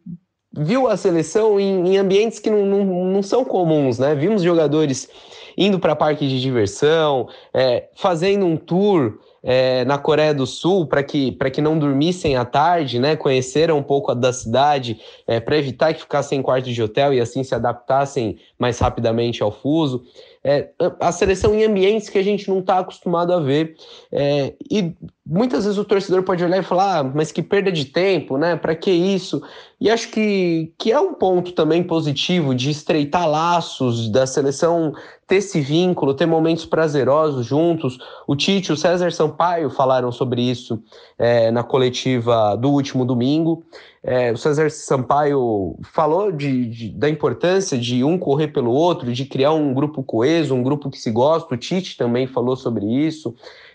viu 0.58 0.88
a 0.88 0.95
seleção 0.95 1.60
em, 1.60 1.93
em 1.93 1.97
ambientes 1.97 2.39
que 2.39 2.49
não, 2.49 2.66
não, 2.66 3.06
não, 3.06 3.24
são 3.24 3.43
comuns, 3.43 3.99
né? 3.99 4.16
Vimos 4.16 4.41
jogadores 4.41 5.10
indo 5.58 5.80
para 5.80 5.95
parque 5.95 6.28
de 6.28 6.39
diversão, 6.41 7.28
é, 7.53 7.88
fazendo 7.95 8.45
um 8.45 8.58
tour 8.58 9.20
é, 9.41 9.86
na 9.86 9.97
Coreia 9.97 10.34
do 10.34 10.47
Sul 10.47 10.88
para 10.88 11.03
que, 11.03 11.32
que 11.32 11.62
não 11.62 11.78
dormissem 11.78 12.36
à 12.36 12.43
tarde, 12.43 12.99
né? 12.99 13.16
Conheceram 13.16 13.78
um 13.78 13.84
pouco 13.84 14.14
da 14.16 14.34
cidade 14.34 14.99
é, 15.28 15.39
para 15.39 15.58
evitar 15.58 15.93
que 15.93 16.01
ficassem 16.01 16.39
em 16.39 16.41
quarto 16.41 16.72
de 16.72 16.82
hotel 16.82 17.14
e 17.14 17.20
assim 17.20 17.43
se 17.43 17.53
adaptassem 17.53 18.38
mais 18.58 18.80
rapidamente 18.80 19.43
ao 19.43 19.51
fuso. 19.51 20.03
É, 20.48 20.70
a 21.00 21.12
seleção 21.12 21.56
em 21.56 21.64
ambientes 21.64 22.08
que 22.08 22.20
a 22.20 22.24
gente 22.24 22.48
não 22.48 22.60
está 22.60 22.78
acostumado 22.78 23.34
a 23.34 23.39
ver. 23.39 23.76
É, 24.12 24.54
e 24.70 24.93
muitas 25.26 25.64
vezes 25.64 25.80
o 25.80 25.84
torcedor 25.84 26.22
pode 26.22 26.43
olhar 26.43 26.60
e 26.60 26.64
falar, 26.64 27.00
ah, 27.00 27.04
mas 27.04 27.32
que 27.32 27.41
perda 27.41 27.72
de 27.72 27.86
tempo, 27.86 28.38
né? 28.38 28.56
Para 28.56 28.76
que 28.76 28.91
isso? 28.91 29.41
E 29.82 29.89
acho 29.89 30.12
que, 30.12 30.72
que 30.78 30.91
é 30.91 31.00
um 31.00 31.16
ponto 31.16 31.52
também 31.54 31.82
positivo 31.82 32.54
de 32.54 32.70
estreitar 32.70 33.28
laços, 33.28 34.08
da 34.08 34.28
seleção 34.28 34.93
ter 35.28 35.38
esse 35.38 35.60
vínculo, 35.60 36.14
ter 36.14 36.28
momentos 36.28 36.66
prazerosos 36.66 37.46
juntos. 37.46 37.98
O 38.28 38.36
Tite, 38.36 38.72
o 38.72 38.78
César 38.78 39.12
Sampaio 39.12 39.72
falaram 39.72 40.12
sobre 40.12 40.43
isso 40.43 40.80
é, 41.18 41.50
na 41.50 41.64
coletiva 41.64 42.56
do 42.56 42.70
último 42.70 43.04
domingo. 43.04 43.64
É, 44.08 44.32
o 44.32 44.38
César 44.38 44.70
Sampaio 44.70 45.76
falou 45.91 46.32
de, 46.32 46.68
de, 46.68 46.89
da 46.89 47.10
importância 47.10 47.76
de 47.76 48.03
um 48.03 48.20
correr 48.20 48.49
pelo 48.49 48.72
outro, 48.72 49.12
de 49.12 49.26
criar 49.26 49.51
um 49.53 49.74
grupo 49.74 50.03
coeso, 50.03 50.53
um 50.53 50.62
grupo 50.62 50.91
que 50.91 50.99
se 50.99 51.10
gosta. 51.10 51.56
O 51.56 51.58
Tite 51.58 51.97
também 51.97 52.28
falou 52.28 52.56
sobre 52.56 52.86
isso, 52.86 53.34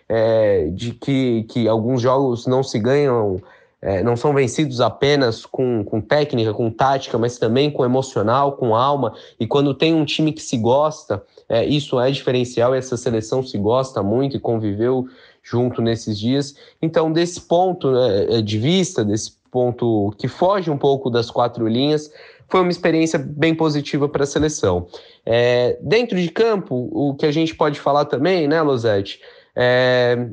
é, 0.09 0.68
de 0.72 0.93
que, 0.93 1.45
que 1.49 1.66
alguns 1.66 2.01
jogos 2.01 2.47
não 2.47 2.62
se 2.62 2.78
ganham 2.78 3.43
é, 3.83 4.03
não 4.03 4.14
são 4.14 4.35
vencidos 4.35 4.81
apenas 4.81 5.47
com, 5.47 5.83
com 5.83 6.01
técnica, 6.03 6.53
com 6.53 6.70
tática, 6.70 7.16
mas 7.16 7.39
também 7.39 7.70
com 7.70 7.85
emocional, 7.85 8.53
com 8.53 8.76
alma. 8.76 9.14
E 9.39 9.47
quando 9.47 9.74
tem 9.74 9.95
um 9.95 10.05
time 10.05 10.33
que 10.33 10.43
se 10.43 10.59
gosta, 10.59 11.22
é, 11.49 11.64
isso 11.64 11.99
é 11.99 12.11
diferencial. 12.11 12.74
Essa 12.74 12.97
seleção 12.97 13.43
se 13.43 13.57
gosta 13.57 14.03
muito 14.03 14.37
e 14.37 14.41
conviveu 14.41 15.07
junto 15.43 15.81
nesses 15.81 16.18
dias. 16.18 16.55
Então, 16.83 17.11
desse 17.11 17.41
ponto 17.41 17.91
né, 17.91 18.43
de 18.43 18.59
vista, 18.59 19.03
desse 19.03 19.39
ponto 19.51 20.14
que 20.18 20.28
foge 20.28 20.70
um 20.70 20.78
pouco 20.78 21.11
das 21.11 21.30
quatro 21.30 21.66
linhas, 21.66 22.11
foi 22.48 22.61
uma 22.61 22.70
experiência 22.70 23.18
bem 23.18 23.55
positiva 23.55 24.09
para 24.09 24.24
a 24.24 24.26
seleção. 24.26 24.86
É, 25.24 25.78
dentro 25.80 26.20
de 26.20 26.28
campo, 26.30 26.88
o 26.92 27.14
que 27.14 27.26
a 27.26 27.32
gente 27.32 27.55
pode 27.55 27.78
falar 27.78 28.05
também, 28.07 28.48
né, 28.48 28.61
Losete? 28.61 29.20
É, 29.55 30.28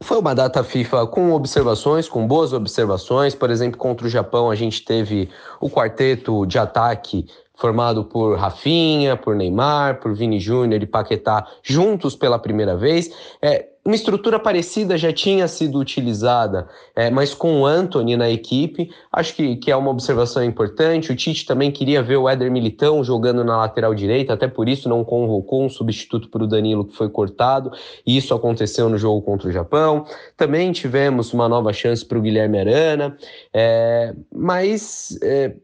foi 0.00 0.18
uma 0.18 0.34
data 0.34 0.62
FIFA 0.62 1.06
com 1.06 1.32
observações, 1.32 2.08
com 2.08 2.26
boas 2.26 2.52
observações. 2.52 3.34
Por 3.34 3.50
exemplo, 3.50 3.78
contra 3.78 4.06
o 4.06 4.10
Japão, 4.10 4.50
a 4.50 4.54
gente 4.54 4.84
teve 4.84 5.28
o 5.60 5.68
quarteto 5.68 6.46
de 6.46 6.58
ataque 6.58 7.26
formado 7.56 8.04
por 8.04 8.38
Rafinha, 8.38 9.16
por 9.16 9.34
Neymar, 9.34 9.98
por 9.98 10.14
Vini 10.14 10.38
Júnior 10.38 10.80
e 10.80 10.86
Paquetá 10.86 11.44
juntos 11.62 12.14
pela 12.14 12.38
primeira 12.38 12.76
vez. 12.76 13.10
É, 13.42 13.66
uma 13.88 13.94
estrutura 13.94 14.38
parecida 14.38 14.98
já 14.98 15.10
tinha 15.10 15.48
sido 15.48 15.78
utilizada, 15.78 16.68
é, 16.94 17.10
mas 17.10 17.32
com 17.32 17.62
o 17.62 17.66
Anthony 17.66 18.18
na 18.18 18.28
equipe, 18.28 18.90
acho 19.10 19.34
que, 19.34 19.56
que 19.56 19.70
é 19.70 19.76
uma 19.76 19.90
observação 19.90 20.44
importante. 20.44 21.10
O 21.10 21.16
Tite 21.16 21.46
também 21.46 21.72
queria 21.72 22.02
ver 22.02 22.18
o 22.18 22.28
Éder 22.28 22.50
Militão 22.52 23.02
jogando 23.02 23.42
na 23.42 23.56
lateral 23.56 23.94
direita, 23.94 24.34
até 24.34 24.46
por 24.46 24.68
isso 24.68 24.90
não 24.90 25.02
convocou 25.02 25.64
um 25.64 25.70
substituto 25.70 26.28
para 26.28 26.44
o 26.44 26.46
Danilo 26.46 26.84
que 26.84 26.94
foi 26.94 27.08
cortado, 27.08 27.72
e 28.06 28.14
isso 28.14 28.34
aconteceu 28.34 28.90
no 28.90 28.98
jogo 28.98 29.22
contra 29.22 29.48
o 29.48 29.52
Japão. 29.52 30.04
Também 30.36 30.70
tivemos 30.70 31.32
uma 31.32 31.48
nova 31.48 31.72
chance 31.72 32.04
para 32.04 32.18
o 32.18 32.20
Guilherme 32.20 32.60
Arana, 32.60 33.16
é, 33.54 34.14
mas. 34.30 35.18
É, 35.22 35.54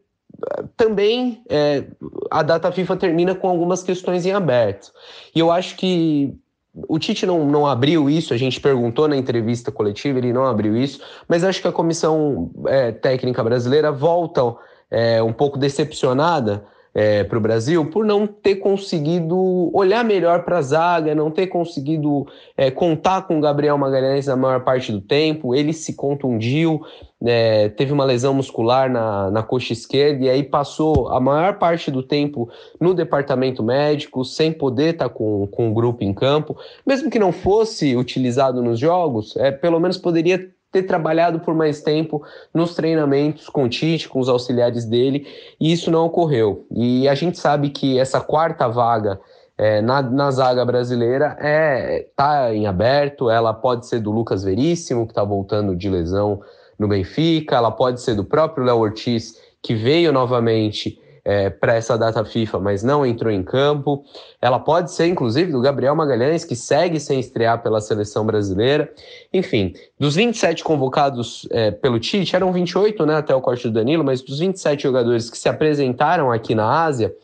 também 0.77 1.43
é, 1.49 1.85
a 2.31 2.43
data 2.43 2.73
FIFA 2.73 2.97
termina 2.97 3.35
com 3.37 3.49
algumas 3.49 3.85
questões 3.85 4.27
em 4.27 4.33
aberto. 4.33 4.93
E 5.35 5.39
eu 5.39 5.51
acho 5.51 5.77
que 5.77 6.35
o 6.75 6.99
Tite 6.99 7.25
não, 7.25 7.47
não 7.47 7.67
abriu 7.67 8.11
isso, 8.11 8.35
a 8.35 8.37
gente 8.37 8.61
perguntou 8.61 9.07
na 9.07 9.17
entrevista 9.17 9.71
coletiva, 9.71 10.19
ele 10.19 10.33
não 10.33 10.45
abriu 10.45 10.77
isso, 10.77 11.01
mas 11.29 11.45
acho 11.45 11.63
que 11.63 11.69
a 11.69 11.73
comissão 11.73 12.51
é, 12.67 12.91
técnica 12.91 13.45
brasileira 13.45 13.93
volta 13.93 14.57
é, 14.91 15.23
um 15.23 15.33
pouco 15.33 15.57
decepcionada 15.57 16.65
é, 16.95 17.25
para 17.25 17.37
o 17.37 17.41
Brasil 17.41 17.85
por 17.87 18.05
não 18.05 18.27
ter 18.27 18.57
conseguido 18.57 19.71
olhar 19.77 20.05
melhor 20.05 20.45
para 20.45 20.59
a 20.59 20.63
zaga, 20.63 21.15
não 21.15 21.31
ter 21.31 21.49
conseguido 21.49 22.27
é, 22.57 22.71
contar 22.71 23.23
com 23.23 23.39
o 23.39 23.41
Gabriel 23.41 23.77
Magalhães 23.77 24.27
na 24.27 24.37
maior 24.37 24.61
parte 24.63 24.93
do 24.93 25.01
tempo. 25.01 25.55
Ele 25.55 25.73
se 25.73 25.95
contundiu, 25.95 26.81
é, 27.25 27.69
teve 27.71 27.93
uma 27.93 28.05
lesão 28.05 28.33
muscular 28.33 28.89
na, 28.89 29.31
na 29.31 29.43
coxa 29.43 29.73
esquerda 29.73 30.25
e 30.25 30.31
aí 30.31 30.45
passou 30.45 31.09
a 31.09 31.19
maior 31.19 31.59
parte 31.59 31.91
do 31.91 32.03
tempo 32.03 32.49
no 32.81 32.95
departamento 32.95 33.63
médico, 33.63 34.25
sem 34.25 34.53
poder 34.53 34.95
estar 34.95 35.09
tá 35.09 35.15
com, 35.15 35.49
com 35.49 35.71
o 35.71 35.75
grupo 35.75 36.05
em 36.05 36.15
campo. 36.15 36.57
Mesmo 36.87 37.11
que 37.11 37.19
não 37.19 37.33
fosse 37.33 37.97
utilizado 37.97 38.63
nos 38.63 38.79
jogos, 38.79 39.37
é, 39.37 39.51
pelo 39.51 39.81
menos 39.81 39.99
poderia 39.99 40.49
ter 40.75 40.83
trabalhado 40.83 41.39
por 41.39 41.55
mais 41.55 41.81
tempo 41.81 42.25
nos 42.53 42.75
treinamentos 42.75 43.49
com 43.49 43.65
o 43.65 43.69
Tite, 43.69 44.09
com 44.09 44.19
os 44.19 44.29
auxiliares 44.29 44.85
dele, 44.85 45.27
e 45.61 45.73
isso 45.73 45.89
não 45.89 46.05
ocorreu. 46.05 46.67
E 46.73 47.09
a 47.09 47.15
gente 47.15 47.39
sabe 47.39 47.71
que 47.71 47.97
essa 47.99 48.21
quarta 48.21 48.67
vaga 48.67 49.21
é, 49.57 49.81
na, 49.81 50.03
na, 50.03 50.33
zaga 50.33 50.65
brasileira 50.65 51.37
é 51.41 52.09
tá 52.17 52.53
em 52.53 52.67
aberto. 52.67 53.31
Ela 53.31 53.55
pode 53.55 53.87
ser 53.87 54.01
do 54.01 54.11
Lucas 54.11 54.43
Veríssimo, 54.43 55.07
que 55.07 55.13
está 55.13 55.23
voltando 55.23 55.77
de 55.77 55.89
lesão 55.89 56.41
no 56.77 56.89
Benfica, 56.89 57.55
ela 57.55 57.71
pode 57.71 58.01
ser 58.01 58.17
do 58.17 58.25
próprio 58.25 58.65
Léo 58.65 58.79
Ortiz, 58.79 59.41
que 59.63 59.77
veio 59.77 60.13
novamente 60.13 61.01
é, 61.25 61.49
para 61.49 61.75
essa 61.75 61.97
data 61.97 62.25
FIFA, 62.25 62.61
mas 62.61 62.83
não 62.83 63.05
entrou 63.07 63.33
em 63.33 63.43
campo. 63.43 64.05
Ela 64.41 64.59
pode 64.59 64.93
ser, 64.93 65.07
inclusive, 65.07 65.51
do 65.51 65.61
Gabriel 65.61 65.97
Magalhães, 65.97 66.45
que 66.45 66.55
segue 66.55 67.01
sem 67.01 67.19
estrear 67.19 67.63
pela 67.63 67.81
seleção 67.81 68.27
brasileira. 68.27 68.93
Enfim, 69.33 69.73
dos 69.99 70.15
27 70.15 70.63
convocados 70.63 71.49
é, 71.51 71.71
pelo 71.71 71.99
Tite, 71.99 72.37
eram 72.37 72.53
28 72.53 73.07
né, 73.07 73.17
até 73.17 73.35
o 73.35 73.41
corte 73.41 73.69
do 73.69 73.73
Danilo, 73.73 74.05
mas 74.05 74.21
dos 74.21 74.39
27 74.39 74.83
jogadores 74.83 75.31
que 75.31 75.39
se 75.39 75.49
apresentaram 75.49 76.31
aqui 76.31 76.55
na 76.55 76.85
Ásia, 76.85 77.15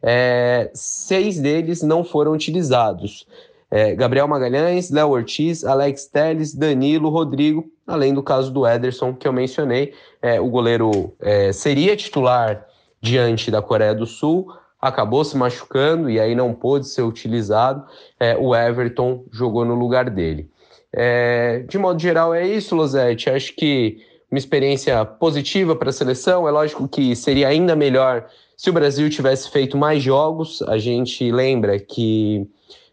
é, 0.00 0.70
seis 0.72 1.40
deles 1.40 1.82
não 1.82 2.04
foram 2.04 2.32
utilizados. 2.32 3.26
É, 3.70 3.94
Gabriel 3.94 4.28
Magalhães, 4.28 4.90
Léo 4.90 5.10
Ortiz, 5.10 5.64
Alex 5.64 6.06
Teles, 6.06 6.54
Danilo, 6.54 7.10
Rodrigo, 7.10 7.66
além 7.86 8.14
do 8.14 8.22
caso 8.22 8.50
do 8.50 8.66
Ederson, 8.66 9.12
que 9.12 9.26
eu 9.26 9.32
mencionei. 9.32 9.92
É, 10.22 10.40
o 10.40 10.48
goleiro 10.48 11.12
é, 11.20 11.52
seria 11.52 11.96
titular 11.96 12.67
diante 13.00 13.50
da 13.50 13.62
Coreia 13.62 13.94
do 13.94 14.06
Sul, 14.06 14.52
acabou 14.80 15.24
se 15.24 15.36
machucando 15.36 16.08
e 16.08 16.20
aí 16.20 16.34
não 16.34 16.54
pôde 16.54 16.86
ser 16.86 17.02
utilizado. 17.02 17.84
É, 18.18 18.36
o 18.36 18.54
Everton 18.54 19.24
jogou 19.32 19.64
no 19.64 19.74
lugar 19.74 20.08
dele. 20.10 20.50
É, 20.92 21.64
de 21.68 21.78
modo 21.78 22.00
geral, 22.00 22.34
é 22.34 22.46
isso, 22.46 22.74
Losete. 22.74 23.28
Acho 23.28 23.54
que 23.54 23.98
uma 24.30 24.38
experiência 24.38 25.04
positiva 25.04 25.74
para 25.74 25.90
a 25.90 25.92
seleção. 25.92 26.46
É 26.46 26.50
lógico 26.50 26.88
que 26.88 27.16
seria 27.16 27.48
ainda 27.48 27.74
melhor 27.74 28.26
se 28.56 28.70
o 28.70 28.72
Brasil 28.72 29.08
tivesse 29.10 29.50
feito 29.50 29.76
mais 29.76 30.02
jogos. 30.02 30.62
A 30.62 30.78
gente 30.78 31.30
lembra 31.30 31.78
que 31.78 32.46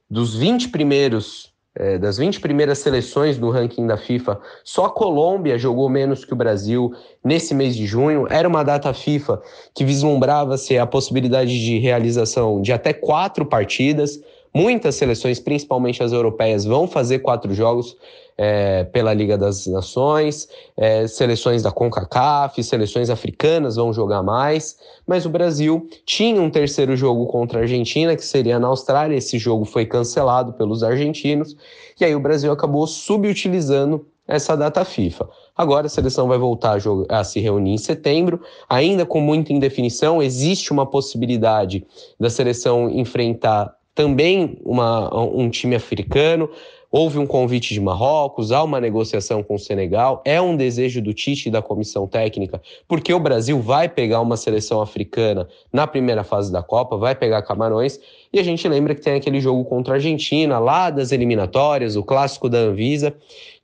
dos 0.10 0.36
20 0.36 0.70
primeiros 0.70 1.54
é, 1.76 1.98
das 1.98 2.18
20 2.18 2.40
primeiras 2.40 2.80
seleções 2.80 3.38
do 3.38 3.50
ranking 3.50 3.86
da 3.86 3.98
FIFA, 3.98 4.40
só 4.64 4.86
a 4.86 4.90
Colômbia 4.90 5.58
jogou 5.58 5.90
menos 5.90 6.24
que 6.24 6.34
o 6.34 6.36
Brasil 6.36 6.94
nesse 7.24 7.54
mês 7.54 7.76
de 7.76 7.86
junho. 7.86 8.28
Era 8.30 8.48
uma 8.48 8.64
data 8.64 8.94
FIFA 8.94 9.42
que 9.74 9.84
vislumbrava-se 9.84 10.78
a 10.78 10.86
possibilidade 10.86 11.64
de 11.64 11.78
realização 11.78 12.62
de 12.62 12.72
até 12.72 12.94
quatro 12.94 13.46
partidas. 13.46 14.20
Muitas 14.54 14.96
seleções, 14.96 15.38
principalmente 15.38 16.02
as 16.02 16.14
europeias, 16.14 16.64
vão 16.64 16.88
fazer 16.88 17.20
quatro 17.20 17.54
jogos 17.54 17.98
é, 18.38 18.84
pela 18.86 19.14
Liga 19.14 19.38
das 19.38 19.66
Nações, 19.68 20.48
é, 20.76 21.08
seleções 21.08 21.64
da 21.64 21.72
CONCACAF, 21.72 22.62
seleções 22.64 23.10
africanas 23.10 23.76
vão 23.76 23.94
jogar 23.94 24.22
mais, 24.22 24.78
mas 25.08 25.26
o 25.26 25.30
Brasil 25.30 25.88
tinha 26.06 26.42
um 26.42 26.50
terceiro 26.50 26.96
jogo 26.96 27.28
contra 27.28 27.60
a 27.60 27.62
Argentina, 27.62 28.16
que 28.16 28.26
seria 28.26 28.60
na 28.60 28.68
Austrália, 28.68 29.16
esse 29.16 29.38
jogo 29.38 29.66
foi 29.66 29.86
cancelado 29.86 30.54
pelos 30.54 30.84
argentinos, 30.84 31.56
e 32.00 32.04
aí 32.04 32.16
o 32.16 32.20
Brasil 32.20 32.52
acabou 32.52 32.86
subutilizando 32.88 34.06
essa 34.28 34.56
data 34.56 34.84
FIFA. 34.84 35.30
Agora 35.56 35.86
a 35.86 35.90
seleção 35.90 36.28
vai 36.28 36.38
voltar 36.38 36.72
a, 36.72 36.80
jogar, 36.80 37.20
a, 37.20 37.24
se 37.24 37.40
reunir 37.40 37.74
em 37.74 37.78
setembro, 37.78 38.42
ainda 38.68 39.06
com 39.06 39.22
muita 39.22 39.54
indefinição. 39.54 40.22
Existe 40.22 40.72
uma 40.72 40.86
possibilidade 40.86 41.86
da 42.20 42.30
seleção 42.30 42.90
enfrentar 42.90 43.74
também 43.94 44.60
uma, 44.66 45.16
um 45.16 45.50
time 45.50 45.76
africano. 45.76 46.50
Houve 46.98 47.20
um 47.20 47.28
convite 47.28 47.74
de 47.74 47.82
Marrocos, 47.82 48.54
há 48.54 48.64
uma 48.64 48.80
negociação 48.80 49.44
com 49.44 49.56
o 49.56 49.60
Senegal, 49.60 50.22
é 50.24 50.40
um 50.40 50.56
desejo 50.56 51.02
do 51.02 51.14
Tite 51.14 51.50
e 51.50 51.52
da 51.52 51.62
comissão 51.62 52.08
técnica, 52.08 52.62
porque 52.88 53.14
o 53.14 53.20
Brasil 53.20 53.60
vai 53.60 53.90
pegar 53.90 54.22
uma 54.22 54.38
seleção 54.38 54.82
africana 54.82 55.46
na 55.74 55.86
primeira 55.86 56.24
fase 56.24 56.50
da 56.50 56.64
Copa, 56.64 56.96
vai 56.96 57.14
pegar 57.14 57.42
Camarões, 57.42 58.00
e 58.32 58.40
a 58.40 58.44
gente 58.44 58.66
lembra 58.66 58.96
que 58.96 59.02
tem 59.02 59.16
aquele 59.16 59.42
jogo 59.42 59.66
contra 59.66 59.96
a 59.96 59.98
Argentina, 59.98 60.58
lá 60.58 60.90
das 60.90 61.12
eliminatórias, 61.12 61.98
o 61.98 62.04
clássico 62.04 62.48
da 62.48 62.60
Anvisa, 62.60 63.14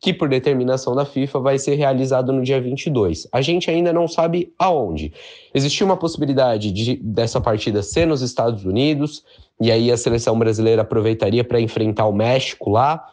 que 0.02 0.14
por 0.14 0.28
determinação 0.28 0.94
da 0.94 1.06
FIFA 1.06 1.40
vai 1.40 1.58
ser 1.58 1.76
realizado 1.76 2.34
no 2.34 2.44
dia 2.44 2.60
22. 2.60 3.30
A 3.32 3.42
gente 3.42 3.72
ainda 3.72 3.94
não 3.94 4.10
sabe 4.10 4.52
aonde. 4.60 5.14
Existiu 5.54 5.86
uma 5.86 5.96
possibilidade 5.96 6.70
de, 6.70 6.98
dessa 6.98 7.40
partida 7.40 7.82
ser 7.82 8.06
nos 8.06 8.22
Estados 8.22 8.66
Unidos, 8.66 9.24
e 9.62 9.72
aí 9.72 9.90
a 9.90 9.96
seleção 9.96 10.38
brasileira 10.38 10.82
aproveitaria 10.82 11.46
para 11.46 11.62
enfrentar 11.62 12.08
o 12.08 12.12
México 12.12 12.70
lá, 12.70 13.08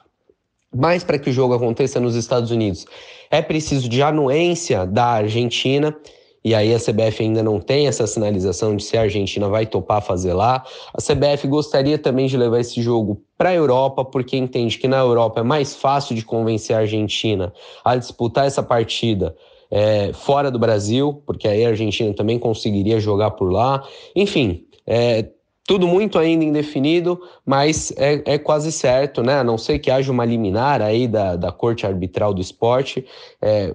mas 0.74 1.02
para 1.02 1.18
que 1.18 1.30
o 1.30 1.32
jogo 1.32 1.54
aconteça 1.54 1.98
nos 2.00 2.14
Estados 2.14 2.50
Unidos, 2.50 2.86
é 3.30 3.42
preciso 3.42 3.88
de 3.88 4.02
anuência 4.02 4.86
da 4.86 5.06
Argentina. 5.06 5.96
E 6.44 6.54
aí 6.54 6.72
a 6.72 6.78
CBF 6.78 7.22
ainda 7.22 7.42
não 7.42 7.60
tem 7.60 7.88
essa 7.88 8.06
sinalização 8.06 8.76
de 8.76 8.82
se 8.82 8.96
a 8.96 9.02
Argentina 9.02 9.48
vai 9.48 9.66
topar 9.66 10.00
fazer 10.00 10.32
lá. 10.32 10.64
A 10.94 11.02
CBF 11.02 11.46
gostaria 11.48 11.98
também 11.98 12.26
de 12.26 12.36
levar 12.36 12.60
esse 12.60 12.80
jogo 12.80 13.20
para 13.36 13.50
a 13.50 13.54
Europa, 13.54 14.04
porque 14.04 14.36
entende 14.36 14.78
que 14.78 14.86
na 14.88 14.98
Europa 14.98 15.40
é 15.40 15.42
mais 15.42 15.74
fácil 15.74 16.14
de 16.14 16.24
convencer 16.24 16.76
a 16.76 16.80
Argentina 16.80 17.52
a 17.84 17.96
disputar 17.96 18.46
essa 18.46 18.62
partida 18.62 19.34
é, 19.70 20.12
fora 20.12 20.50
do 20.50 20.58
Brasil, 20.58 21.22
porque 21.26 21.46
aí 21.46 21.64
a 21.64 21.70
Argentina 21.70 22.14
também 22.14 22.38
conseguiria 22.38 23.00
jogar 23.00 23.32
por 23.32 23.50
lá. 23.50 23.82
Enfim, 24.14 24.64
é, 24.86 25.28
tudo 25.68 25.86
muito 25.86 26.18
ainda 26.18 26.46
indefinido, 26.46 27.20
mas 27.44 27.92
é, 27.98 28.22
é, 28.24 28.38
quase 28.38 28.72
certo, 28.72 29.22
né? 29.22 29.34
A 29.34 29.44
não 29.44 29.58
ser 29.58 29.78
que 29.78 29.90
haja 29.90 30.10
uma 30.10 30.24
liminar 30.24 30.80
aí 30.80 31.06
da, 31.06 31.36
da 31.36 31.52
Corte 31.52 31.86
Arbitral 31.86 32.32
do 32.32 32.40
Esporte, 32.40 33.04
é, 33.42 33.74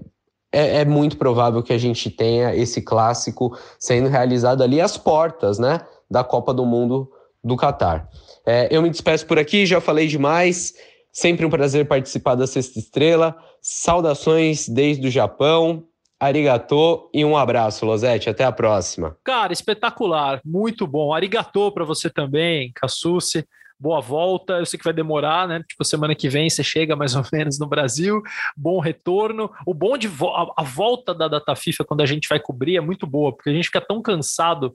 é, 0.51 0.79
é, 0.79 0.85
muito 0.85 1.17
provável 1.17 1.61
que 1.61 1.71
a 1.71 1.77
gente 1.77 2.09
tenha 2.09 2.55
esse 2.55 2.81
clássico 2.81 3.55
sendo 3.77 4.09
realizado 4.09 4.63
ali 4.63 4.81
às 4.81 4.97
portas, 4.97 5.59
né? 5.59 5.81
Da 6.09 6.23
Copa 6.23 6.51
do 6.51 6.65
Mundo 6.65 7.11
do 7.43 7.55
Catar. 7.55 8.09
É, 8.43 8.67
eu 8.71 8.81
me 8.81 8.89
despeço 8.89 9.27
por 9.27 9.37
aqui, 9.37 9.63
já 9.63 9.79
falei 9.79 10.07
demais. 10.07 10.73
Sempre 11.11 11.45
um 11.45 11.49
prazer 11.49 11.87
participar 11.87 12.33
da 12.33 12.47
Sexta 12.47 12.79
Estrela. 12.79 13.35
Saudações 13.61 14.67
desde 14.67 15.09
o 15.09 15.11
Japão. 15.11 15.83
Arigatô 16.23 17.09
e 17.13 17.25
um 17.25 17.35
abraço, 17.35 17.85
Losete. 17.85 18.29
Até 18.29 18.45
a 18.45 18.51
próxima. 18.51 19.17
Cara, 19.25 19.51
espetacular. 19.51 20.39
Muito 20.45 20.87
bom. 20.87 21.13
Arigatô 21.13 21.69
para 21.69 21.83
você 21.83 22.09
também, 22.09 22.71
Cassucci. 22.73 23.45
Boa 23.77 23.99
volta. 23.99 24.53
Eu 24.53 24.65
sei 24.65 24.77
que 24.77 24.85
vai 24.85 24.93
demorar, 24.93 25.49
né? 25.49 25.61
Tipo, 25.67 25.83
semana 25.83 26.15
que 26.15 26.29
vem 26.29 26.49
você 26.49 26.63
chega 26.63 26.95
mais 26.95 27.13
ou 27.13 27.25
menos 27.33 27.59
no 27.59 27.67
Brasil. 27.67 28.21
Bom 28.55 28.79
retorno. 28.79 29.51
O 29.65 29.73
bom 29.73 29.97
de 29.97 30.07
vo 30.07 30.29
a, 30.55 30.63
volta 30.63 31.13
da 31.13 31.27
data 31.27 31.53
FIFA 31.57 31.83
quando 31.83 31.99
a 31.99 32.05
gente 32.05 32.29
vai 32.29 32.39
cobrir 32.39 32.77
é 32.77 32.81
muito 32.81 33.05
boa, 33.05 33.35
porque 33.35 33.49
a 33.49 33.53
gente 33.53 33.65
fica 33.65 33.81
tão 33.81 34.01
cansado 34.01 34.73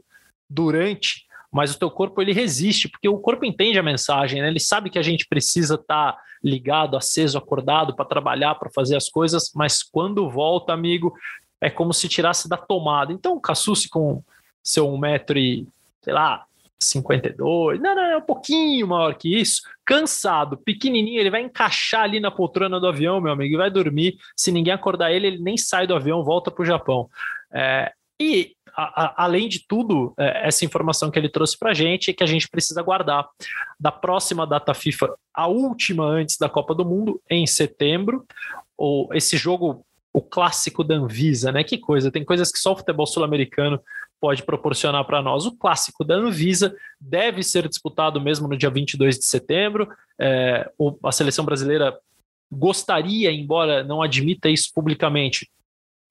durante 0.51 1.28
mas 1.51 1.75
o 1.75 1.79
teu 1.79 1.91
corpo 1.91 2.21
ele 2.21 2.33
resiste, 2.33 2.89
porque 2.89 3.09
o 3.09 3.19
corpo 3.19 3.45
entende 3.45 3.79
a 3.79 3.83
mensagem, 3.83 4.43
né? 4.43 4.49
Ele 4.49 4.61
sabe 4.61 4.91
que 4.91 4.99
a 4.99 5.03
gente 5.03 5.27
precisa 5.27 5.75
estar 5.75 6.13
tá 6.13 6.19
ligado, 6.43 6.97
aceso, 6.97 7.39
acordado 7.39 7.95
para 7.97 8.05
trabalhar, 8.05 8.55
para 8.57 8.71
fazer 8.71 8.97
as 8.97 9.09
coisas, 9.09 9.51
mas 9.55 9.83
quando 9.83 10.29
volta, 10.29 10.73
amigo, 10.73 11.15
é 11.61 11.71
como 11.71 11.93
se 11.93 12.09
tirasse 12.09 12.49
da 12.49 12.57
tomada. 12.57 13.13
Então, 13.13 13.35
o 13.35 13.41
Cassucci 13.41 13.89
com 13.89 14.23
seu 14.63 14.89
um 14.89 14.99
metro 14.99 15.39
e, 15.39 15.67
sei 16.03 16.13
lá, 16.13 16.45
52, 16.81 17.81
não, 17.81 17.95
não, 17.95 18.03
é 18.05 18.17
um 18.17 18.23
pouquinho 18.23 18.87
maior 18.87 19.15
que 19.15 19.35
isso, 19.35 19.63
cansado, 19.85 20.57
pequenininho, 20.57 21.19
ele 21.19 21.31
vai 21.31 21.43
encaixar 21.43 22.03
ali 22.03 22.21
na 22.21 22.31
poltrona 22.31 22.79
do 22.79 22.87
avião, 22.87 23.21
meu 23.21 23.33
amigo, 23.33 23.55
e 23.55 23.59
vai 23.59 23.71
dormir. 23.71 24.17
Se 24.37 24.53
ninguém 24.53 24.73
acordar 24.73 25.11
ele, 25.11 25.27
ele 25.27 25.39
nem 25.39 25.57
sai 25.57 25.87
do 25.87 25.95
avião, 25.97 26.23
volta 26.23 26.51
para 26.51 26.63
o 26.63 26.67
Japão. 26.67 27.09
É, 27.53 27.93
e 28.21 28.55
a, 28.79 29.07
a, 29.07 29.25
além 29.25 29.49
de 29.49 29.67
tudo, 29.67 30.15
é, 30.17 30.47
essa 30.47 30.65
informação 30.65 31.11
que 31.11 31.19
ele 31.19 31.29
trouxe 31.29 31.59
para 31.59 31.73
a 31.73 31.75
gente 31.75 32.13
é 32.13 32.15
que 32.15 32.23
a 32.23 32.27
gente 32.29 32.49
precisa 32.49 32.81
guardar 32.81 33.29
da 33.79 33.91
próxima 33.91 34.47
data 34.47 34.73
FIFA, 34.73 35.17
a 35.35 35.49
última 35.49 36.05
antes 36.05 36.39
da 36.39 36.49
Copa 36.49 36.77
do 36.77 36.85
Mundo, 36.85 37.21
em 37.29 37.45
setembro. 37.45 38.25
Ou 38.77 39.13
esse 39.13 39.37
jogo, 39.37 39.85
o 40.13 40.23
clássico 40.23 40.85
da 40.85 40.95
Anvisa, 40.95 41.51
né? 41.51 41.65
Que 41.65 41.77
coisa, 41.77 42.13
tem 42.13 42.25
coisas 42.25 42.53
que 42.53 42.59
só 42.61 42.73
o 42.73 42.77
futebol 42.77 43.05
sul-americano 43.05 43.81
pode 44.21 44.45
proporcionar 44.45 45.05
para 45.05 45.21
nós. 45.21 45.45
O 45.45 45.57
clássico 45.57 46.05
da 46.05 46.15
Anvisa 46.15 46.73
deve 47.01 47.43
ser 47.43 47.69
disputado 47.69 48.21
mesmo 48.21 48.47
no 48.47 48.57
dia 48.57 48.71
22 48.71 49.19
de 49.19 49.25
setembro. 49.25 49.89
É, 50.21 50.71
a 51.03 51.11
seleção 51.11 51.45
brasileira 51.45 51.99
gostaria, 52.51 53.33
embora 53.33 53.83
não 53.83 54.03
admita 54.03 54.49
isso 54.49 54.71
publicamente, 54.73 55.51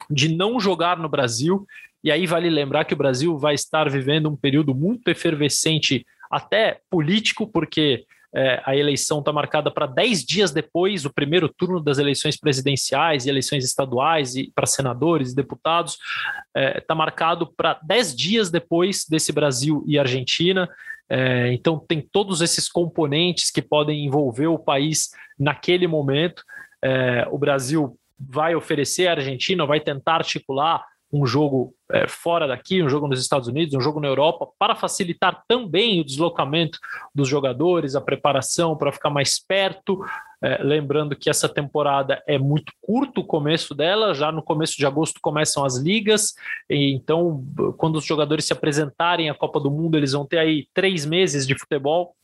de 0.10 0.28
não 0.28 0.60
jogar 0.60 0.98
no 0.98 1.08
Brasil. 1.08 1.66
E 2.04 2.12
aí 2.12 2.26
vale 2.26 2.50
lembrar 2.50 2.86
que 2.86 2.94
o 2.94 2.98
Brasil 2.98 3.38
vai 3.38 3.56
estar 3.56 3.90
vivendo 3.90 4.30
um 4.30 4.36
período 4.36 4.74
muito 4.74 5.10
efervescente, 5.10 6.06
até 6.30 6.80
político, 6.90 7.48
porque 7.48 8.06
é, 8.36 8.62
a 8.66 8.76
eleição 8.76 9.20
está 9.20 9.32
marcada 9.32 9.72
para 9.72 9.88
10 9.88 10.26
dias 10.26 10.52
depois, 10.52 11.06
o 11.06 11.14
primeiro 11.14 11.48
turno 11.50 11.82
das 11.82 11.98
eleições 11.98 12.38
presidenciais 12.38 13.26
e 13.26 13.30
eleições 13.30 13.64
estaduais 13.64 14.36
e 14.36 14.52
para 14.54 14.66
senadores 14.66 15.32
e 15.32 15.36
deputados, 15.36 15.94
está 15.94 16.60
é, 16.60 16.80
tá 16.82 16.94
marcado 16.94 17.48
para 17.56 17.80
10 17.84 18.16
dias 18.16 18.52
depois 18.52 19.06
desse 19.10 19.32
Brasil 19.32 19.84
e 19.88 19.98
Argentina. 19.98 20.70
É, 21.10 21.54
então, 21.54 21.80
tem 21.80 22.02
todos 22.02 22.42
esses 22.42 22.68
componentes 22.68 23.50
que 23.50 23.62
podem 23.62 24.06
envolver 24.06 24.48
o 24.48 24.60
país 24.60 25.10
naquele 25.40 25.88
momento. 25.88 26.44
É, 26.84 27.26
o 27.32 27.38
Brasil 27.38 27.98
vai 28.20 28.56
oferecer 28.56 29.08
à 29.08 29.12
Argentina, 29.12 29.66
vai 29.66 29.80
tentar 29.80 30.16
articular 30.16 30.84
um 31.12 31.26
jogo 31.26 31.74
é, 31.92 32.08
fora 32.08 32.48
daqui, 32.48 32.84
um 32.84 32.90
jogo 32.90 33.08
nos 33.08 33.20
Estados 33.20 33.48
Unidos, 33.48 33.74
um 33.74 33.82
jogo 33.82 34.00
na 34.00 34.08
Europa, 34.08 34.48
para 34.60 34.76
facilitar 34.76 35.44
também 35.48 36.02
o 36.02 36.04
deslocamento 36.04 36.80
dos 37.16 37.28
jogadores, 37.28 37.96
a 37.96 38.02
preparação 38.02 38.76
para 38.76 38.92
ficar 38.92 39.10
mais 39.10 39.40
perto. 39.40 40.04
É, 40.42 40.62
lembrando 40.62 41.16
que 41.16 41.30
essa 41.30 41.50
temporada 41.50 42.22
é 42.28 42.38
muito 42.38 42.72
curto 42.82 43.22
o 43.22 43.26
começo 43.26 43.74
dela, 43.74 44.14
já 44.14 44.32
no 44.32 44.44
começo 44.44 44.78
de 44.78 44.86
agosto 44.86 45.20
começam 45.22 45.66
as 45.66 45.78
ligas, 45.78 46.36
então, 46.70 47.44
quando 47.78 47.96
os 47.96 48.06
jogadores 48.06 48.46
se 48.46 48.54
apresentarem 48.54 49.30
à 49.30 49.34
Copa 49.34 49.60
do 49.60 49.72
Mundo, 49.72 49.98
eles 49.98 50.12
vão 50.12 50.26
ter 50.26 50.38
aí 50.38 50.68
três 50.74 51.06
meses 51.06 51.48
de 51.48 51.58
futebol. 51.58 52.16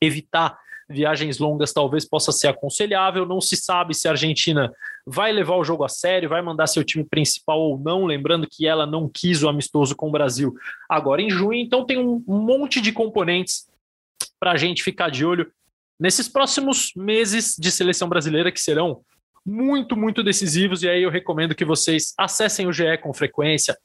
Evitar 0.00 0.58
viagens 0.88 1.38
longas 1.38 1.72
talvez 1.72 2.04
possa 2.04 2.32
ser 2.32 2.48
aconselhável. 2.48 3.26
Não 3.26 3.40
se 3.40 3.56
sabe 3.56 3.94
se 3.94 4.08
a 4.08 4.12
Argentina 4.12 4.72
vai 5.06 5.32
levar 5.32 5.56
o 5.56 5.64
jogo 5.64 5.84
a 5.84 5.88
sério, 5.88 6.28
vai 6.28 6.42
mandar 6.42 6.66
seu 6.66 6.84
time 6.84 7.04
principal 7.04 7.60
ou 7.60 7.78
não. 7.78 8.04
Lembrando 8.04 8.46
que 8.50 8.66
ela 8.66 8.86
não 8.86 9.08
quis 9.08 9.42
o 9.42 9.48
amistoso 9.48 9.94
com 9.94 10.08
o 10.08 10.12
Brasil 10.12 10.54
agora 10.88 11.22
em 11.22 11.30
junho, 11.30 11.60
então 11.60 11.84
tem 11.84 11.98
um 11.98 12.22
monte 12.26 12.80
de 12.80 12.92
componentes 12.92 13.68
para 14.38 14.52
a 14.52 14.56
gente 14.56 14.82
ficar 14.82 15.10
de 15.10 15.24
olho 15.24 15.50
nesses 15.98 16.28
próximos 16.28 16.92
meses 16.94 17.54
de 17.58 17.70
seleção 17.70 18.08
brasileira 18.08 18.52
que 18.52 18.60
serão 18.60 19.00
muito, 19.44 19.96
muito 19.96 20.22
decisivos. 20.22 20.82
E 20.82 20.88
aí 20.88 21.02
eu 21.02 21.10
recomendo 21.10 21.54
que 21.54 21.64
vocês 21.64 22.12
acessem 22.18 22.66
o 22.66 22.72
GE 22.72 22.98
com 23.02 23.14
frequência, 23.14 23.76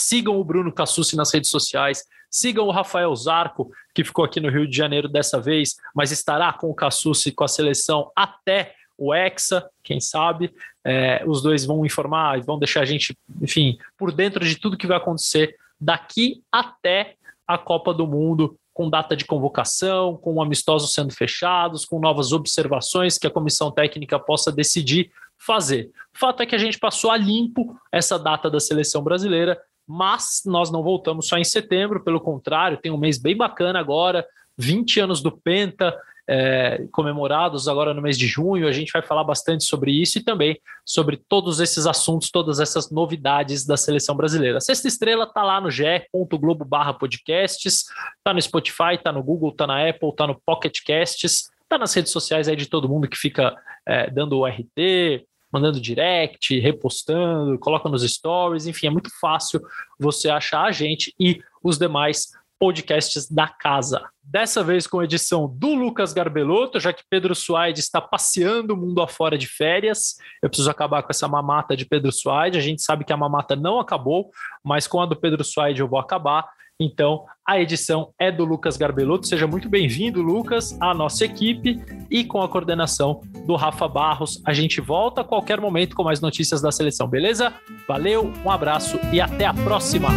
sigam 0.00 0.38
o 0.38 0.44
Bruno 0.44 0.72
Cassucci 0.72 1.16
nas 1.16 1.32
redes 1.32 1.50
sociais, 1.50 2.04
sigam 2.30 2.66
o 2.66 2.70
Rafael 2.70 3.14
Zarco, 3.14 3.70
que 3.94 4.04
ficou 4.04 4.24
aqui 4.24 4.40
no 4.40 4.50
Rio 4.50 4.68
de 4.68 4.76
Janeiro 4.76 5.08
dessa 5.08 5.40
vez, 5.40 5.76
mas 5.94 6.10
estará 6.10 6.52
com 6.52 6.70
o 6.70 6.74
Cassucci 6.74 7.32
com 7.32 7.44
a 7.44 7.48
seleção 7.48 8.10
até 8.14 8.74
o 8.96 9.14
Hexa, 9.14 9.68
quem 9.82 10.00
sabe. 10.00 10.52
É, 10.84 11.22
os 11.26 11.40
dois 11.40 11.64
vão 11.64 11.86
informar 11.86 12.38
e 12.38 12.42
vão 12.42 12.58
deixar 12.58 12.80
a 12.80 12.84
gente, 12.84 13.16
enfim, 13.40 13.78
por 13.96 14.10
dentro 14.12 14.44
de 14.44 14.56
tudo 14.56 14.76
que 14.76 14.86
vai 14.86 14.96
acontecer 14.96 15.56
daqui 15.80 16.42
até 16.50 17.14
a 17.46 17.56
Copa 17.56 17.94
do 17.94 18.06
Mundo, 18.06 18.58
com 18.74 18.90
data 18.90 19.16
de 19.16 19.24
convocação, 19.24 20.16
com 20.16 20.40
amistosos 20.40 20.92
sendo 20.92 21.12
fechados, 21.12 21.84
com 21.84 21.98
novas 21.98 22.32
observações 22.32 23.18
que 23.18 23.26
a 23.26 23.30
comissão 23.30 23.70
técnica 23.70 24.18
possa 24.18 24.52
decidir 24.52 25.10
fazer. 25.36 25.90
O 26.14 26.18
fato 26.18 26.42
é 26.42 26.46
que 26.46 26.54
a 26.54 26.58
gente 26.58 26.78
passou 26.78 27.10
a 27.10 27.16
limpo 27.16 27.76
essa 27.90 28.18
data 28.18 28.50
da 28.50 28.60
seleção 28.60 29.02
brasileira 29.02 29.58
mas 29.88 30.42
nós 30.44 30.70
não 30.70 30.82
voltamos 30.82 31.26
só 31.26 31.38
em 31.38 31.44
setembro, 31.44 32.04
pelo 32.04 32.20
contrário, 32.20 32.76
tem 32.76 32.92
um 32.92 32.98
mês 32.98 33.16
bem 33.16 33.34
bacana 33.34 33.80
agora, 33.80 34.26
20 34.58 35.00
anos 35.00 35.22
do 35.22 35.32
Penta, 35.32 35.96
é, 36.28 36.84
comemorados 36.92 37.66
agora 37.68 37.94
no 37.94 38.02
mês 38.02 38.18
de 38.18 38.26
junho. 38.26 38.68
A 38.68 38.72
gente 38.72 38.92
vai 38.92 39.00
falar 39.00 39.24
bastante 39.24 39.64
sobre 39.64 39.90
isso 39.90 40.18
e 40.18 40.22
também 40.22 40.60
sobre 40.84 41.16
todos 41.16 41.58
esses 41.58 41.86
assuntos, 41.86 42.30
todas 42.30 42.60
essas 42.60 42.90
novidades 42.90 43.64
da 43.64 43.78
seleção 43.78 44.14
brasileira. 44.14 44.58
A 44.58 44.60
Sexta 44.60 44.86
Estrela 44.86 45.24
está 45.24 45.42
lá 45.42 45.58
no 45.58 45.70
ge.globo 45.70 46.66
barra 46.66 46.92
podcasts, 46.92 47.86
está 48.18 48.34
no 48.34 48.42
Spotify, 48.42 48.94
está 48.94 49.10
no 49.10 49.22
Google, 49.22 49.50
está 49.50 49.66
na 49.66 49.88
Apple, 49.88 50.10
está 50.10 50.26
no 50.26 50.38
Pocket 50.38 50.78
Casts, 50.86 51.50
está 51.62 51.78
nas 51.78 51.94
redes 51.94 52.12
sociais 52.12 52.46
aí 52.46 52.56
de 52.56 52.66
todo 52.66 52.88
mundo 52.88 53.08
que 53.08 53.16
fica 53.16 53.56
é, 53.86 54.10
dando 54.10 54.38
o 54.38 54.46
RT, 54.46 55.24
mandando 55.52 55.80
direct, 55.80 56.58
repostando, 56.58 57.58
coloca 57.58 57.88
nos 57.88 58.02
stories, 58.02 58.66
enfim, 58.66 58.88
é 58.88 58.90
muito 58.90 59.10
fácil 59.20 59.60
você 59.98 60.28
achar 60.28 60.64
a 60.64 60.72
gente 60.72 61.14
e 61.18 61.40
os 61.62 61.78
demais 61.78 62.28
podcasts 62.58 63.30
da 63.30 63.46
casa. 63.46 64.02
Dessa 64.22 64.62
vez 64.64 64.86
com 64.86 65.02
edição 65.02 65.48
do 65.48 65.74
Lucas 65.74 66.12
Garbelotto, 66.12 66.80
já 66.80 66.92
que 66.92 67.04
Pedro 67.08 67.34
Suaide 67.34 67.80
está 67.80 68.00
passeando 68.00 68.74
o 68.74 68.76
mundo 68.76 69.00
afora 69.00 69.38
de 69.38 69.46
férias. 69.46 70.16
Eu 70.42 70.50
preciso 70.50 70.70
acabar 70.70 71.02
com 71.02 71.10
essa 71.10 71.28
mamata 71.28 71.76
de 71.76 71.86
Pedro 71.86 72.12
Suaide. 72.12 72.58
A 72.58 72.60
gente 72.60 72.82
sabe 72.82 73.04
que 73.04 73.12
a 73.12 73.16
mamata 73.16 73.54
não 73.54 73.78
acabou, 73.78 74.30
mas 74.62 74.86
com 74.86 75.00
a 75.00 75.06
do 75.06 75.16
Pedro 75.16 75.44
Suaide 75.44 75.80
eu 75.80 75.88
vou 75.88 75.98
acabar. 75.98 76.46
Então, 76.80 77.24
a 77.46 77.60
edição 77.60 78.12
é 78.20 78.30
do 78.30 78.44
Lucas 78.44 78.76
Garbelotto. 78.76 79.26
Seja 79.26 79.46
muito 79.46 79.68
bem-vindo, 79.68 80.22
Lucas, 80.22 80.80
à 80.80 80.94
nossa 80.94 81.24
equipe 81.24 81.80
e 82.08 82.24
com 82.24 82.40
a 82.40 82.48
coordenação 82.48 83.20
do 83.46 83.56
Rafa 83.56 83.88
Barros. 83.88 84.40
A 84.46 84.52
gente 84.52 84.80
volta 84.80 85.22
a 85.22 85.24
qualquer 85.24 85.60
momento 85.60 85.96
com 85.96 86.04
mais 86.04 86.20
notícias 86.20 86.62
da 86.62 86.70
seleção, 86.70 87.08
beleza? 87.08 87.52
Valeu, 87.86 88.32
um 88.44 88.50
abraço 88.50 88.98
e 89.12 89.20
até 89.20 89.44
a 89.44 89.54
próxima! 89.54 90.08